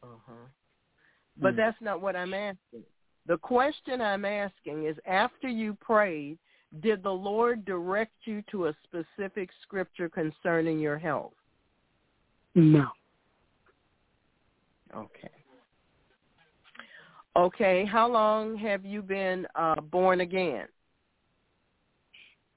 [0.03, 0.33] Uh-huh.
[1.37, 1.57] But Mm.
[1.57, 2.83] that's not what I'm asking.
[3.27, 6.37] The question I'm asking is after you prayed,
[6.79, 11.33] did the Lord direct you to a specific scripture concerning your health?
[12.55, 12.89] No,
[14.95, 15.31] Okay.
[17.37, 20.67] Okay, how long have you been uh, born again?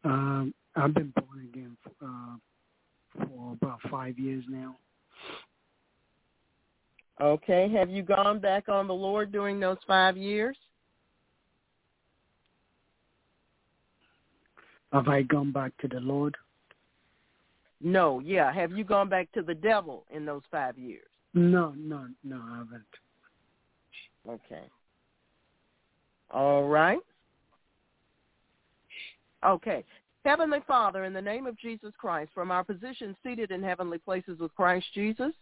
[0.05, 4.77] um, I've been born again for, uh, for about five years now.
[7.21, 10.57] Okay, have you gone back on the Lord during those five years?
[14.93, 16.37] Have I gone back to the Lord?
[17.81, 18.53] No, yeah.
[18.53, 21.07] Have you gone back to the devil in those five years?
[21.35, 22.85] No, no, no, I haven't.
[24.29, 24.63] Okay.
[26.31, 26.99] All right.
[29.47, 29.85] Okay.
[30.25, 34.39] Heavenly Father, in the name of Jesus Christ, from our position seated in heavenly places
[34.41, 35.33] with Christ Jesus,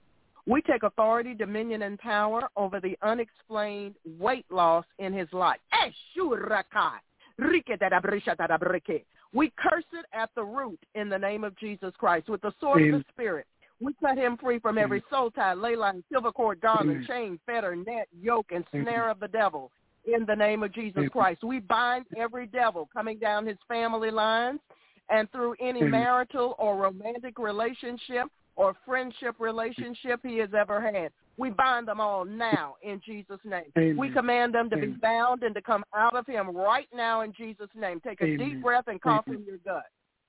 [0.47, 5.59] we take authority, dominion, and power over the unexplained weight loss in his life.
[9.33, 12.83] We curse it at the root in the name of Jesus Christ with the sword
[12.95, 13.47] of the Spirit.
[13.81, 17.77] We cut him free from every soul tie, ley line, silver cord, garland, chain, fetter,
[17.77, 19.71] net, yoke, and snare of the devil
[20.07, 21.43] in the name of Jesus Christ.
[21.43, 24.61] We bind every devil coming down his family lines
[25.11, 28.27] and through any marital or romantic relationship
[28.57, 31.13] or friendship relationship he has ever had.
[31.37, 33.71] We bind them all now in Jesus' name.
[33.77, 33.97] Amen.
[33.99, 37.33] We command them to be bound and to come out of him right now in
[37.35, 38.01] Jesus' name.
[38.01, 38.39] Take a Amen.
[38.39, 39.41] deep breath and cough Amen.
[39.41, 39.85] from your gut.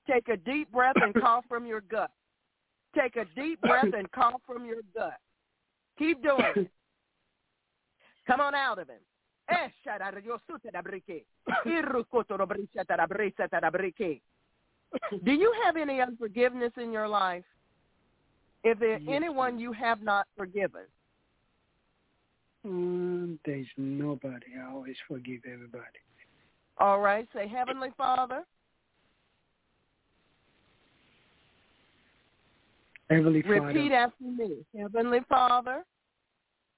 [0.08, 2.10] Take a deep breath and cough from your gut.
[2.96, 5.18] Take a deep breath and cough from your gut.
[5.98, 6.70] Keep doing it.
[8.26, 8.98] Come on out of him.
[15.24, 17.44] Do you have any unforgiveness in your life?
[18.64, 20.82] If there Yes, anyone you have not forgiven,
[22.64, 24.46] Um, there's nobody.
[24.60, 26.00] I always forgive everybody.
[26.78, 28.44] all right, say Heavenly Father,
[33.10, 34.56] Heavenly repeat Father, after me.
[34.76, 35.84] Heavenly Father,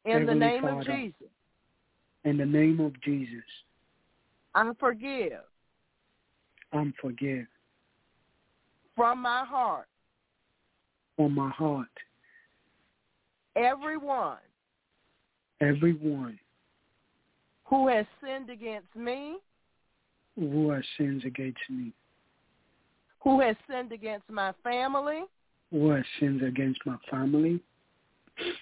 [0.05, 1.29] in the Heavenly name of Jesus,
[2.25, 3.45] in the name of Jesus,
[4.55, 5.41] I forgive.
[6.73, 7.47] I'm forgive.
[8.95, 9.87] From my heart.
[11.17, 11.89] From my heart.
[13.57, 14.39] Everyone.
[15.61, 16.39] Everyone.
[17.65, 19.39] Who has sinned against me,
[20.37, 21.93] who has sinned against me,
[23.21, 25.23] who has sinned against my family,
[25.71, 27.61] who sins against my family,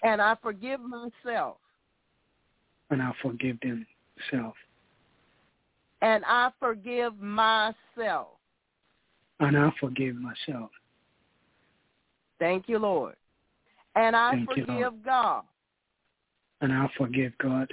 [0.02, 1.56] and I forgive myself.
[2.90, 3.86] and I forgive them
[4.30, 4.54] self.
[6.00, 8.28] And I forgive myself.
[9.40, 10.70] And I forgive myself.
[12.38, 13.16] Thank you, Lord.
[13.94, 15.04] And I Thank forgive Lord.
[15.04, 15.42] God.
[16.60, 17.72] And I forgive God.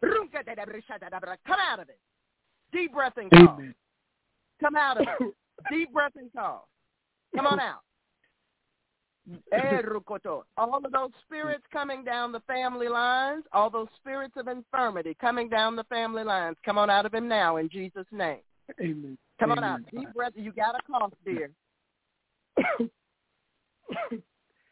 [0.00, 1.98] Come out of it.
[2.72, 3.58] Deep breath and cough.
[3.58, 3.74] Amen.
[4.60, 5.34] Come out of it.
[5.70, 6.62] Deep breath and cough.
[7.34, 7.80] Come on out.
[10.56, 15.48] All of those spirits coming down the family lines, all those spirits of infirmity coming
[15.48, 18.40] down the family lines, come on out of him now in Jesus' name.
[18.80, 19.18] Amen.
[19.40, 19.80] Come on out.
[19.90, 20.32] Deep breath.
[20.34, 21.50] You got a cough, dear.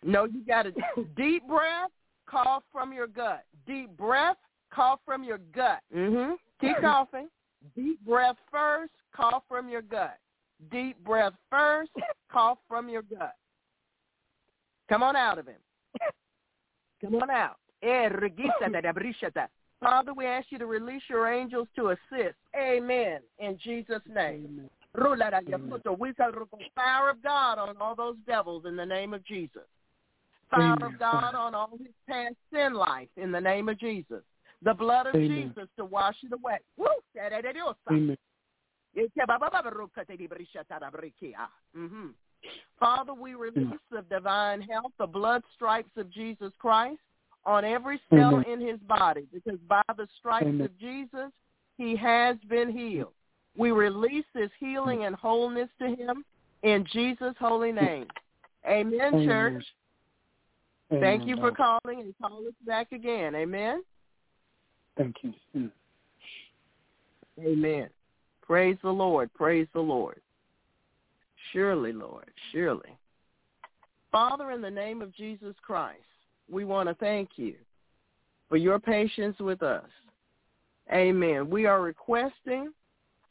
[0.02, 0.72] no, you got a
[1.16, 1.90] deep breath,
[2.28, 3.44] cough from your gut.
[3.66, 4.36] Deep breath,
[4.72, 5.80] cough from your gut.
[5.94, 6.34] Mm-hmm.
[6.60, 7.28] Keep coughing.
[7.74, 10.18] Deep breath first, cough from your gut.
[10.70, 11.90] Deep breath first,
[12.30, 13.34] cough from your gut.
[14.88, 15.60] Come on out of him.
[17.00, 17.56] Come on out.
[17.82, 19.48] Eh, regisa da da brishata.
[19.80, 22.36] Father, we ask you to release your angels to assist.
[22.56, 23.20] Amen.
[23.38, 24.46] In Jesus' name.
[24.46, 24.70] Amen.
[25.98, 26.12] We
[26.58, 29.62] the fire of God on all those devils in the name of Jesus.
[30.50, 34.22] Fire Amen, of God on all his past sin life in the name of Jesus.
[34.62, 35.52] The blood of Amen.
[35.54, 36.58] Jesus to wash it away.
[36.78, 36.86] Woo!
[37.94, 38.16] Amen.
[41.76, 42.14] Mhm.
[42.78, 46.98] Father, we release the divine health, the blood stripes of Jesus Christ
[47.44, 48.44] on every cell Amen.
[48.48, 50.66] in his body, because by the stripes Amen.
[50.66, 51.30] of Jesus,
[51.78, 53.12] he has been healed.
[53.56, 56.24] We release this healing and wholeness to him
[56.62, 58.06] in Jesus' holy name.
[58.68, 59.24] Amen, Amen.
[59.24, 59.64] church.
[60.90, 63.34] Thank you for calling and call us back again.
[63.34, 63.82] Amen.
[64.96, 65.70] Thank you.
[67.40, 67.88] Amen.
[68.42, 69.32] Praise the Lord.
[69.34, 70.20] Praise the Lord.
[71.52, 72.96] Surely, Lord, surely.
[74.12, 76.00] Father, in the name of Jesus Christ,
[76.50, 77.54] we want to thank you
[78.48, 79.88] for your patience with us.
[80.92, 81.50] Amen.
[81.50, 82.72] We are requesting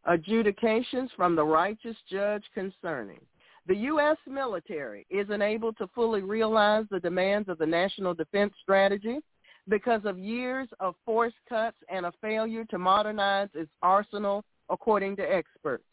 [0.05, 3.19] adjudications from the righteous judge concerning.
[3.67, 4.17] The U.S.
[4.27, 9.19] military isn't able to fully realize the demands of the national defense strategy
[9.67, 15.23] because of years of force cuts and a failure to modernize its arsenal, according to
[15.23, 15.83] experts.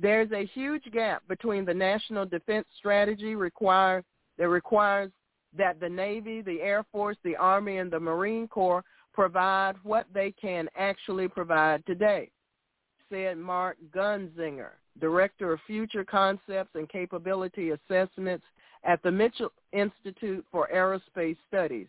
[0.00, 4.02] There's a huge gap between the national defense strategy require,
[4.38, 5.10] that requires
[5.56, 10.32] that the Navy, the Air Force, the Army, and the Marine Corps provide what they
[10.40, 12.30] can actually provide today,
[13.10, 14.70] said Mark Gunzinger,
[15.00, 18.44] Director of Future Concepts and Capability Assessments
[18.84, 21.88] at the Mitchell Institute for Aerospace Studies.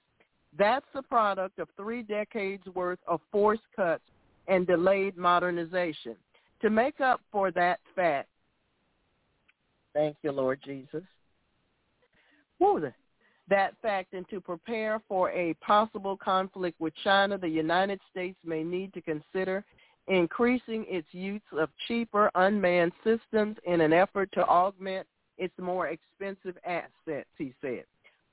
[0.57, 4.03] That's the product of three decades worth of force cuts
[4.49, 6.17] and delayed modernization.
[6.61, 8.29] To make up for that fact,
[9.93, 11.03] thank you, Lord Jesus.
[12.59, 12.91] Woo,
[13.49, 18.63] that fact and to prepare for a possible conflict with China, the United States may
[18.63, 19.65] need to consider
[20.07, 25.07] increasing its use of cheaper unmanned systems in an effort to augment
[25.37, 27.83] its more expensive assets, he said.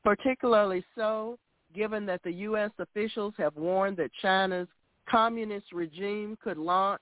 [0.04, 1.38] Particularly so,
[1.74, 2.70] given that the U.S.
[2.78, 4.68] officials have warned that China's
[5.08, 7.00] communist regime could launch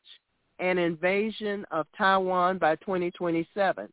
[0.58, 3.88] an invasion of Taiwan by 2027.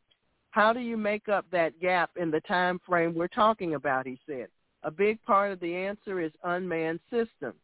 [0.50, 4.18] How do you make up that gap in the time frame we're talking about, he
[4.26, 4.48] said.
[4.84, 7.58] A big part of the answer is unmanned systems.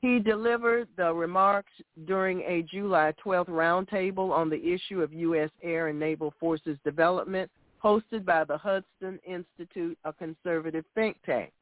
[0.00, 1.72] He delivered the remarks
[2.06, 5.50] during a July 12th roundtable on the issue of U.S.
[5.62, 7.50] Air and Naval Forces development
[7.82, 11.52] hosted by the Hudson Institute, a conservative think tank.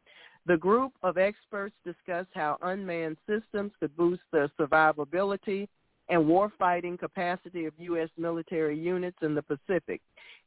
[0.47, 5.69] The group of experts discussed how unmanned systems could boost the survivability
[6.11, 8.09] and warfighting capacity of U.S.
[8.19, 10.01] military units in the Pacific,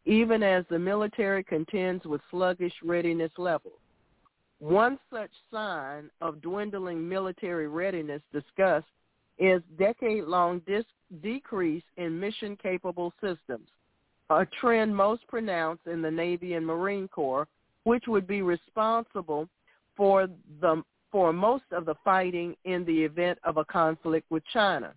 [0.06, 3.80] even as the military contends with sluggish readiness levels.
[4.60, 8.88] One such sign of dwindling military readiness discussed
[9.40, 10.86] is decade-long dis-
[11.22, 13.68] decrease in mission-capable systems,
[14.30, 17.48] a trend most pronounced in the Navy and Marine Corps,
[17.84, 19.48] which would be responsible
[19.96, 20.28] for
[20.62, 24.94] the for most of the fighting in the event of a conflict with China.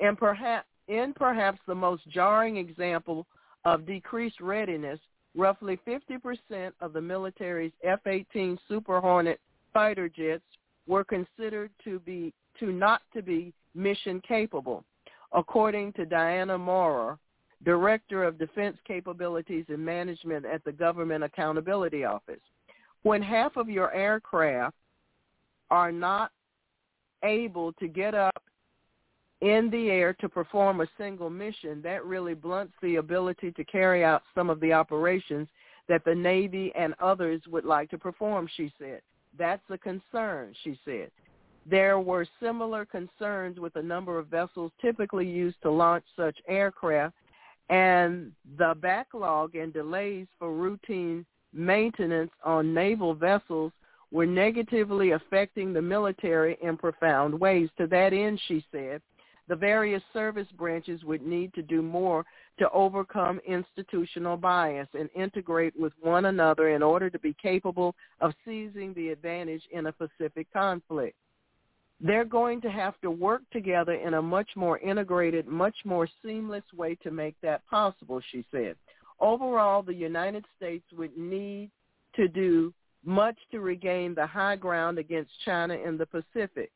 [0.00, 3.26] And perhaps in perhaps the most jarring example
[3.64, 4.98] of decreased readiness,
[5.36, 9.40] roughly 50% of the military's F-18 Super Hornet
[9.72, 10.44] fighter jets
[10.86, 14.82] were considered to be to not to be mission capable,
[15.32, 17.18] according to Diana Maurer,
[17.64, 22.40] Director of Defense Capabilities and Management at the Government Accountability Office.
[23.02, 24.74] When half of your aircraft
[25.70, 26.32] are not
[27.22, 28.42] able to get up
[29.40, 34.04] in the air to perform a single mission, that really blunts the ability to carry
[34.04, 35.48] out some of the operations
[35.88, 39.00] that the Navy and others would like to perform, she said.
[39.38, 41.10] That's a concern, she said.
[41.66, 47.14] There were similar concerns with a number of vessels typically used to launch such aircraft,
[47.68, 53.72] and the backlog and delays for routine maintenance on naval vessels
[54.10, 57.68] were negatively affecting the military in profound ways.
[57.76, 59.02] To that end, she said,
[59.48, 62.24] the various service branches would need to do more
[62.58, 68.34] to overcome institutional bias and integrate with one another in order to be capable of
[68.44, 71.16] seizing the advantage in a Pacific conflict.
[72.00, 76.62] They're going to have to work together in a much more integrated, much more seamless
[76.76, 78.76] way to make that possible, she said.
[79.18, 81.70] Overall, the United States would need
[82.14, 82.72] to do
[83.04, 86.70] much to regain the high ground against China in the Pacific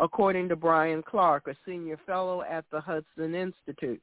[0.00, 4.00] according to Bryan Clark, a senior fellow at the Hudson Institute.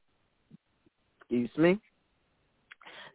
[1.20, 1.80] Excuse me.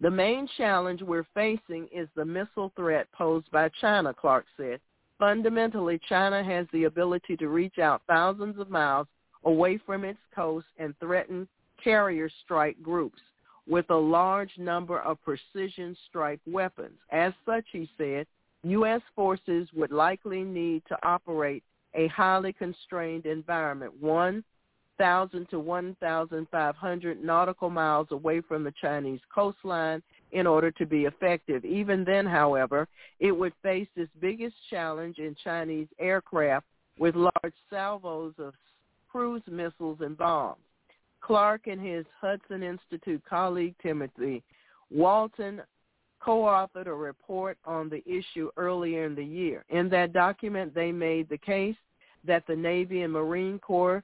[0.01, 4.79] The main challenge we're facing is the missile threat posed by China, Clark said.
[5.19, 9.05] Fundamentally, China has the ability to reach out thousands of miles
[9.43, 11.47] away from its coast and threaten
[11.83, 13.19] carrier strike groups
[13.67, 16.97] with a large number of precision strike weapons.
[17.11, 18.25] As such, he said,
[18.63, 19.01] U.S.
[19.15, 21.63] forces would likely need to operate
[21.93, 30.47] a highly constrained environment, 1,000 to 1,500 nautical miles away from the Chinese coastline in
[30.47, 31.65] order to be effective.
[31.65, 32.87] Even then, however,
[33.19, 36.65] it would face its biggest challenge in Chinese aircraft
[36.97, 38.53] with large salvos of
[39.09, 40.61] cruise missiles and bombs.
[41.19, 44.43] Clark and his Hudson Institute colleague Timothy
[44.89, 45.61] Walton
[46.23, 49.65] co-authored a report on the issue earlier in the year.
[49.69, 51.75] In that document, they made the case
[52.25, 54.03] that the Navy and Marine Corps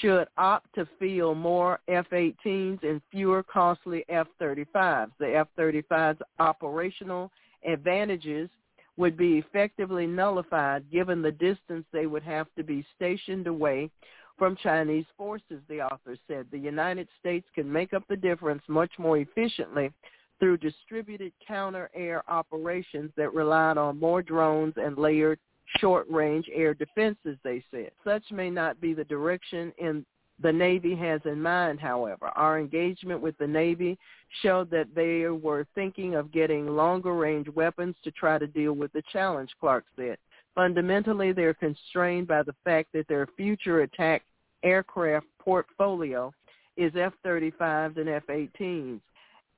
[0.00, 5.10] should opt to field more F-18s and fewer costly F-35s.
[5.18, 7.30] The F-35's operational
[7.66, 8.50] advantages
[8.96, 13.90] would be effectively nullified given the distance they would have to be stationed away
[14.36, 16.46] from Chinese forces, the author said.
[16.50, 19.90] The United States can make up the difference much more efficiently
[20.38, 25.38] through distributed counter-air operations that relied on more drones and layered
[25.78, 27.90] short-range air defenses, they said.
[28.04, 30.04] Such may not be the direction in
[30.40, 32.26] the Navy has in mind, however.
[32.36, 33.98] Our engagement with the Navy
[34.42, 39.02] showed that they were thinking of getting longer-range weapons to try to deal with the
[39.12, 40.16] challenge, Clark said.
[40.54, 44.22] Fundamentally, they're constrained by the fact that their future attack
[44.62, 46.32] aircraft portfolio
[46.76, 49.00] is F-35s and F-18s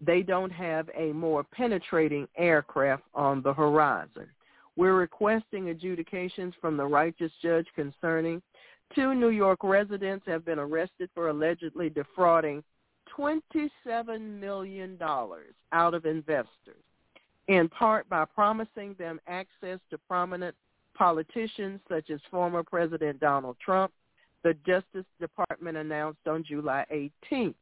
[0.00, 4.26] they don't have a more penetrating aircraft on the horizon.
[4.76, 8.40] We're requesting adjudications from the righteous judge concerning
[8.94, 12.62] two New York residents have been arrested for allegedly defrauding
[13.16, 14.98] $27 million
[15.72, 16.82] out of investors,
[17.48, 20.54] in part by promising them access to prominent
[20.96, 23.92] politicians such as former President Donald Trump,
[24.44, 26.84] the Justice Department announced on July
[27.30, 27.54] 18th.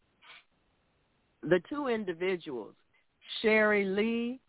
[1.43, 2.75] The two individuals,
[3.41, 4.41] Sherry Li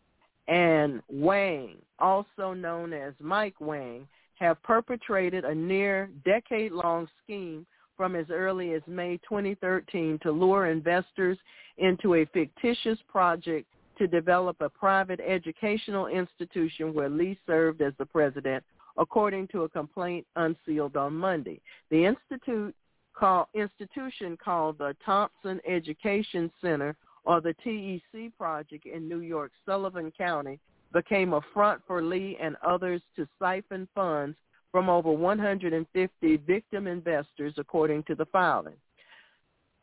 [0.48, 8.26] and Wang, also known as Mike Wang, have perpetrated a near decade-long scheme from as
[8.30, 11.38] early as May 2013 to lure investors
[11.76, 13.66] into a fictitious project
[13.98, 18.64] to develop a private educational institution where Li served as the president,
[18.96, 21.60] according to a complaint unsealed on Monday.
[21.90, 22.74] The institute
[23.20, 30.10] called, institution called the Thompson Education Center or the TEC project in New York's Sullivan
[30.16, 30.58] County
[30.92, 34.36] became a front for Li and others to siphon funds
[34.72, 38.76] from over 150 victim investors, according to the filing.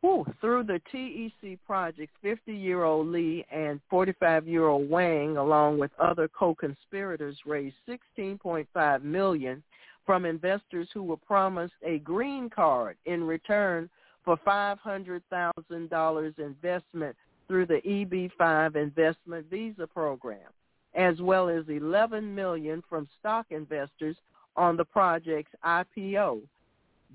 [0.02, 0.26] Whew.
[0.42, 7.76] Through the TEC project, 50-year-old Li and 45-year-old Wang, along with other co-conspirators, raised
[8.18, 9.64] $16.5 million
[10.08, 13.88] from investors who were promised a green card in return
[14.26, 17.16] for $500,000 investment
[17.48, 20.50] through the EB-5 investment visa program,
[20.96, 24.16] as well as $11 million from stock investors
[24.56, 26.40] on the project's IPO.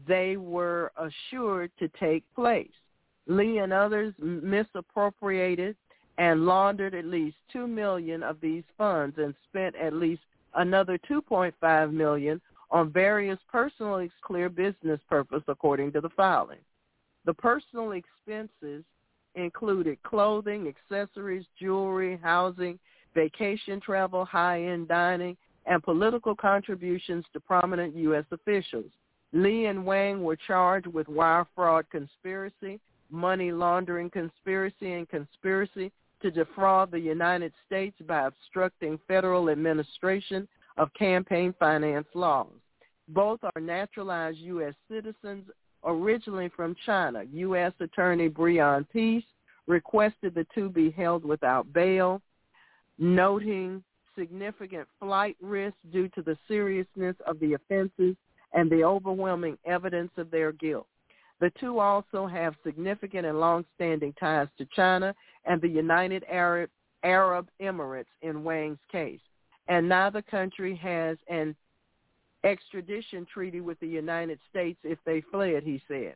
[0.06, 2.70] They were assured to take place.
[3.26, 5.76] Li and others misappropriated
[6.18, 10.20] and laundered at least 2 million of these funds and spent at least
[10.54, 12.40] another $2.5 million
[12.72, 16.58] on various personal clear business purpose according to the filing.
[17.26, 18.82] The personal expenses
[19.34, 22.78] included clothing, accessories, jewelry, housing,
[23.14, 25.36] vacation travel, high-end dining,
[25.66, 28.24] and political contributions to prominent U.S.
[28.32, 28.90] officials.
[29.32, 35.92] Li and Wang were charged with wire fraud conspiracy, money laundering conspiracy, and conspiracy
[36.22, 42.48] to defraud the United States by obstructing federal administration of campaign finance laws.
[43.08, 44.74] Both are naturalized U.S.
[44.90, 45.44] citizens
[45.84, 47.24] originally from China.
[47.32, 47.72] U.S.
[47.80, 49.24] Attorney Breon Peace
[49.66, 52.20] requested the two be held without bail,
[52.98, 53.82] noting
[54.16, 58.16] significant flight risk due to the seriousness of the offenses
[58.52, 60.86] and the overwhelming evidence of their guilt.
[61.40, 65.14] The two also have significant and long-standing ties to China
[65.44, 66.70] and the United Arab,
[67.02, 69.20] Arab Emirates in Wang's case.
[69.68, 71.56] And neither country has an
[72.44, 76.14] extradition treaty with the United States if they fled, he said.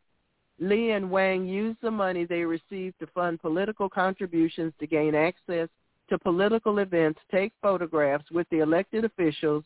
[0.58, 5.68] Li and Wang used the money they received to fund political contributions to gain access
[6.08, 9.64] to political events, take photographs with the elected officials,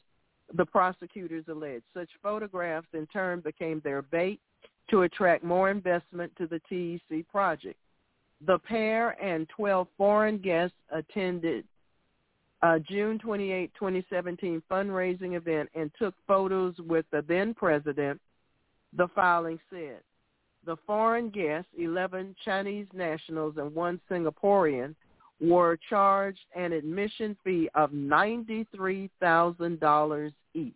[0.55, 1.85] the prosecutors alleged.
[1.95, 4.41] Such photographs in turn became their bait
[4.91, 7.77] to attract more investment to the TEC project.
[8.47, 11.65] The pair and 12 foreign guests attended
[12.63, 18.21] a June 28, 2017 fundraising event and took photos with the then president,
[18.97, 20.01] the filing said.
[20.67, 24.95] The foreign guests, 11 Chinese nationals and one Singaporean,
[25.41, 30.75] were charged an admission fee of $93,000 each.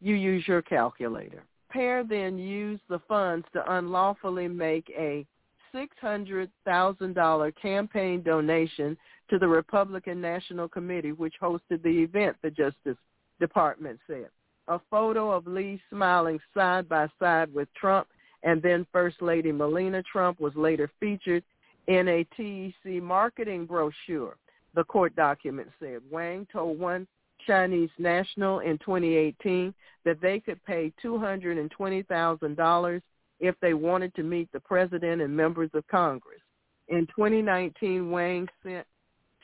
[0.00, 1.42] You use your calculator.
[1.68, 5.26] Pair then used the funds to unlawfully make a
[5.74, 8.96] $600,000 campaign donation
[9.30, 12.96] to the Republican National Committee, which hosted the event, the Justice
[13.40, 14.28] Department said.
[14.68, 18.08] A photo of Li smiling side by side with Trump
[18.42, 21.42] and then First Lady Melania Trump was later featured
[21.88, 24.36] in a TEC marketing brochure,
[24.74, 26.00] the court document said.
[26.10, 27.06] Wang told one
[27.46, 29.74] Chinese national in 2018
[30.04, 33.02] that they could pay $220,000
[33.38, 36.40] if they wanted to meet the president and members of Congress.
[36.88, 38.86] In 2019, Wang sent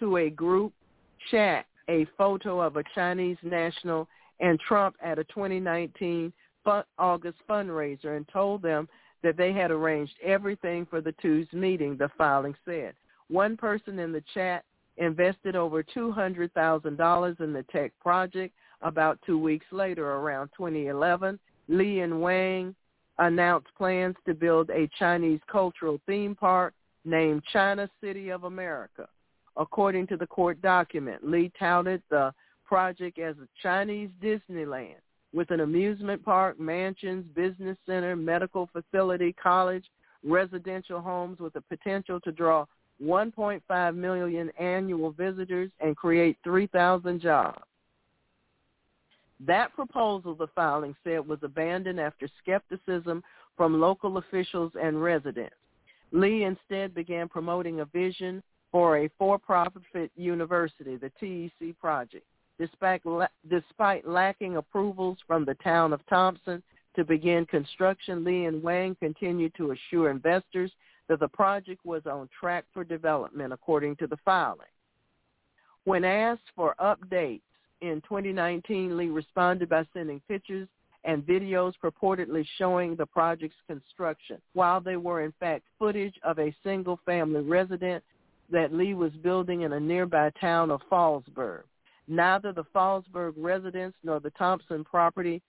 [0.02, 0.72] to a group
[1.30, 4.08] chat a photo of a Chinese national
[4.40, 6.32] and Trump at a 2019
[6.98, 8.88] August fundraiser and told them
[9.22, 12.94] that they had arranged everything for the two's meeting, the filing said.
[13.28, 14.64] One person in the chat
[14.96, 18.54] invested over $200,000 in the tech project.
[18.82, 22.74] About two weeks later, around 2011, Li and Wang
[23.18, 26.74] announced plans to build a Chinese cultural theme park
[27.04, 29.08] named China City of America.
[29.56, 32.32] According to the court document, Li touted the
[32.64, 34.96] project as a Chinese Disneyland
[35.34, 39.84] with an amusement park, mansions, business center, medical facility, college,
[40.24, 42.64] residential homes with the potential to draw
[43.02, 47.62] 1.5 million annual visitors and create 3,000 jobs.
[49.44, 53.24] That proposal, the filing said, was abandoned after skepticism
[53.56, 55.56] from local officials and residents.
[56.12, 58.42] Li instead began promoting a vision
[58.72, 62.24] for a for-profit university, the TEC project.
[62.58, 63.02] Despite,
[63.48, 66.62] despite lacking approvals from the town of Thompson
[66.96, 70.72] to begin construction, Li and Wang continued to assure investors
[71.08, 74.66] that the project was on track for development, according to the filing.
[75.84, 77.42] When asked for updates
[77.80, 80.68] in 2019, Li responded by sending pictures
[81.04, 86.54] and videos purportedly showing the project's construction, while they were in fact footage of a
[86.62, 88.04] single-family residence
[88.52, 91.62] that Li was building in a nearby town of Fallsburg.
[92.06, 95.42] Neither the Fallsburg residence nor the Thompson property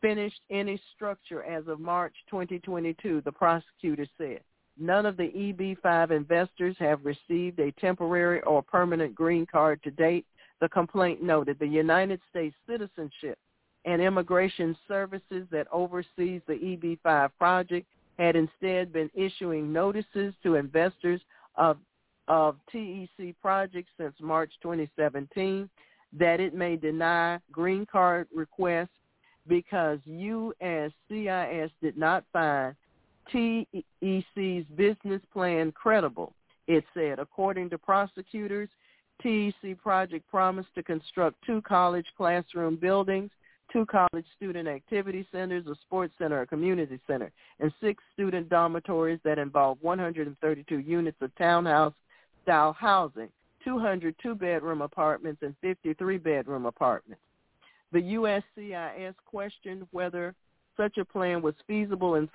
[0.00, 4.40] finished any structure as of March 2022, the prosecutor said.
[4.78, 10.26] None of the EB5 investors have received a temporary or permanent green card to date,
[10.60, 11.58] the complaint noted.
[11.58, 13.38] The United States Citizenship
[13.84, 17.86] and Immigration Services that oversees the EB5 project
[18.18, 21.20] had instead been issuing notices to investors
[21.56, 21.78] of
[22.28, 25.68] of TEC projects since March 2017
[26.16, 28.88] that it may deny green card requests
[29.46, 32.74] because USCIS did not find
[33.30, 36.32] TEC's business plan credible.
[36.66, 38.68] It said, according to prosecutors,
[39.22, 43.30] TEC project promised to construct two college classroom buildings,
[43.72, 47.30] two college student activity centers, a sports center, a community center,
[47.60, 51.94] and six student dormitories that involve 132 units of townhouse
[52.44, 53.28] style housing,
[53.64, 57.22] 200 two-bedroom apartments and 53 bedroom apartments.
[57.92, 60.34] The USCIS questioned whether
[60.76, 62.28] such a plan was feasible in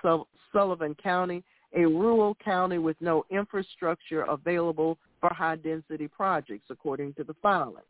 [0.52, 1.42] Sullivan County
[1.74, 7.84] a rural county with no infrastructure available for high-density projects, according to the filing.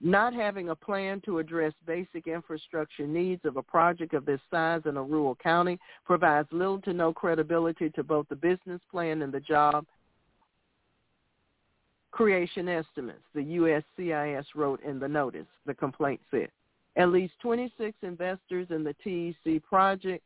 [0.00, 4.80] Not having a plan to address basic infrastructure needs of a project of this size
[4.84, 9.32] in a rural county provides little to no credibility to both the business plan and
[9.32, 9.86] the job
[12.12, 16.48] creation estimates, the USCIS wrote in the notice, the complaint said.
[16.96, 20.22] At least 26 investors in the TEC project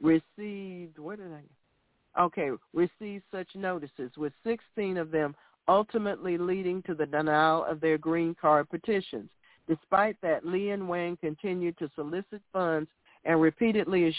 [0.00, 5.34] received, what did I, okay, received such notices, with 16 of them
[5.68, 9.30] ultimately leading to the denial of their green card petitions.
[9.66, 12.88] Despite that, Li and Wang continued to solicit funds
[13.24, 14.14] and repeatedly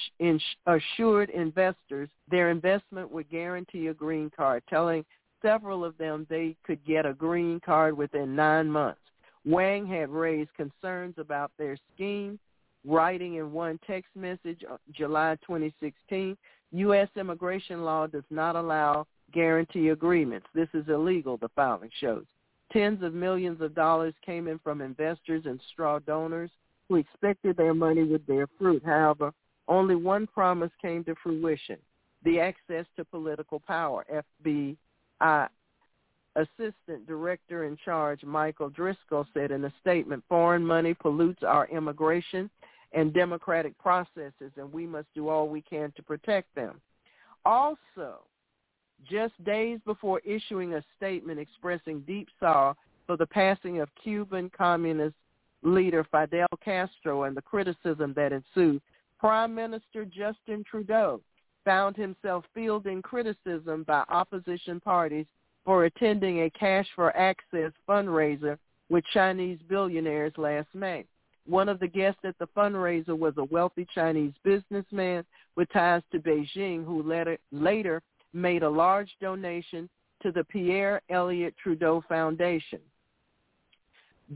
[0.66, 5.06] assured investors their investment would guarantee a green card, telling
[5.42, 9.02] several of them they could get a green card within nine months.
[9.46, 12.38] Wang had raised concerns about their scheme,
[12.86, 16.38] writing in one text message uh, July 2016,
[16.72, 17.08] U.S.
[17.16, 20.48] immigration law does not allow guarantee agreements.
[20.54, 22.26] This is illegal, the filing shows.
[22.74, 26.52] Tens of millions of dollars came in from investors and straw donors
[26.90, 28.84] who expected their money would bear fruit.
[28.86, 29.32] However,
[29.68, 31.78] only one promise came to fruition,
[32.24, 34.06] the access to political power,
[35.22, 35.50] FBI
[36.38, 42.50] Assistant Director in Charge Michael Driscoll said in a statement, foreign money pollutes our immigration
[42.94, 46.80] and democratic processes, and we must do all we can to protect them.
[47.44, 48.20] Also,
[49.10, 52.76] just days before issuing a statement expressing deep sorrow
[53.08, 55.16] for the passing of Cuban communist
[55.64, 58.82] leader Fidel Castro and the criticism that ensued,
[59.20, 61.20] Prime Minister Justin Trudeau
[61.68, 65.26] found himself fielding criticism by opposition parties
[65.66, 71.04] for attending a Cash for Access fundraiser with Chinese billionaires last May.
[71.46, 75.26] One of the guests at the fundraiser was a wealthy Chinese businessman
[75.58, 77.04] with ties to Beijing who
[77.52, 79.90] later, made a large donation
[80.24, 82.80] to the Pierre Elliott Trudeau Foundation.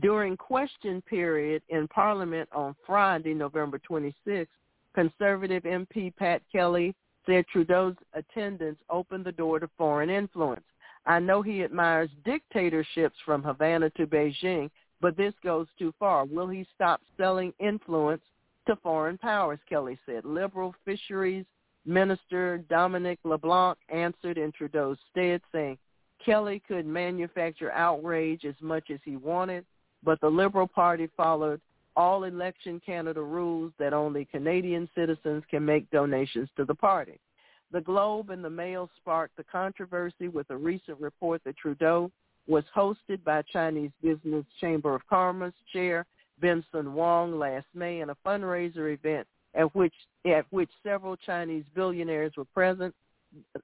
[0.02, 4.50] During question period in Parliament on Friday, November 26,
[4.94, 6.94] conservative MP Pat Kelly
[7.26, 10.64] said Trudeau's attendance opened the door to foreign influence.
[11.06, 14.70] I know he admires dictatorships from Havana to Beijing,
[15.00, 16.24] but this goes too far.
[16.24, 18.22] Will he stop selling influence
[18.66, 20.24] to foreign powers, Kelly said.
[20.24, 21.44] Liberal fisheries
[21.84, 25.78] minister Dominic LeBlanc answered in Trudeau's stead, saying
[26.24, 29.64] Kelly could manufacture outrage as much as he wanted,
[30.04, 31.60] but the Liberal Party followed
[31.96, 37.18] all Election Canada rules that only Canadian citizens can make donations to the party.
[37.72, 42.10] The Globe and the Mail sparked the controversy with a recent report that Trudeau
[42.46, 46.04] was hosted by Chinese Business Chamber of Commerce chair
[46.40, 49.94] Benson Wong last May in a fundraiser event at which
[50.26, 52.94] at which several Chinese billionaires were present.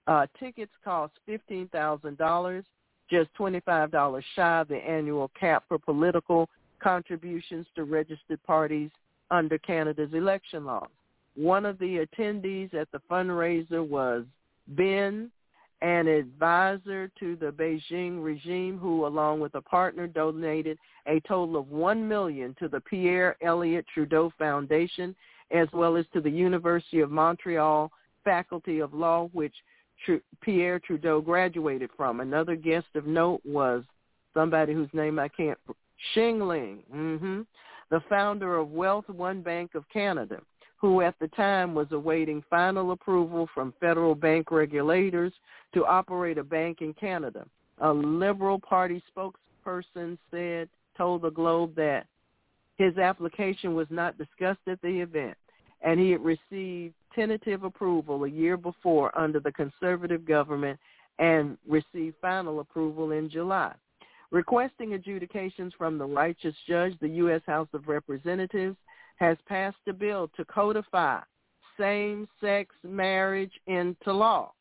[0.07, 2.65] Uh, tickets cost fifteen thousand dollars,
[3.11, 6.49] just twenty five dollars shy of the annual cap for political
[6.81, 8.91] contributions to registered parties
[9.31, 10.89] under Canada's election laws.
[11.35, 14.25] One of the attendees at the fundraiser was
[14.69, 15.31] Ben,
[15.81, 21.71] an advisor to the Beijing regime who, along with a partner, donated a total of
[21.71, 25.15] one million to the Pierre Elliott Trudeau Foundation,
[25.53, 27.93] as well as to the University of Montreal
[28.25, 29.55] Faculty of Law, which
[30.05, 32.21] Tr- Pierre Trudeau graduated from.
[32.21, 33.85] Another guest of note was
[34.35, 35.59] somebody whose name I can't
[36.15, 37.41] Xing Ling, mm-hmm,
[37.91, 40.41] the founder of Wealth One Bank of Canada,
[40.77, 45.33] who at the time was awaiting final approval from federal bank regulators
[45.75, 47.47] to operate a bank in Canada.
[47.81, 52.07] A Liberal Party spokesperson said, told the Globe that
[52.77, 55.37] his application was not discussed at the event,
[55.83, 60.79] and he had received tentative approval a year before under the conservative government
[61.19, 63.73] and received final approval in July.
[64.31, 67.41] Requesting adjudications from the righteous judge, the U.S.
[67.47, 68.77] House of Representatives
[69.17, 71.21] has passed a bill to codify
[71.79, 74.53] same-sex marriage into law.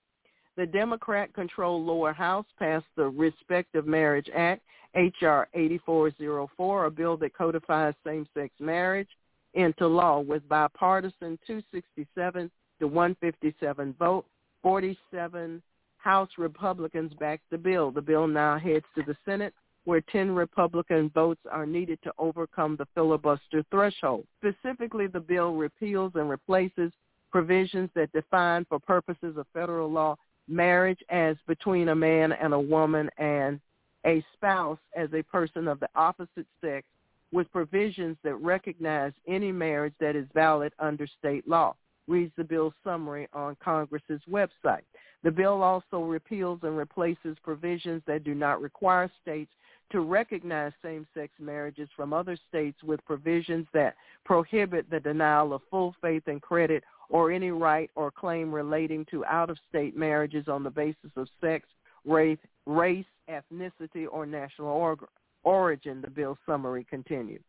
[0.55, 4.61] The Democrat-controlled lower house passed the Respect of Marriage Act,
[4.95, 5.47] H.R.
[5.53, 9.09] 8404, a bill that codifies same-sex marriage
[9.53, 14.25] into law with bipartisan 267 to 157 vote.
[14.63, 15.61] 47
[16.07, 17.91] House Republicans backed the bill.
[17.91, 19.53] The bill now heads to the Senate
[19.83, 24.25] where 10 Republican votes are needed to overcome the filibuster threshold.
[24.39, 26.93] Specifically, the bill repeals and replaces
[27.29, 30.15] provisions that define for purposes of federal law
[30.47, 33.59] marriage as between a man and a woman and
[34.05, 36.87] a spouse as a person of the opposite sex
[37.33, 41.75] with provisions that recognize any marriage that is valid under state law.
[42.07, 44.83] reads the bill's summary on Congress's website.
[45.23, 49.51] The bill also repeals and replaces provisions that do not require states
[49.91, 55.95] to recognize same-sex marriages from other states with provisions that prohibit the denial of full
[56.01, 61.11] faith and credit or any right or claim relating to out-of-state marriages on the basis
[61.15, 61.65] of sex,
[62.05, 64.97] race, race ethnicity, or national or-
[65.43, 67.41] origin, the bill summary continued.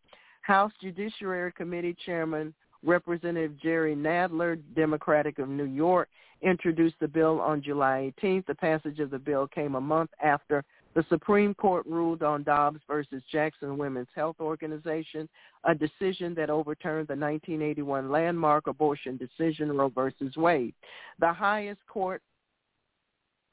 [0.43, 6.09] House Judiciary Committee Chairman Representative Jerry Nadler, Democratic of New York,
[6.42, 8.47] introduced the bill on July 18th.
[8.47, 12.81] The passage of the bill came a month after the Supreme Court ruled on Dobbs
[12.89, 15.28] versus Jackson Women's Health Organization,
[15.65, 20.75] a decision that overturned the 1981 landmark abortion decision Roe versus Wade.
[21.20, 22.23] The highest court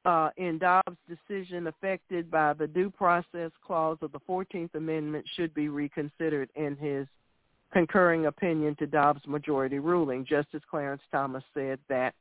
[0.05, 5.53] uh, in Dobbs' decision affected by the due process clause of the 14th Amendment should
[5.53, 7.07] be reconsidered in his
[7.73, 10.25] concurring opinion to Dobbs' majority ruling.
[10.25, 12.13] Justice Clarence Thomas said that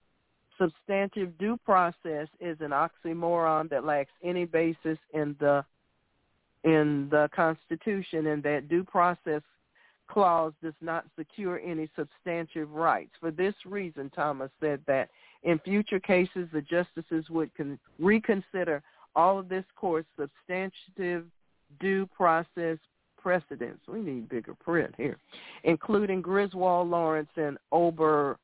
[0.58, 5.65] substantive due process is an oxymoron that lacks any basis in the
[6.65, 9.42] in the Constitution and that due process
[10.08, 13.12] clause does not secure any substantive rights.
[13.20, 15.10] For this reason, Thomas said that
[15.42, 18.83] in future cases, the justices would con- reconsider
[19.15, 21.26] all of this court's substantive
[21.81, 22.78] due process
[23.18, 23.81] precedents.
[23.89, 25.18] We need bigger print here,
[25.65, 28.39] including Griswold, Lawrence, and Ober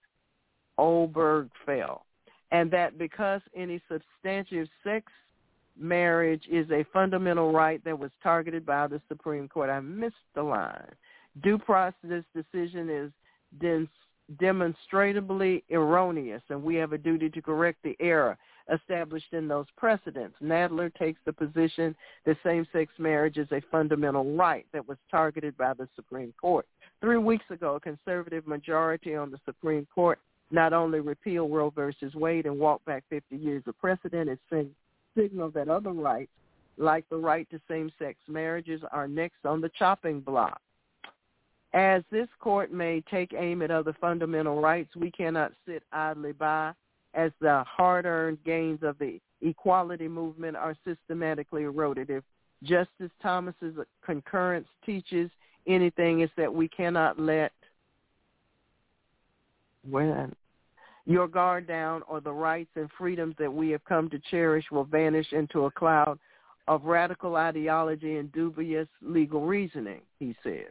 [0.80, 2.00] Obergefell,
[2.50, 5.12] and that because any substantive sex
[5.78, 9.70] marriage is a fundamental right that was targeted by the Supreme Court.
[9.70, 10.90] I missed the line.
[11.42, 13.12] Due process decision
[13.60, 13.88] is
[14.38, 18.36] demonstrably erroneous, and we have a duty to correct the error
[18.72, 20.36] established in those precedents.
[20.40, 25.74] Nadler takes the position that same-sex marriage is a fundamental right that was targeted by
[25.74, 26.66] the Supreme Court.
[27.00, 30.20] Three weeks ago, a conservative majority on the Supreme Court
[30.50, 34.68] not only repeal Roe versus Wade and walk back 50 years of precedent, it
[35.16, 36.32] signaled that other rights,
[36.76, 40.60] like the right to same-sex marriages, are next on the chopping block.
[41.72, 46.72] As this court may take aim at other fundamental rights, we cannot sit idly by
[47.14, 52.10] as the hard-earned gains of the equality movement are systematically eroded.
[52.10, 52.24] If
[52.62, 55.30] Justice Thomas's concurrence teaches
[55.66, 57.52] anything, it's that we cannot let
[59.88, 60.34] when
[61.06, 64.84] your guard down or the rights and freedoms that we have come to cherish will
[64.84, 66.18] vanish into a cloud
[66.68, 70.68] of radical ideology and dubious legal reasoning, he said.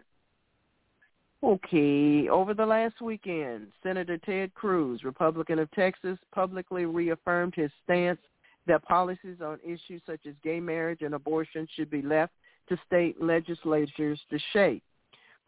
[1.42, 8.20] Okay, over the last weekend, Senator Ted Cruz, Republican of Texas, publicly reaffirmed his stance
[8.68, 12.34] that policies on issues such as gay marriage and abortion should be left
[12.68, 14.84] to state legislatures to shape.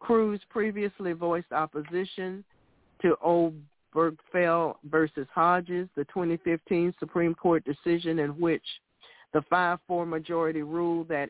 [0.00, 2.42] Cruz previously voiced opposition
[3.02, 8.64] to Obergefell versus Hodges, the 2015 Supreme Court decision in which
[9.32, 11.28] the 5-4 majority ruled that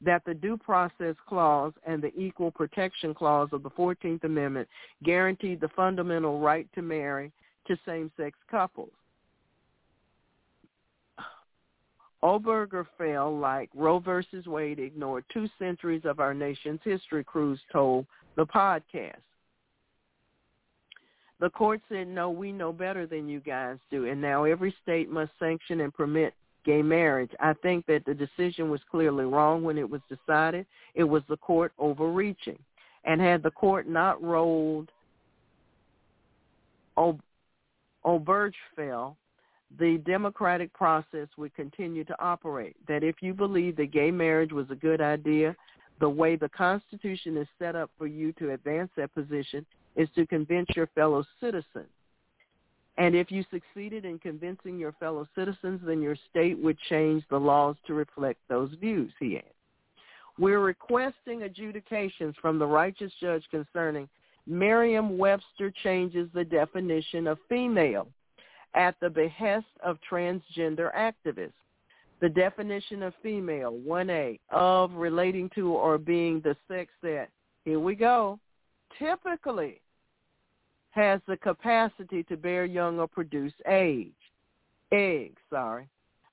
[0.00, 4.68] that the Due Process Clause and the Equal Protection Clause of the 14th Amendment
[5.02, 7.32] guaranteed the fundamental right to marry
[7.66, 8.90] to same-sex couples.
[12.22, 18.46] Obergefell, like Roe versus Wade, ignored two centuries of our nation's history, Cruz told the
[18.46, 19.20] podcast.
[21.40, 25.10] The court said, no, we know better than you guys do, and now every state
[25.10, 26.32] must sanction and permit
[26.64, 27.32] gay marriage.
[27.40, 30.66] I think that the decision was clearly wrong when it was decided.
[30.94, 32.58] It was the court overreaching.
[33.04, 34.90] And had the court not rolled
[38.06, 39.16] Obergefell,
[39.78, 42.76] the democratic process would continue to operate.
[42.88, 45.54] That if you believe that gay marriage was a good idea,
[46.00, 49.64] the way the Constitution is set up for you to advance that position
[49.96, 51.88] is to convince your fellow citizens
[52.96, 57.38] and if you succeeded in convincing your fellow citizens, then your state would change the
[57.38, 59.50] laws to reflect those views, he added.
[60.38, 64.08] We're requesting adjudications from the righteous judge concerning
[64.46, 68.08] Merriam-Webster changes the definition of female
[68.74, 71.52] at the behest of transgender activists.
[72.24, 77.28] The definition of female, 1A, of relating to or being the sex that,
[77.66, 78.40] here we go,
[78.98, 79.82] typically
[80.92, 84.14] has the capacity to bear young or produce age,
[84.90, 85.86] eggs, sorry.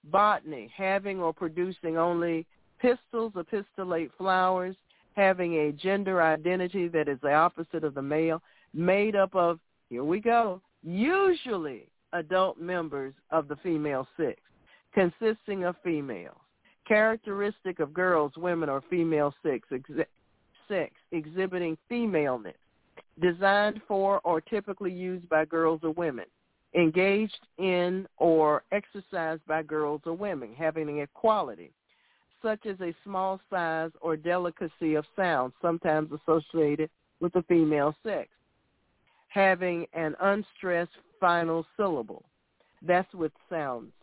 [0.05, 2.45] Botany, having or producing only
[2.79, 4.77] pistils or pistillate flowers,
[5.17, 8.41] having a gender identity that is the opposite of the male,
[8.73, 14.39] made up of, here we go, usually adult members of the female sex,
[14.93, 16.37] consisting of females.
[16.87, 20.07] Characteristic of girls, women, or female sex, ex-
[20.67, 22.55] sex exhibiting femaleness
[23.21, 26.25] designed for or typically used by girls or women,
[26.75, 31.71] engaged in or exercised by girls or women, having an equality,
[32.41, 36.89] such as a small size or delicacy of sound, sometimes associated
[37.19, 38.29] with the female sex,
[39.27, 42.23] having an unstressed final syllable.
[42.81, 44.00] That's with sound stuff.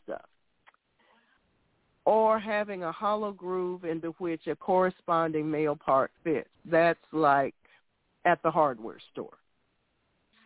[2.08, 6.48] Or having a hollow groove into which a corresponding male part fits.
[6.64, 7.54] That's like
[8.24, 9.36] at the hardware store.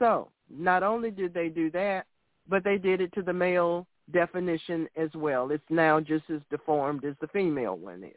[0.00, 2.06] So not only did they do that,
[2.48, 5.52] but they did it to the male definition as well.
[5.52, 8.10] It's now just as deformed as the female one is.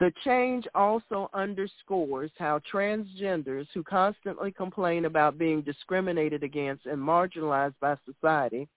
[0.00, 7.76] The change also underscores how transgenders who constantly complain about being discriminated against and marginalized
[7.80, 8.68] by society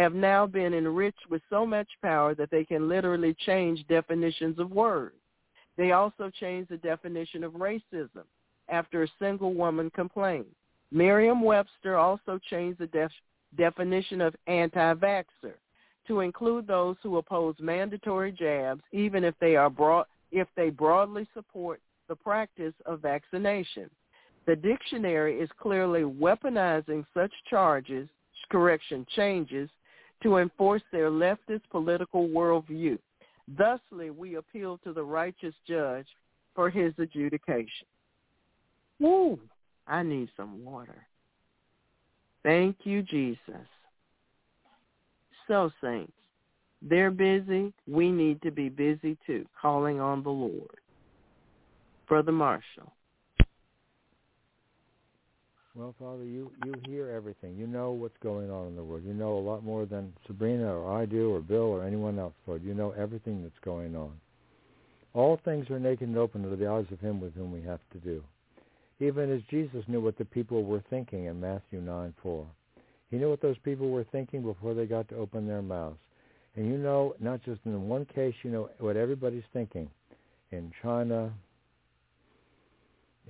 [0.00, 4.70] have now been enriched with so much power that they can literally change definitions of
[4.70, 5.16] words.
[5.76, 8.24] They also changed the definition of racism
[8.68, 10.54] after a single woman complained.
[10.90, 13.12] Merriam-Webster also changed the def-
[13.56, 15.54] definition of anti-vaxxer
[16.06, 21.28] to include those who oppose mandatory jabs even if they are broad, if they broadly
[21.34, 23.90] support the practice of vaccination.
[24.46, 28.08] The dictionary is clearly weaponizing such charges,
[28.50, 29.68] correction, changes
[30.22, 32.98] to enforce their leftist political worldview.
[33.58, 36.06] Thusly, we appeal to the righteous judge
[36.54, 37.86] for his adjudication.
[38.98, 39.38] Woo!
[39.86, 41.06] I need some water.
[42.42, 43.66] Thank you, Jesus.
[45.48, 46.12] So, saints,
[46.80, 47.72] they're busy.
[47.88, 50.78] We need to be busy too, calling on the Lord.
[52.08, 52.92] Brother Marshall.
[55.80, 57.56] Well, Father, you, you hear everything.
[57.56, 59.02] You know what's going on in the world.
[59.02, 62.34] You know a lot more than Sabrina or I do or Bill or anyone else,
[62.46, 62.62] Lord.
[62.62, 64.12] You know everything that's going on.
[65.14, 67.80] All things are naked and open to the eyes of him with whom we have
[67.92, 68.22] to do.
[68.98, 72.46] Even as Jesus knew what the people were thinking in Matthew 9, 4.
[73.10, 75.96] He knew what those people were thinking before they got to open their mouths.
[76.56, 79.88] And you know, not just in one case, you know what everybody's thinking.
[80.52, 81.32] In China,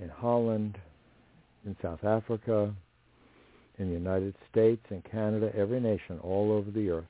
[0.02, 0.78] in Holland,
[1.66, 2.72] in South Africa,
[3.78, 7.04] in the United States, in Canada, every nation all over the earth.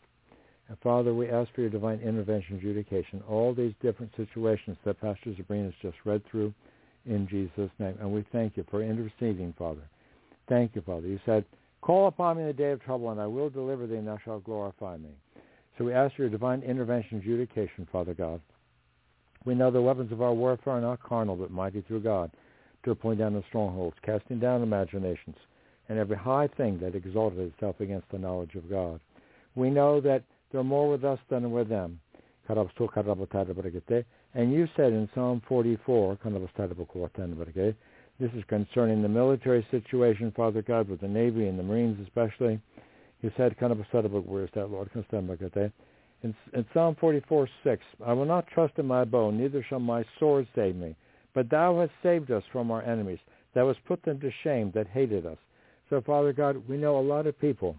[0.69, 5.01] And Father, we ask for your divine intervention and adjudication, all these different situations that
[5.01, 6.55] Pastor Sabrina has just read through
[7.07, 7.97] in Jesus' name.
[8.01, 9.83] And we thank you for interceding, Father.
[10.49, 11.09] Thank you, Father.
[11.09, 11.45] You said,
[11.81, 14.19] call upon me in the day of trouble, and I will deliver thee, and thou
[14.25, 15.11] shalt glorify me.
[15.77, 18.41] So we ask for your divine intervention and adjudication, Father God.
[19.45, 22.31] We know the weapons of our warfare are not carnal, but mighty through God
[22.84, 25.36] to point down the strongholds, casting down imaginations,
[25.89, 29.00] and every high thing that exalted itself against the knowledge of God.
[29.55, 32.00] We know that they're more with us than with them.
[32.49, 36.18] And you said in Psalm 44,
[38.20, 42.60] this is concerning the military situation, Father God, with the Navy and the Marines especially.
[43.23, 44.91] You said, where is that, Lord?
[46.23, 50.05] In, in Psalm 44, 6, I will not trust in my bow, neither shall my
[50.18, 50.94] sword save me.
[51.34, 53.18] But thou hast saved us from our enemies.
[53.55, 55.39] Thou hast put them to shame that hated us.
[55.89, 57.76] So, Father God, we know a lot of people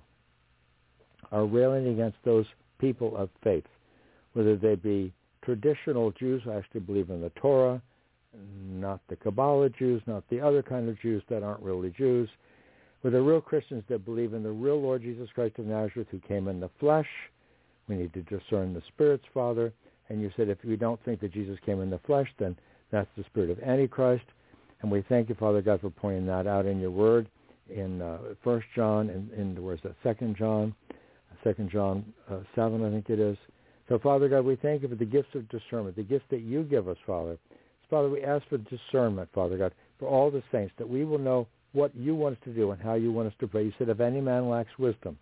[1.31, 2.45] are railing against those
[2.79, 3.65] people of faith,
[4.33, 5.13] whether they be
[5.43, 7.81] traditional Jews who actually believe in the Torah,
[8.69, 12.29] not the Kabbalah Jews, not the other kind of Jews that aren't really Jews,
[13.03, 16.19] but the real Christians that believe in the real Lord Jesus Christ of Nazareth who
[16.19, 17.07] came in the flesh.
[17.87, 19.73] We need to discern the spirits, Father.
[20.09, 22.55] And you said if we don't think that Jesus came in the flesh, then
[22.91, 24.25] that's the spirit of Antichrist.
[24.81, 27.27] And we thank you, Father God, for pointing that out in your word
[27.69, 30.75] in uh, First John and in, where's that Second John,
[31.43, 33.37] Second John uh, seven, I think it is.
[33.89, 36.63] So, Father God, we thank you for the gifts of discernment, the gifts that you
[36.63, 37.37] give us, Father.
[37.49, 41.17] So, Father, we ask for discernment, Father God, for all the saints, that we will
[41.17, 43.63] know what you want us to do and how you want us to pray.
[43.63, 45.17] You said, if any man lacks wisdom,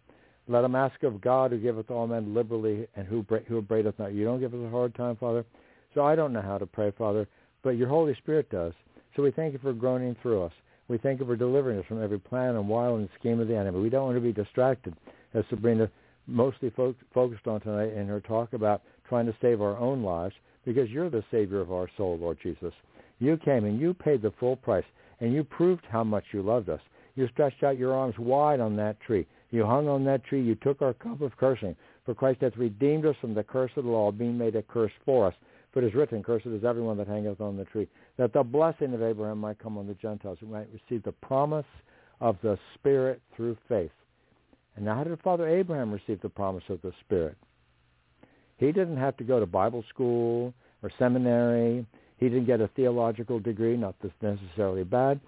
[0.47, 4.13] let him ask of God who giveth all men liberally and who, who upbraideth not.
[4.13, 5.45] You don't give us a hard time, Father.
[5.93, 7.27] So I don't know how to pray, Father
[7.63, 8.73] but your Holy Spirit does.
[9.15, 10.53] So we thank you for groaning through us.
[10.87, 13.55] We thank you for delivering us from every plan and wile and scheme of the
[13.55, 13.79] enemy.
[13.79, 14.95] We don't want to be distracted,
[15.33, 15.89] as Sabrina
[16.27, 20.35] mostly fo- focused on tonight in her talk about trying to save our own lives,
[20.65, 22.73] because you're the Savior of our soul, Lord Jesus.
[23.19, 24.85] You came and you paid the full price,
[25.19, 26.81] and you proved how much you loved us.
[27.15, 29.27] You stretched out your arms wide on that tree.
[29.51, 30.41] You hung on that tree.
[30.41, 31.75] You took our cup of cursing.
[32.05, 34.91] For Christ hath redeemed us from the curse of the law, being made a curse
[35.05, 35.33] for us.
[35.71, 38.93] For it is written, Cursed is everyone that hangeth on the tree, that the blessing
[38.93, 41.65] of Abraham might come on the Gentiles, who might receive the promise
[42.19, 43.91] of the Spirit through faith.
[44.75, 47.37] And now how did Father Abraham receive the promise of the Spirit?
[48.57, 51.85] He didn't have to go to Bible school or seminary.
[52.17, 55.19] He didn't get a theological degree, not necessarily bad,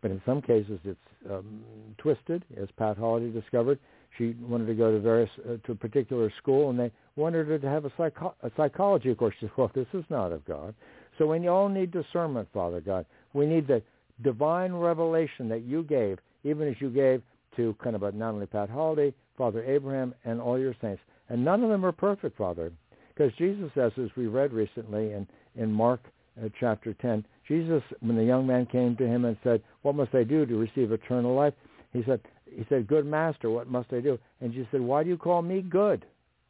[0.00, 0.98] But in some cases, it's
[1.30, 1.62] um,
[1.98, 3.78] twisted, as Pat Holliday discovered.
[4.18, 7.58] She wanted to go to various uh, to a particular school, and they wanted her
[7.58, 9.34] to have a, psycho- a psychology of course.
[9.40, 10.74] She said, "Well, this is not of God."
[11.18, 13.06] So we all need discernment, Father God.
[13.32, 13.82] We need the
[14.22, 17.22] divine revelation that you gave, even as you gave
[17.56, 21.02] to kind of not only Pat Holliday, Father Abraham, and all your saints.
[21.28, 22.72] And none of them are perfect, Father,
[23.14, 26.00] because Jesus says, as we read recently in in Mark
[26.40, 30.14] uh, chapter 10, Jesus, when the young man came to him and said, "What must
[30.14, 31.54] I do to receive eternal life?"
[31.92, 32.20] He said,
[32.54, 35.42] "He said, Good master, what must I do?" And Jesus said, "Why do you call
[35.42, 36.04] me good?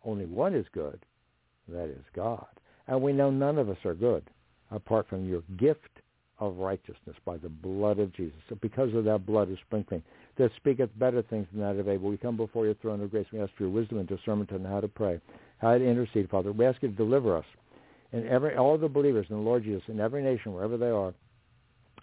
[0.04, 1.00] Only one is good,
[1.68, 2.46] that is God.
[2.86, 4.24] And we know none of us are good
[4.70, 6.00] apart from your gift
[6.38, 8.38] of righteousness by the blood of Jesus.
[8.48, 10.02] So because of that blood of sprinkling,
[10.36, 12.08] that speaketh better things than that of Abel.
[12.08, 13.26] We come before your throne of grace.
[13.30, 15.20] We ask for your wisdom and discernment on how to pray,
[15.58, 16.50] how to intercede, Father.
[16.52, 17.44] We ask you to deliver us
[18.12, 21.12] and every all the believers in the Lord Jesus in every nation, wherever they are,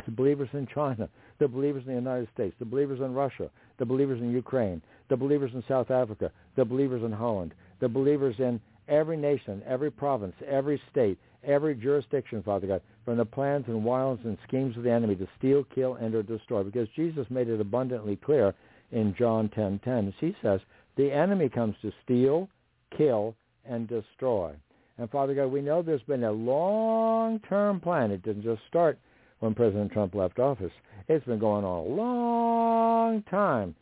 [0.06, 1.10] the believers in China,
[1.40, 5.18] the believers in the United States, the believers in Russia, the believers in Ukraine, the
[5.18, 10.36] believers in South Africa, the believers in Holland, the believers in every nation, every province,
[10.48, 14.92] every state, every jurisdiction, Father God, from the plans and wiles and schemes of the
[14.92, 16.64] enemy to steal, kill, and or destroy.
[16.64, 18.54] Because Jesus made it abundantly clear
[18.92, 19.54] in John 10:10.
[19.54, 20.62] 10, 10, he says,
[20.96, 22.50] the enemy comes to steal,
[22.98, 24.54] kill, and destroy.
[24.98, 28.12] And Father God, we know there's been a long-term plan.
[28.12, 28.98] It didn't just start
[29.40, 30.72] when President Trump left office.
[31.08, 33.76] It's been going on a long time,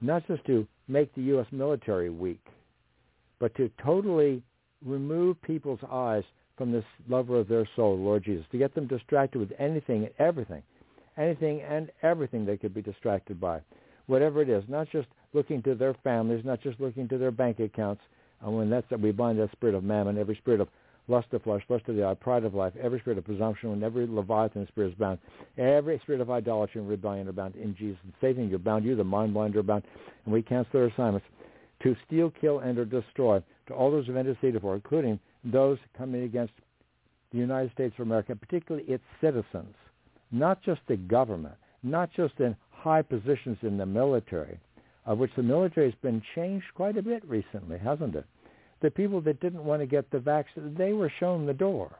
[0.00, 1.46] not just to make the U.S.
[1.52, 2.44] military weak,
[3.38, 4.42] but to totally
[4.84, 6.24] remove people's eyes
[6.56, 10.10] from this lover of their soul, Lord Jesus, to get them distracted with anything and
[10.18, 10.62] everything,
[11.16, 13.60] anything and everything they could be distracted by,
[14.06, 17.60] whatever it is, not just looking to their families, not just looking to their bank
[17.60, 18.02] accounts,
[18.42, 20.68] and when that's we bind that spirit of mammon, every spirit of
[21.10, 23.82] lust of flesh, lust of the eye, pride of life, every spirit of presumption, when
[23.82, 25.18] every leviathan spirit is bound,
[25.58, 27.98] every spirit of idolatry and rebellion are bound in Jesus.
[28.20, 28.84] Satan, you're bound.
[28.84, 29.82] You, the mind blinder, are bound.
[30.24, 31.26] And we cancel their assignments
[31.82, 35.78] to steal, kill, and or destroy to all those who have interceded for, including those
[35.96, 36.52] coming against
[37.32, 39.74] the United States of America, particularly its citizens,
[40.30, 44.58] not just the government, not just in high positions in the military,
[45.06, 48.26] of which the military has been changed quite a bit recently, hasn't it?
[48.80, 51.90] The people that didn't want to get the vaccine, they were shown the door.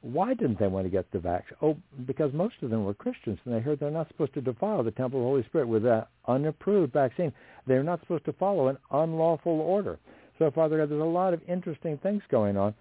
[0.00, 1.56] Why didn't they want to get the vaccine?
[1.60, 4.82] Oh, because most of them were Christians, and they heard they're not supposed to defile
[4.84, 7.32] the temple of the Holy Spirit with an unapproved vaccine.
[7.66, 9.98] They're not supposed to follow an unlawful order.
[10.38, 12.74] So, Father God, there's a lot of interesting things going on,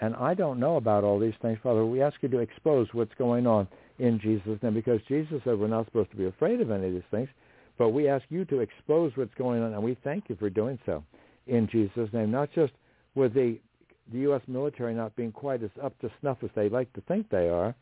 [0.00, 1.86] and I don't know about all these things, Father.
[1.86, 3.68] We ask you to expose what's going on
[4.00, 6.92] in Jesus' name, because Jesus said we're not supposed to be afraid of any of
[6.94, 7.28] these things.
[7.78, 10.78] But we ask you to expose what's going on, and we thank you for doing
[10.86, 11.04] so
[11.46, 12.72] in Jesus' name, not just
[13.14, 13.58] with the,
[14.12, 14.42] the U.S.
[14.46, 17.74] military not being quite as up to snuff as they like to think they are.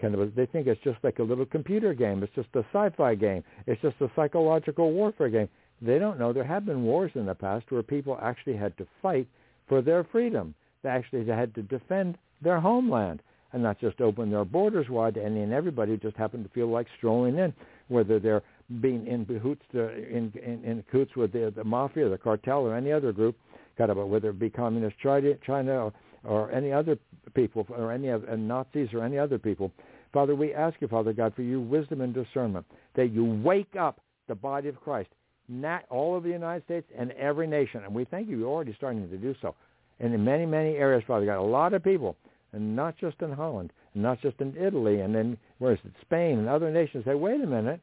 [0.00, 2.22] Kind of, they think it's just like a little computer game.
[2.22, 3.42] It's just a sci-fi game.
[3.66, 5.48] It's just a psychological warfare game.
[5.82, 8.86] They don't know there have been wars in the past where people actually had to
[9.02, 9.26] fight
[9.68, 10.54] for their freedom.
[10.82, 13.22] They actually had to defend their homeland
[13.52, 16.50] and not just open their borders wide to any and everybody who just happened to
[16.50, 17.52] feel like strolling in,
[17.88, 18.42] whether they're
[18.80, 22.76] being in cahoots to, in, in, in cahoots with the, the mafia, the cartel, or
[22.76, 23.36] any other group,
[23.78, 25.92] kind of whether it be communist China, China or,
[26.24, 26.98] or any other
[27.34, 29.72] people, or any of and Nazis or any other people.
[30.12, 32.66] Father, we ask you, Father God, for your wisdom and discernment,
[32.96, 35.10] that you wake up the body of Christ,
[35.48, 37.82] not all of the United States and every nation.
[37.84, 39.54] And we thank you, you're already starting to do so.
[40.00, 42.16] And in many, many areas, Father God, a lot of people,
[42.52, 45.92] and not just in Holland, and not just in Italy, and then, where is it,
[46.02, 47.80] Spain and other nations say, wait a minute,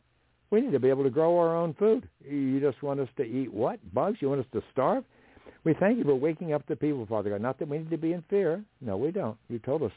[0.49, 2.07] we need to be able to grow our own food.
[2.27, 3.79] You just want us to eat what?
[3.93, 4.17] Bugs?
[4.21, 5.03] You want us to starve?
[5.63, 7.41] We thank you for waking up the people, Father God.
[7.41, 8.63] Not that we need to be in fear.
[8.81, 9.37] No, we don't.
[9.49, 9.91] You told us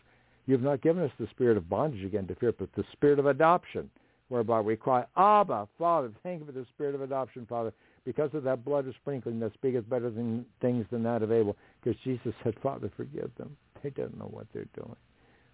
[0.47, 3.27] you've not given us the spirit of bondage again to fear, but the spirit of
[3.27, 3.91] adoption,
[4.29, 6.11] whereby we cry, Abba, Father.
[6.23, 7.73] Thank you for the spirit of adoption, Father,
[8.05, 11.57] because of that blood of sprinkling that speaketh better than things than that of Abel.
[11.83, 13.57] Because Jesus said, Father, forgive them.
[13.83, 14.97] They don't know what they're doing.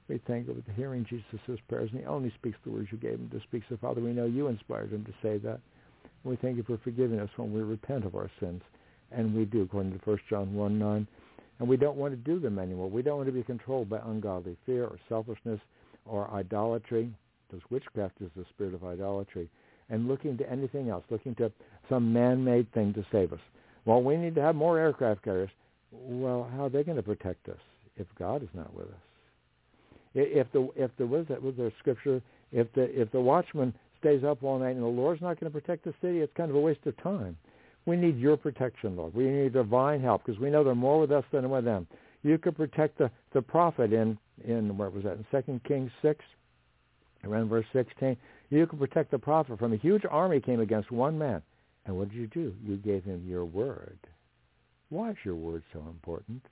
[0.08, 3.14] We thank you for hearing Jesus' prayers, and he only speaks the words you gave
[3.14, 3.62] him to speak.
[3.68, 5.60] So, Father, we know you inspired him to say that.
[6.24, 8.62] We thank you for forgiving us when we repent of our sins,
[9.14, 11.06] and we do, according to 1 John 1, 9.
[11.60, 12.90] And we don't want to do them anymore.
[12.90, 15.60] We don't want to be controlled by ungodly fear or selfishness
[16.04, 17.10] or idolatry,
[17.48, 19.48] because witchcraft is the spirit of idolatry,
[19.88, 21.52] and looking to anything else, looking to
[21.88, 23.40] some man-made thing to save us.
[23.84, 25.50] Well, we need to have more aircraft carriers.
[25.92, 27.60] Well, how are they going to protect us
[27.96, 28.94] if God is not with us?
[30.14, 34.22] If the if there was that was there scripture, if the if the watchman stays
[34.22, 36.56] up all night and the Lord's not going to protect the city, it's kind of
[36.56, 37.36] a waste of time.
[37.86, 39.14] We need your protection, Lord.
[39.14, 41.86] We need divine help because we know they're more with us than with them.
[42.22, 46.24] You could protect the the prophet in in where was that in Second Kings six,
[47.24, 48.16] around verse sixteen.
[48.50, 51.42] You could protect the prophet from a huge army came against one man.
[51.86, 52.54] And what did you do?
[52.64, 53.98] You gave him your word.
[54.88, 56.42] Why is your word so important?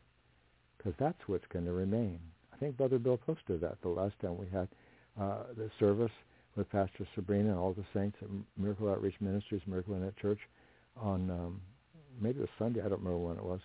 [0.77, 2.19] Because that's what's going to remain.
[2.53, 4.69] I think Brother Bill posted that the last time we had
[5.19, 6.11] uh, the service
[6.57, 8.29] with Pastor Sabrina and all the saints at
[8.59, 10.41] Miracle Outreach Ministries, Miracle in that Church
[11.01, 11.61] on um,
[12.21, 12.81] maybe it was Sunday.
[12.81, 13.61] I don't remember when it was.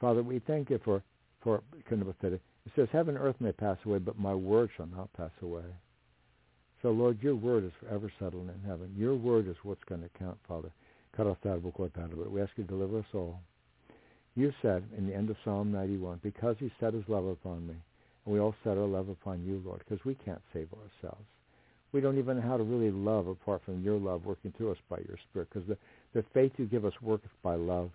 [0.00, 1.02] Father, we thank you for
[1.42, 4.70] for kind of city It says, "Heaven and earth may pass away, but my word
[4.76, 5.64] shall not pass away."
[6.82, 8.94] So, Lord, your word is forever settled in heaven.
[8.96, 10.70] Your word is what's going to count, Father.
[11.16, 13.40] Cut off that book but we ask you to deliver us all.
[14.36, 17.74] You said in the end of Psalm 91, because he set his love upon me,
[18.24, 21.26] and we all set our love upon you, Lord, because we can't save ourselves.
[21.90, 24.78] We don't even know how to really love apart from your love working through us
[24.88, 25.76] by your Spirit, because the,
[26.14, 27.90] the faith you give us worketh by love.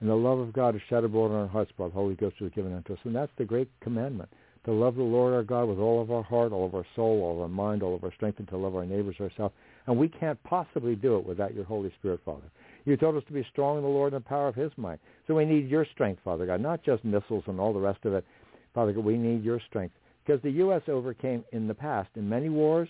[0.00, 2.36] And the love of God is shed abroad in our hearts by the Holy Ghost
[2.38, 2.98] who is given unto us.
[3.04, 4.28] And that's the great commandment,
[4.64, 7.22] to love the Lord our God with all of our heart, all of our soul,
[7.22, 9.54] all of our mind, all of our strength, and to love our neighbors ourselves.
[9.86, 12.50] And we can't possibly do it without your Holy Spirit, Father.
[12.84, 15.00] You told us to be strong in the Lord and the power of his might.
[15.26, 18.14] So we need your strength, Father God, not just missiles and all the rest of
[18.14, 18.24] it.
[18.74, 19.94] Father God, we need your strength.
[20.24, 20.82] Because the U.S.
[20.88, 22.88] overcame in the past in many wars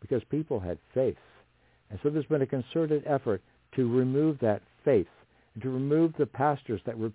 [0.00, 1.16] because people had faith.
[1.90, 3.42] And so there's been a concerted effort
[3.76, 5.06] to remove that faith
[5.60, 7.10] to remove the pastors that were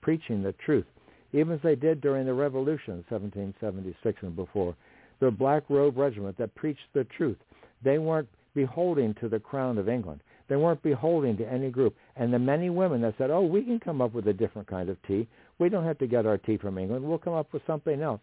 [0.00, 0.86] preaching the truth,
[1.32, 4.74] even as they did during the Revolution, in 1776 and before.
[5.20, 7.38] The Black Robe Regiment that preached the truth.
[7.82, 10.20] They weren't beholding to the crown of England.
[10.48, 11.96] They weren't beholden to any group.
[12.16, 14.88] And the many women that said, oh, we can come up with a different kind
[14.88, 15.26] of tea.
[15.58, 17.04] We don't have to get our tea from England.
[17.04, 18.20] We'll come up with something else.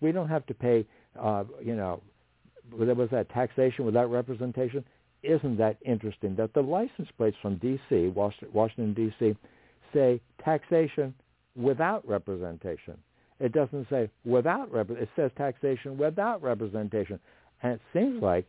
[0.00, 0.86] We don't have to pay,
[1.20, 2.02] uh, you know,
[2.78, 4.84] there was that taxation without representation.
[5.26, 9.36] Isn't that interesting that the license plates from D.C., Washington, D.C.,
[9.92, 11.14] say taxation
[11.56, 12.96] without representation.
[13.40, 17.18] It doesn't say without rep- it says taxation without representation.
[17.62, 18.46] And it seems like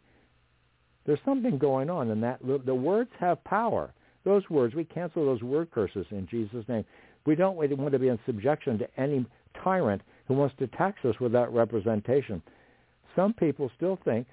[1.06, 2.40] there's something going on in that.
[2.66, 3.94] The words have power.
[4.24, 6.84] Those words, we cancel those word curses in Jesus' name.
[7.26, 9.26] We don't want to be in subjection to any
[9.64, 12.42] tyrant who wants to tax us without representation.
[13.16, 14.28] Some people still think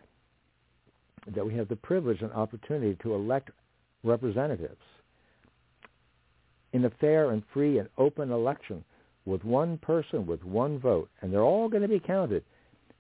[1.35, 3.51] that we have the privilege and opportunity to elect
[4.03, 4.81] representatives
[6.73, 8.85] in a fair and free and open election
[9.25, 12.45] with one person, with one vote, and they're all going to be counted,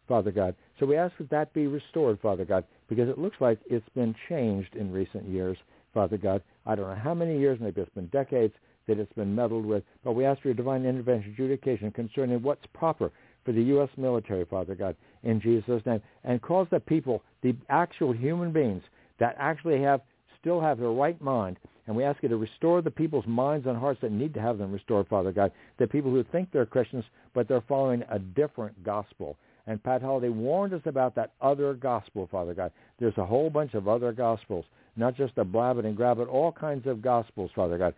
[0.08, 0.54] Father God.
[0.80, 4.14] So we ask that that be restored, Father God because it looks like it's been
[4.28, 5.56] changed in recent years,
[5.92, 6.42] Father God.
[6.66, 8.54] I don't know how many years, maybe it's been decades
[8.86, 12.66] that it's been meddled with, but we ask for your divine intervention adjudication concerning what's
[12.74, 13.10] proper
[13.44, 13.88] for the U.S.
[13.96, 18.82] military, Father God, in Jesus' name, and cause the people, the actual human beings
[19.18, 20.00] that actually have
[20.40, 23.76] still have their right mind, and we ask you to restore the people's minds and
[23.76, 27.04] hearts that need to have them restored, Father God, the people who think they're Christians,
[27.34, 29.36] but they're following a different gospel.
[29.66, 32.72] And Pat Holliday warned us about that other gospel, Father God.
[32.98, 34.66] There's a whole bunch of other gospels,
[34.96, 37.94] not just the blab it and grab it, all kinds of gospels, Father God,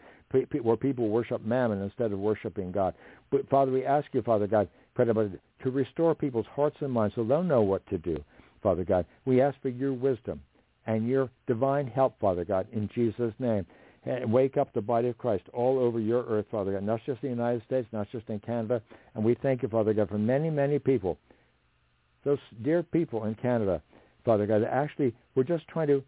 [0.63, 2.95] where people worship mammon instead of worshiping God.
[3.31, 4.69] But Father, we ask you, Father God,
[5.05, 8.17] to restore people's hearts and minds so they'll know what to do,
[8.63, 9.07] Father God.
[9.25, 10.41] We ask for your wisdom
[10.87, 13.67] and your divine help, Father God, in Jesus' name.
[14.05, 17.25] And wake up the body of Christ all over your earth, Father God, not just
[17.25, 18.81] in the United States, not just in Canada.
[19.15, 21.19] And we thank you, Father God, for many, many people
[22.27, 23.81] those dear people in Canada,
[24.25, 26.03] Father God, that actually we're just trying to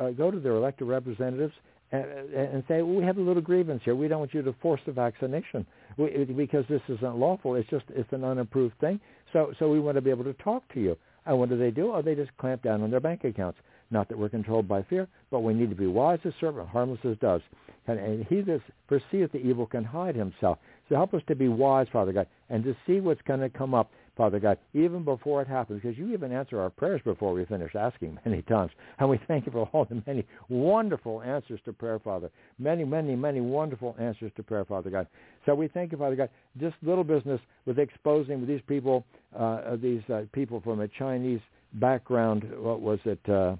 [0.00, 1.52] uh, go to their elected representatives
[1.94, 3.94] and, and say, well, we have a little grievance here.
[3.94, 5.66] We don't want you to force the vaccination
[5.96, 7.54] we, because this isn't lawful.
[7.54, 9.00] It's just it's an unapproved thing.
[9.32, 10.96] So so we want to be able to talk to you.
[11.26, 11.92] And what do they do?
[11.94, 13.58] Oh, they just clamp down on their bank accounts.
[13.90, 17.00] Not that we're controlled by fear, but we need to be wise as serpent, harmless
[17.04, 17.44] as doves.
[17.86, 20.58] And, and he that perceiveth the evil can hide himself.
[20.88, 23.74] So help us to be wise, Father God, and to see what's going to come
[23.74, 27.44] up Father God, even before it happens, because you even answer our prayers before we
[27.46, 28.70] finish asking many times.
[28.98, 32.30] And we thank you for all the many wonderful answers to prayer, Father.
[32.58, 35.08] Many, many, many wonderful answers to prayer, Father God.
[35.46, 36.30] So we thank you, Father God.
[36.60, 39.04] Just little business with exposing these people,
[39.36, 41.40] uh, these uh, people from a Chinese
[41.74, 42.44] background.
[42.56, 43.28] What was it?
[43.28, 43.56] Uh,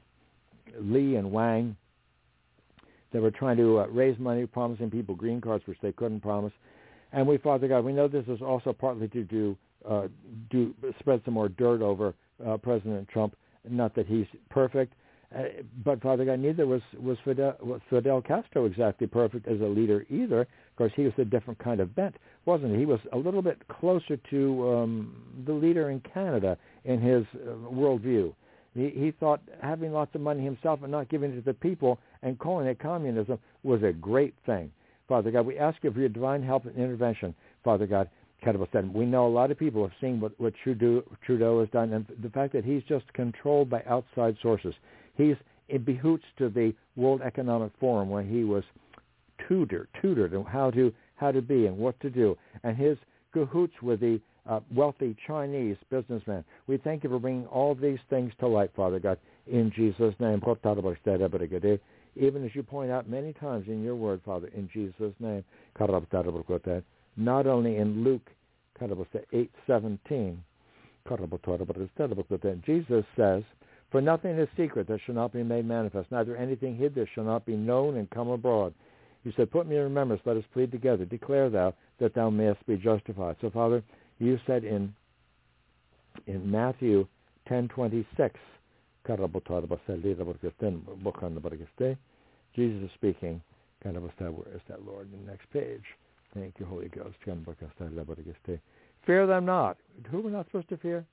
[0.80, 1.76] Li and Wang.
[3.12, 6.52] They were trying to uh, raise money, promising people green cards, which they couldn't promise.
[7.12, 9.56] And we, Father God, we know this is also partly to do
[9.88, 10.08] uh,
[10.50, 12.14] do spread some more dirt over
[12.46, 13.36] uh, President Trump.
[13.68, 14.92] Not that he's perfect,
[15.34, 15.42] uh,
[15.84, 20.06] but Father God, neither was was Fidel, was Fidel Castro exactly perfect as a leader
[20.10, 20.42] either.
[20.42, 22.80] Of course, he was a different kind of bent, wasn't he?
[22.80, 27.52] He was a little bit closer to um, the leader in Canada in his uh,
[27.72, 28.34] worldview.
[28.74, 31.98] He, he thought having lots of money himself and not giving it to the people
[32.22, 34.70] and calling it communism was a great thing.
[35.08, 38.08] Father God, we ask you for your divine help and intervention, Father God,
[38.44, 41.68] Trudeau said, we know a lot of people have seen what, what Trudeau, Trudeau has
[41.70, 44.74] done, and the fact that he's just controlled by outside sources.
[45.16, 45.36] He's
[45.68, 48.64] in behoots to the World Economic Forum where he was
[49.48, 52.98] tutored, tutored on how to how to be and what to do, and his
[53.32, 56.44] cahoots with the uh, wealthy Chinese businessman.
[56.66, 60.42] We thank you for bringing all these things to light, Father God, in Jesus' name.
[62.16, 65.44] Even as you point out many times in your word, Father, in Jesus' name.
[67.16, 68.30] Not only in Luke
[68.80, 70.36] 8.17,
[72.64, 73.42] Jesus says,
[73.90, 77.24] For nothing is secret that shall not be made manifest, neither anything hid that shall
[77.24, 78.74] not be known and come abroad.
[79.22, 81.04] You said, Put me in remembrance, let us plead together.
[81.04, 83.36] Declare thou that thou mayest be justified.
[83.40, 83.82] So, Father,
[84.18, 84.94] you said in
[86.26, 87.06] in Matthew
[87.48, 88.38] 10:26,
[92.54, 93.42] Jesus is speaking.
[93.82, 94.10] Kind of is
[94.68, 95.12] that, Lord?
[95.12, 95.82] In the next page.
[96.34, 97.16] Thank you, Holy Ghost.
[99.06, 99.76] Fear them not.
[100.10, 101.04] Who we're not supposed to fear?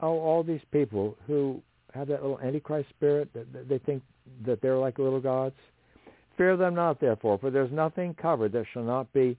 [0.00, 4.02] Oh, all these people who have that little antichrist spirit that they think
[4.46, 5.54] that they're like little gods.
[6.36, 9.36] Fear them not, therefore, for there's nothing covered that shall not be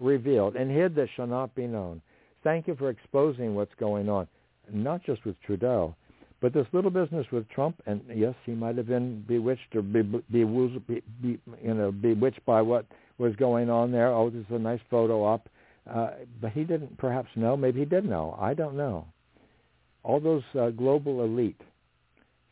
[0.00, 2.02] revealed, and hid that shall not be known.
[2.42, 4.26] Thank you for exposing what's going on,
[4.72, 5.94] not just with Trudeau,
[6.40, 7.80] but this little business with Trump.
[7.86, 12.44] And yes, he might have been bewitched or be, be, be, be you know bewitched
[12.46, 12.86] by what
[13.18, 14.08] was going on there.
[14.08, 15.48] Oh, this is a nice photo op,
[15.92, 16.10] uh,
[16.40, 17.56] but he didn't perhaps know.
[17.56, 18.36] Maybe he did know.
[18.40, 19.06] I don't know.
[20.02, 21.60] All those uh, global elite.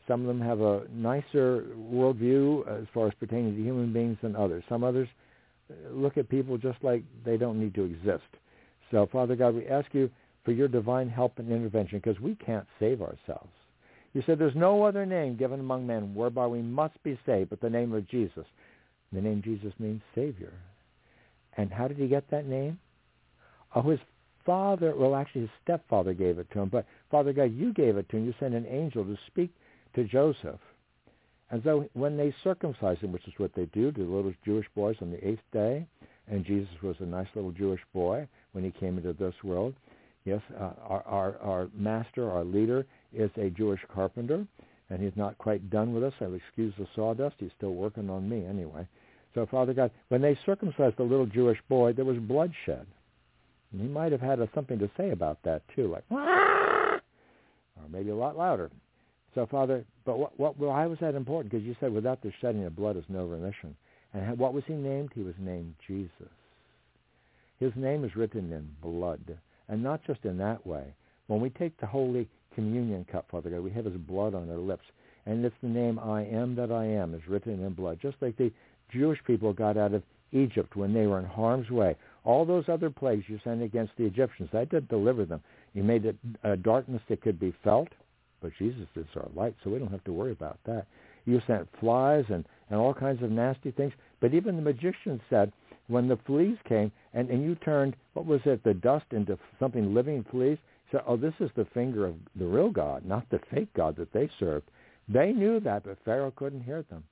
[0.07, 4.35] Some of them have a nicer worldview as far as pertaining to human beings than
[4.35, 4.63] others.
[4.69, 5.07] Some others
[5.69, 8.29] uh, look at people just like they don't need to exist.
[8.91, 10.09] So, Father God, we ask you
[10.43, 13.49] for your divine help and intervention because we can't save ourselves.
[14.13, 17.61] You said there's no other name given among men whereby we must be saved but
[17.61, 18.45] the name of Jesus.
[19.13, 20.53] The name Jesus means Savior.
[21.57, 22.79] And how did he get that name?
[23.75, 23.99] Oh, his
[24.45, 26.69] father, well, actually his stepfather gave it to him.
[26.69, 28.25] But Father God, you gave it to him.
[28.25, 29.51] You sent an angel to speak
[29.95, 30.59] to Joseph.
[31.51, 34.67] And so when they circumcised him, which is what they do to the little Jewish
[34.75, 35.85] boys on the eighth day,
[36.27, 39.73] and Jesus was a nice little Jewish boy when he came into this world.
[40.29, 44.45] Yes, uh, our, our, our master, our leader, is a Jewish carpenter,
[44.91, 46.13] and he's not quite done with us.
[46.21, 47.37] I'll excuse the sawdust.
[47.39, 48.87] He's still working on me anyway.
[49.33, 52.85] So, Father God, when they circumcised the little Jewish boy, there was bloodshed.
[53.71, 57.01] And he might have had a, something to say about that, too, like, or
[57.91, 58.69] maybe a lot louder.
[59.33, 61.51] So, Father, but what, what, why was that important?
[61.51, 63.75] Because you said without the shedding of blood is no remission.
[64.13, 65.09] And what was he named?
[65.15, 66.11] He was named Jesus.
[67.59, 69.37] His name is written in blood.
[69.69, 70.83] And not just in that way.
[71.27, 74.57] When we take the Holy Communion cup, Father God, we have his blood on our
[74.57, 74.85] lips.
[75.25, 77.99] And it's the name I am that I am is written in blood.
[78.01, 78.51] Just like the
[78.91, 81.95] Jewish people got out of Egypt when they were in harm's way.
[82.23, 85.41] All those other plagues you sent against the Egyptians, that did deliver them.
[85.73, 87.89] You made it a darkness that could be felt,
[88.41, 90.87] but Jesus is our light, so we don't have to worry about that.
[91.25, 93.93] You sent flies and, and all kinds of nasty things.
[94.19, 95.51] But even the magician said,
[95.89, 99.93] when the fleas came and, and you turned, what was it, the dust into something
[99.93, 100.57] living fleas,
[100.91, 104.11] so, oh, this is the finger of the real God, not the fake God that
[104.13, 104.69] they served.
[105.07, 107.03] They knew that, but Pharaoh couldn't hear them.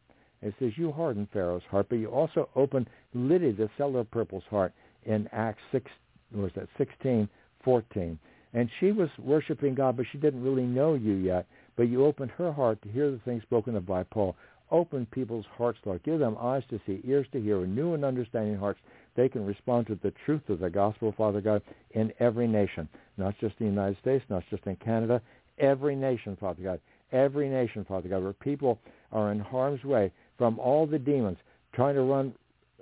[0.41, 4.43] It says, you hardened Pharaoh's heart, but you also opened Lydia, the seller of purple's
[4.49, 4.71] heart,
[5.05, 5.89] in Acts 6,
[6.33, 7.27] was that 16,
[7.63, 8.19] 14.
[8.53, 11.47] And she was worshiping God, but she didn't really know you yet.
[11.75, 14.35] But you opened her heart to hear the things spoken of by Paul.
[14.69, 16.03] Open people's hearts, Lord.
[16.03, 18.79] Give them eyes to see, ears to hear, and new and understanding hearts.
[19.15, 22.87] They can respond to the truth of the gospel, Father God, in every nation,
[23.17, 25.21] not just the United States, not just in Canada,
[25.57, 26.79] every nation, Father God,
[27.11, 28.79] every nation, Father God, where people
[29.11, 31.37] are in harm's way from all the demons
[31.73, 32.33] trying to run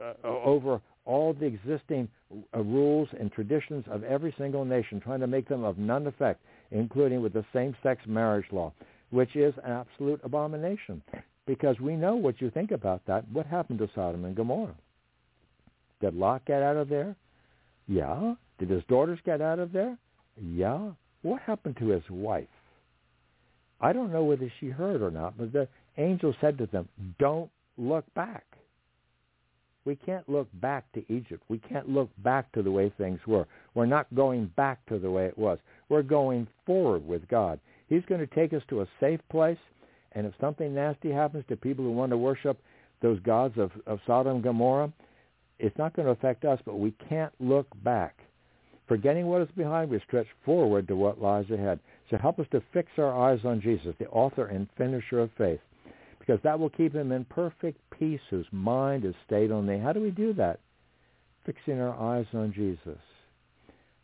[0.02, 2.08] uh, over all the existing
[2.54, 6.42] uh, rules and traditions of every single nation, trying to make them of none effect,
[6.72, 8.74] including with the same-sex marriage law,
[9.12, 11.02] which is an absolute abomination.
[11.46, 13.28] Because we know what you think about that.
[13.30, 14.76] What happened to Sodom and Gomorrah?
[16.02, 17.16] Did Lot get out of there?
[17.88, 18.36] Yeah.
[18.58, 19.98] Did his daughters get out of there?
[20.42, 20.92] Yeah.
[21.22, 22.48] What happened to his wife?
[23.82, 25.68] I don't know whether she heard or not, but the
[25.98, 26.88] angel said to them,
[27.20, 28.46] don't look back.
[29.86, 31.44] We can't look back to Egypt.
[31.48, 33.46] We can't look back to the way things were.
[33.76, 35.60] We're not going back to the way it was.
[35.90, 37.60] We're going forward with God.
[37.88, 39.60] He's going to take us to a safe place.
[40.16, 42.60] And if something nasty happens to people who want to worship
[43.02, 44.92] those gods of, of Sodom and Gomorrah,
[45.60, 48.18] it's not going to affect us, but we can't look back.
[48.88, 51.80] Forgetting what is behind, we stretch forward to what lies ahead.
[52.10, 55.60] So help us to fix our eyes on Jesus, the author and finisher of faith
[56.26, 59.78] because that will keep him in perfect peace whose mind is stayed on thee.
[59.78, 60.60] How do we do that?
[61.46, 63.00] Fixing our eyes on Jesus.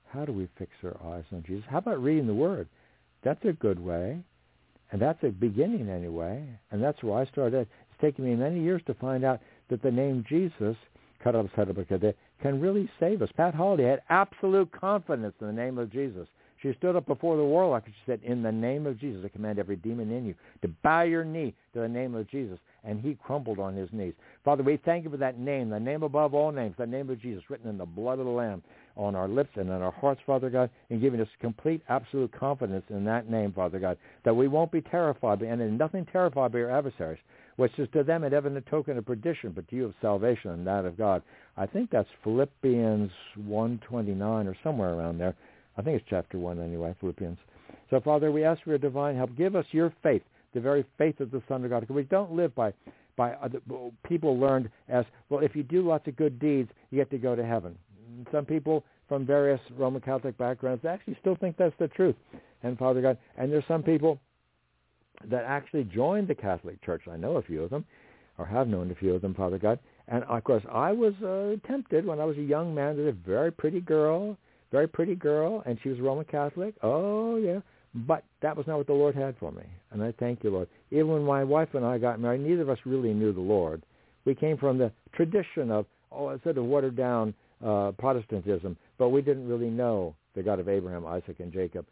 [0.10, 1.64] how do we fix our eyes on Jesus?
[1.70, 2.68] How about reading the Word?
[3.24, 4.20] That's a good way.
[4.92, 6.44] And that's a beginning anyway.
[6.72, 7.62] And that's where I started.
[7.62, 9.40] It's taken me many years to find out
[9.70, 10.76] that the name Jesus
[11.24, 13.30] can really save us.
[13.38, 16.28] Pat Holliday had absolute confidence in the name of Jesus.
[16.62, 19.30] She stood up before the warlock and she said, in the name of Jesus, I
[19.30, 22.60] command every demon in you to bow your knee to the name of Jesus.
[22.84, 24.14] And he crumbled on his knees.
[24.44, 27.22] Father, we thank you for that name, the name above all names, the name of
[27.22, 28.64] Jesus written in the blood of the Lamb
[28.98, 32.86] on our lips and in our hearts, Father God, and giving us complete, absolute confidence
[32.90, 36.60] in that name, Father God, that we won't be terrified, and in nothing terrified by
[36.60, 37.20] your adversaries,
[37.56, 40.66] which is to them an evident token of perdition, but to you of salvation and
[40.68, 41.22] that of God.
[41.58, 45.36] I think that's Philippians 129 or somewhere around there.
[45.78, 47.38] I think it's chapter 1 anyway, Philippians.
[47.90, 49.36] So, Father, we ask for your divine help.
[49.38, 51.82] Give us your faith, the very faith of the Son of God.
[51.82, 52.74] Because we don't live by,
[53.16, 53.60] by other,
[54.08, 57.36] people learned as, well, if you do lots of good deeds, you get to go
[57.36, 57.78] to heaven.
[58.32, 62.16] Some people from various Roman Catholic backgrounds actually still think that's the truth.
[62.64, 64.20] And Father God, and there's some people
[65.30, 67.04] that actually joined the Catholic Church.
[67.12, 67.86] I know a few of them,
[68.38, 69.80] or have known a few of them, Father God.
[70.08, 72.96] And of course, I was uh, tempted when I was a young man.
[72.96, 74.38] There's a very pretty girl
[74.72, 76.76] very pretty girl, and she was Roman Catholic.
[76.82, 77.60] Oh, yeah.
[77.94, 79.64] But that was not what the Lord had for me.
[79.92, 80.70] And I thank you, Lord.
[80.92, 83.84] Even when my wife and I got married, neither of us really knew the Lord.
[84.24, 87.34] We came from the tradition of, oh, sort of watered down
[87.64, 91.86] uh, Protestantism, but we didn't really know the God of Abraham, Isaac, and Jacob.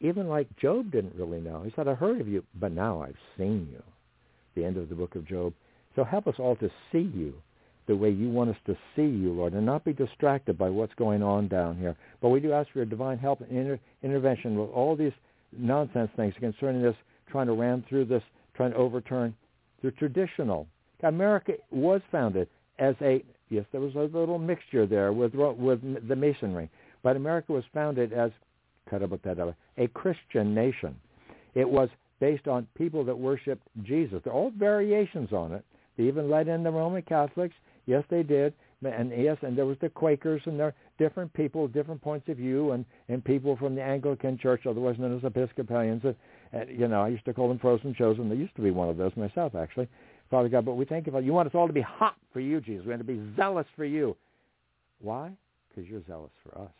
[0.00, 1.62] Even like Job didn't really know.
[1.62, 3.82] He said, I heard of you, but now I've seen you.
[4.54, 5.54] The end of the book of Job.
[5.94, 7.34] So help us all to see you
[7.86, 10.94] the way you want us to see you, Lord, and not be distracted by what's
[10.94, 11.96] going on down here.
[12.20, 15.12] But we do ask for your divine help and inter- intervention with all these
[15.56, 16.96] nonsense things concerning this,
[17.30, 18.22] trying to ram through this,
[18.54, 19.34] trying to overturn
[19.82, 20.66] the traditional.
[21.02, 22.48] America was founded
[22.78, 26.70] as a, yes, there was a little mixture there with, with the Masonry,
[27.02, 28.30] but America was founded as,
[28.92, 30.94] a Christian nation.
[31.54, 31.88] It was
[32.20, 34.20] based on people that worshiped Jesus.
[34.24, 35.64] There are all variations on it.
[35.96, 37.54] They even let in the Roman Catholics.
[37.86, 38.54] Yes, they did.
[38.84, 42.72] And yes, and there was the Quakers, and there different people, different points of view,
[42.72, 46.02] and and people from the Anglican Church, otherwise known as Episcopalians.
[46.04, 46.14] And,
[46.52, 48.28] and you know, I used to call them frozen chosen.
[48.28, 49.88] There used to be one of those myself, actually,
[50.30, 50.64] Father God.
[50.64, 52.84] But we thank you for you want us all to be hot for you, Jesus.
[52.84, 54.16] We want to be zealous for you.
[55.00, 55.30] Why?
[55.68, 56.70] Because you're zealous for us.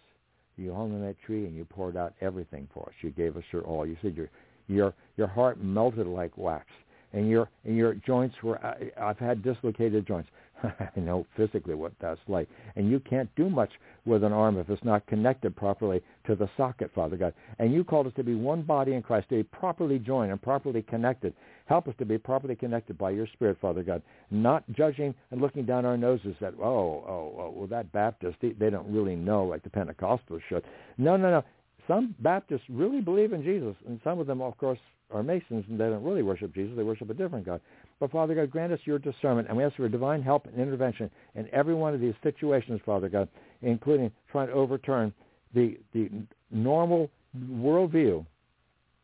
[0.57, 2.95] You hung on that tree and you poured out everything for us.
[3.03, 3.87] You gave us your all.
[3.87, 4.29] You said your
[4.69, 6.67] your your heart melted like wax,
[7.13, 8.59] and your and your joints were.
[9.01, 10.29] I've had dislocated joints.
[10.63, 12.49] I know physically what that's like.
[12.77, 13.71] And you can't do much
[14.07, 17.35] with an arm if it's not connected properly to the socket, Father God.
[17.59, 20.41] And you called us to be one body in Christ, to be properly joined and
[20.41, 21.35] properly connected.
[21.67, 25.65] Help us to be properly connected by your Spirit, Father God, not judging and looking
[25.65, 29.45] down our noses at, oh, oh, oh well, that Baptist, they, they don't really know
[29.45, 30.65] like the Pentecostals should.
[30.97, 31.45] No, no, no.
[31.89, 34.79] Some Baptists really believe in Jesus, and some of them, of course,
[35.13, 36.77] are Masons, and they don't really worship Jesus.
[36.77, 37.61] They worship a different God.
[38.01, 41.11] But Father God, grant us your discernment, and we ask for divine help and intervention
[41.35, 43.29] in every one of these situations, Father God,
[43.63, 45.13] including trying to overturn
[45.55, 46.11] the the
[46.51, 48.25] normal worldview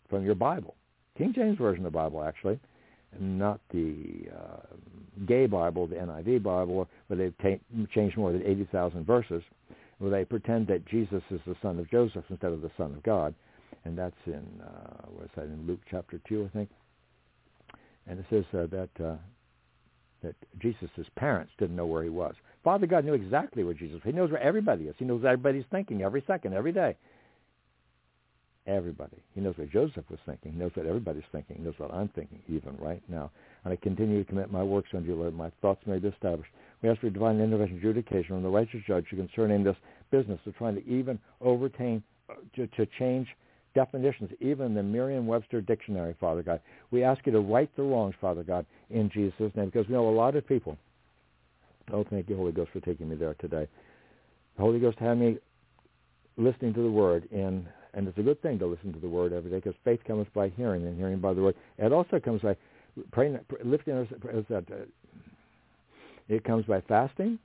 [0.08, 0.74] from your Bible,
[1.16, 2.58] King James version of the Bible, actually,
[3.20, 4.76] not the uh,
[5.26, 9.42] gay Bible, the NIV Bible, where they've ta- changed more than eighty thousand verses,
[9.98, 13.02] where they pretend that Jesus is the son of Joseph instead of the son of
[13.02, 13.34] God,
[13.84, 16.70] and that's in uh, what's that in Luke chapter two, I think
[18.06, 19.16] and it says uh, that uh,
[20.22, 22.34] that Jesus' parents didn't know where he was.
[22.62, 24.02] Father God knew exactly where Jesus was.
[24.04, 24.94] He knows where everybody is.
[24.98, 26.96] He knows what everybody's thinking every second, every day.
[28.66, 29.16] Everybody.
[29.34, 30.52] He knows what Joseph was thinking.
[30.52, 31.56] He knows what everybody's thinking.
[31.56, 33.30] He knows what I'm thinking even right now.
[33.64, 35.34] And I continue to commit my works unto you, Lord.
[35.34, 36.50] My thoughts may be established.
[36.80, 39.76] We ask for divine intervention adjudication from the righteous judge concerning this
[40.12, 43.26] business of trying to even overtain, uh, to, to change
[43.74, 46.60] definitions, even the Merriam-Webster dictionary, Father God.
[46.92, 50.08] We ask you to right the wrongs, Father God, in Jesus' name, because we know
[50.08, 50.78] a lot of people.
[51.92, 53.66] Oh, thank you, Holy Ghost, for taking me there today.
[54.56, 55.38] The Holy Ghost had me
[56.36, 59.32] listening to the Word, and and it's a good thing to listen to the Word
[59.32, 61.54] every day, because faith comes by hearing, and hearing by the Word.
[61.78, 62.56] It also comes by
[63.10, 64.08] praying, lifting us.
[64.50, 64.60] Uh,
[66.28, 67.38] it comes by fasting,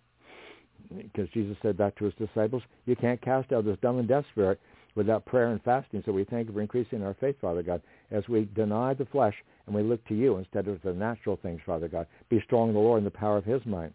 [0.96, 2.64] because Jesus said that to his disciples.
[2.86, 4.60] You can't cast out this dumb and deaf spirit
[4.96, 6.02] without prayer and fasting.
[6.06, 9.36] So we thank you for increasing our faith, Father God, as we deny the flesh
[9.66, 12.08] and we look to you instead of the natural things, Father God.
[12.30, 13.92] Be strong in the Lord and the power of his might.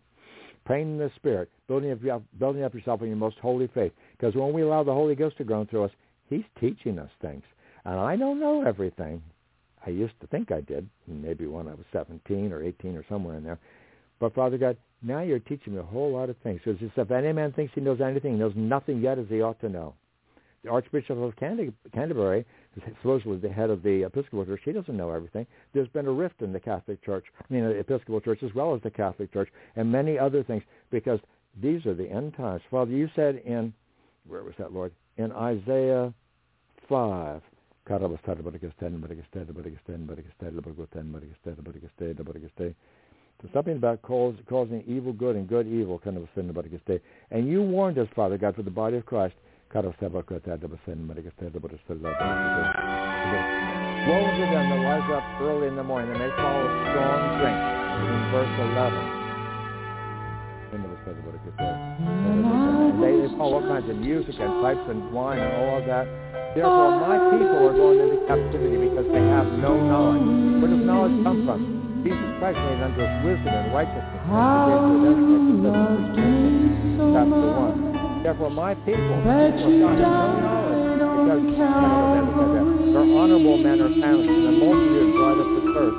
[0.65, 3.93] Praying in the Spirit, building up, building up yourself in your most holy faith.
[4.17, 5.91] Because when we allow the Holy Ghost to grow through us,
[6.33, 7.45] he's teaching us things.
[7.85, 9.23] And I don't know everything.
[9.85, 13.37] I used to think I did, maybe when I was 17 or 18 or somewhere
[13.37, 13.59] in there.
[14.21, 16.61] But Father God, now you're teaching me a whole lot of things.
[16.65, 19.61] So if any man thinks he knows anything, he knows nothing yet as he ought
[19.61, 19.95] to know.
[20.63, 22.47] the Archbishop of Canterbury,
[23.03, 25.47] supposedly the head of the Episcopal Church, he doesn't know everything.
[25.75, 28.75] There's been a rift in the Catholic Church, I mean the Episcopal Church as well
[28.75, 31.19] as the Catholic Church, and many other things, because
[31.61, 32.63] these are the end times.
[32.71, 33.73] Father, you said in,
[34.27, 34.93] where was that, Lord?
[35.17, 36.15] In Isaiah
[36.93, 37.41] 5,
[43.55, 45.99] something about causing evil good and good evil.
[46.05, 49.35] And you warned us, Father God, for the body of Christ.
[49.73, 49.81] Woe
[54.29, 57.57] to them that rise up early in the morning and they follow strong drink.
[58.03, 59.22] In verse 11.
[63.03, 66.07] They, they all kinds of music and pipes and wine and all of that.
[66.55, 70.63] Therefore, my people are going into captivity because they have no knowledge.
[70.63, 71.61] Where does knowledge come from?
[72.07, 74.23] Jesus Christ made unto us wisdom and righteousness.
[77.13, 78.23] Chapter 1.
[78.23, 80.63] Therefore, my people, have no knowledge
[81.23, 81.43] because
[82.93, 85.99] their honorable men are found, and the multitude dried up the thirst.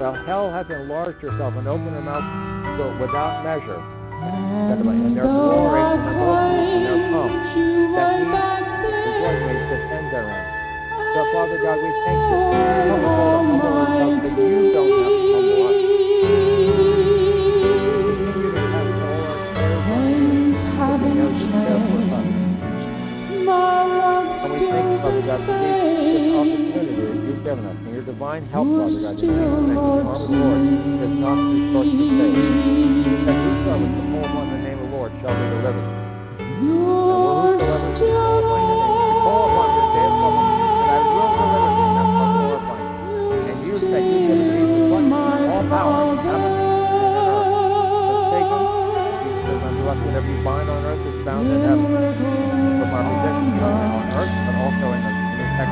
[0.00, 3.80] While hell hath enlarged herself and opened her mouth without measure,
[4.24, 6.00] and their glory and
[6.64, 7.00] and their
[7.94, 8.24] that he
[9.24, 10.26] one way to defend their.
[11.14, 12.34] So, Father God, we thank you.
[12.34, 15.78] All to humble ourselves, but you don't have to humble us.
[16.64, 22.28] Continue to cast all our cares on you, because we know you care for us.
[24.44, 25.78] And we thank you, Father God, for this,
[26.34, 30.08] opportunity that you've given us, and your divine help, Father God, in name, the arm
[30.08, 30.58] of the Lord
[30.98, 32.34] is not too short to save.
[33.24, 34.13] That whosoever shall
[35.24, 35.88] shall be delivered.
[36.36, 41.00] And whosoever shall call upon your name call upon me day of trouble, and I
[41.00, 43.48] will deliver thee, and will glorify you.
[43.48, 45.00] And you say, you give Jesus what?
[45.48, 47.56] All power, heaven and earth.
[48.04, 48.60] So Satan,
[49.24, 51.88] Jesus says unto us, whatever you bind on earth is bound in heaven.
[51.88, 55.64] From our position on earth, but also in the, in the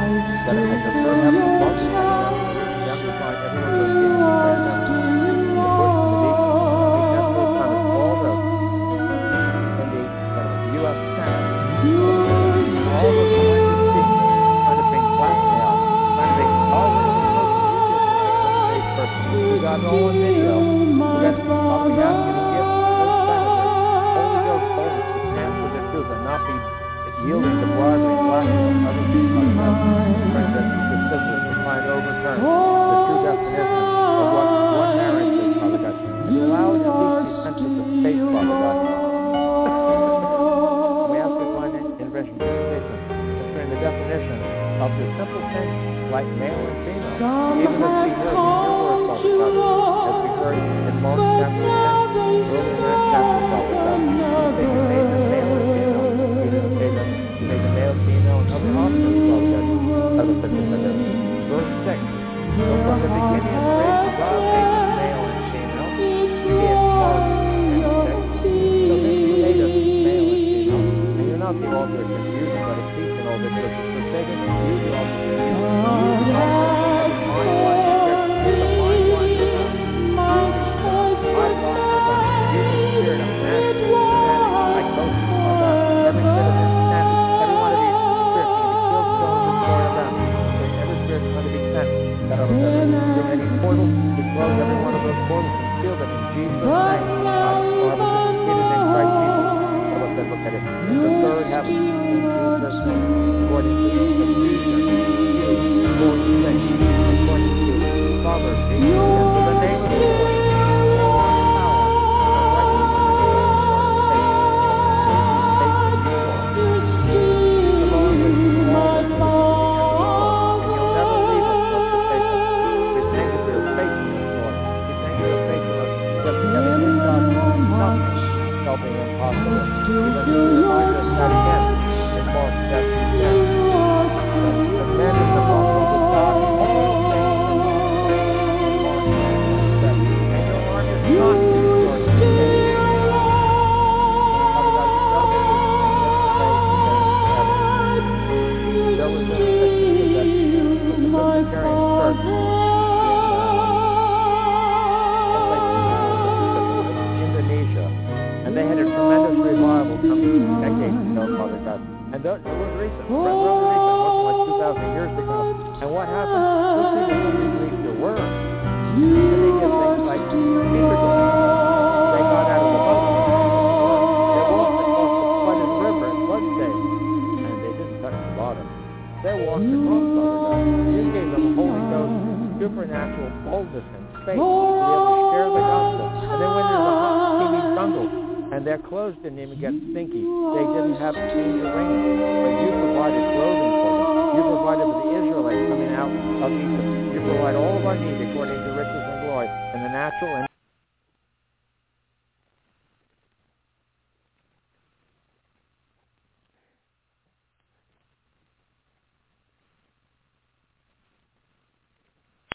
[0.48, 2.40] that it has the third heaven above the heaven,
[2.88, 4.91] everyone who is in the second
[19.82, 20.62] We all on video.
[20.62, 23.66] We got uh, we ask you to give those senators
[24.14, 26.54] Holy Ghost boldness to stand for the truth and not be
[27.26, 29.74] yielding to bribery, blackmail, and other things like that.
[29.82, 33.74] The, the scissors to try and overturn the true definition
[34.22, 35.98] of what one marriage is, Father God.
[35.98, 39.02] And allow it least be senses of faith, Father God.
[43.82, 44.38] definition
[44.78, 45.74] of the simple things
[46.14, 47.18] like male and female,
[47.58, 48.41] even as we
[51.42, 51.71] in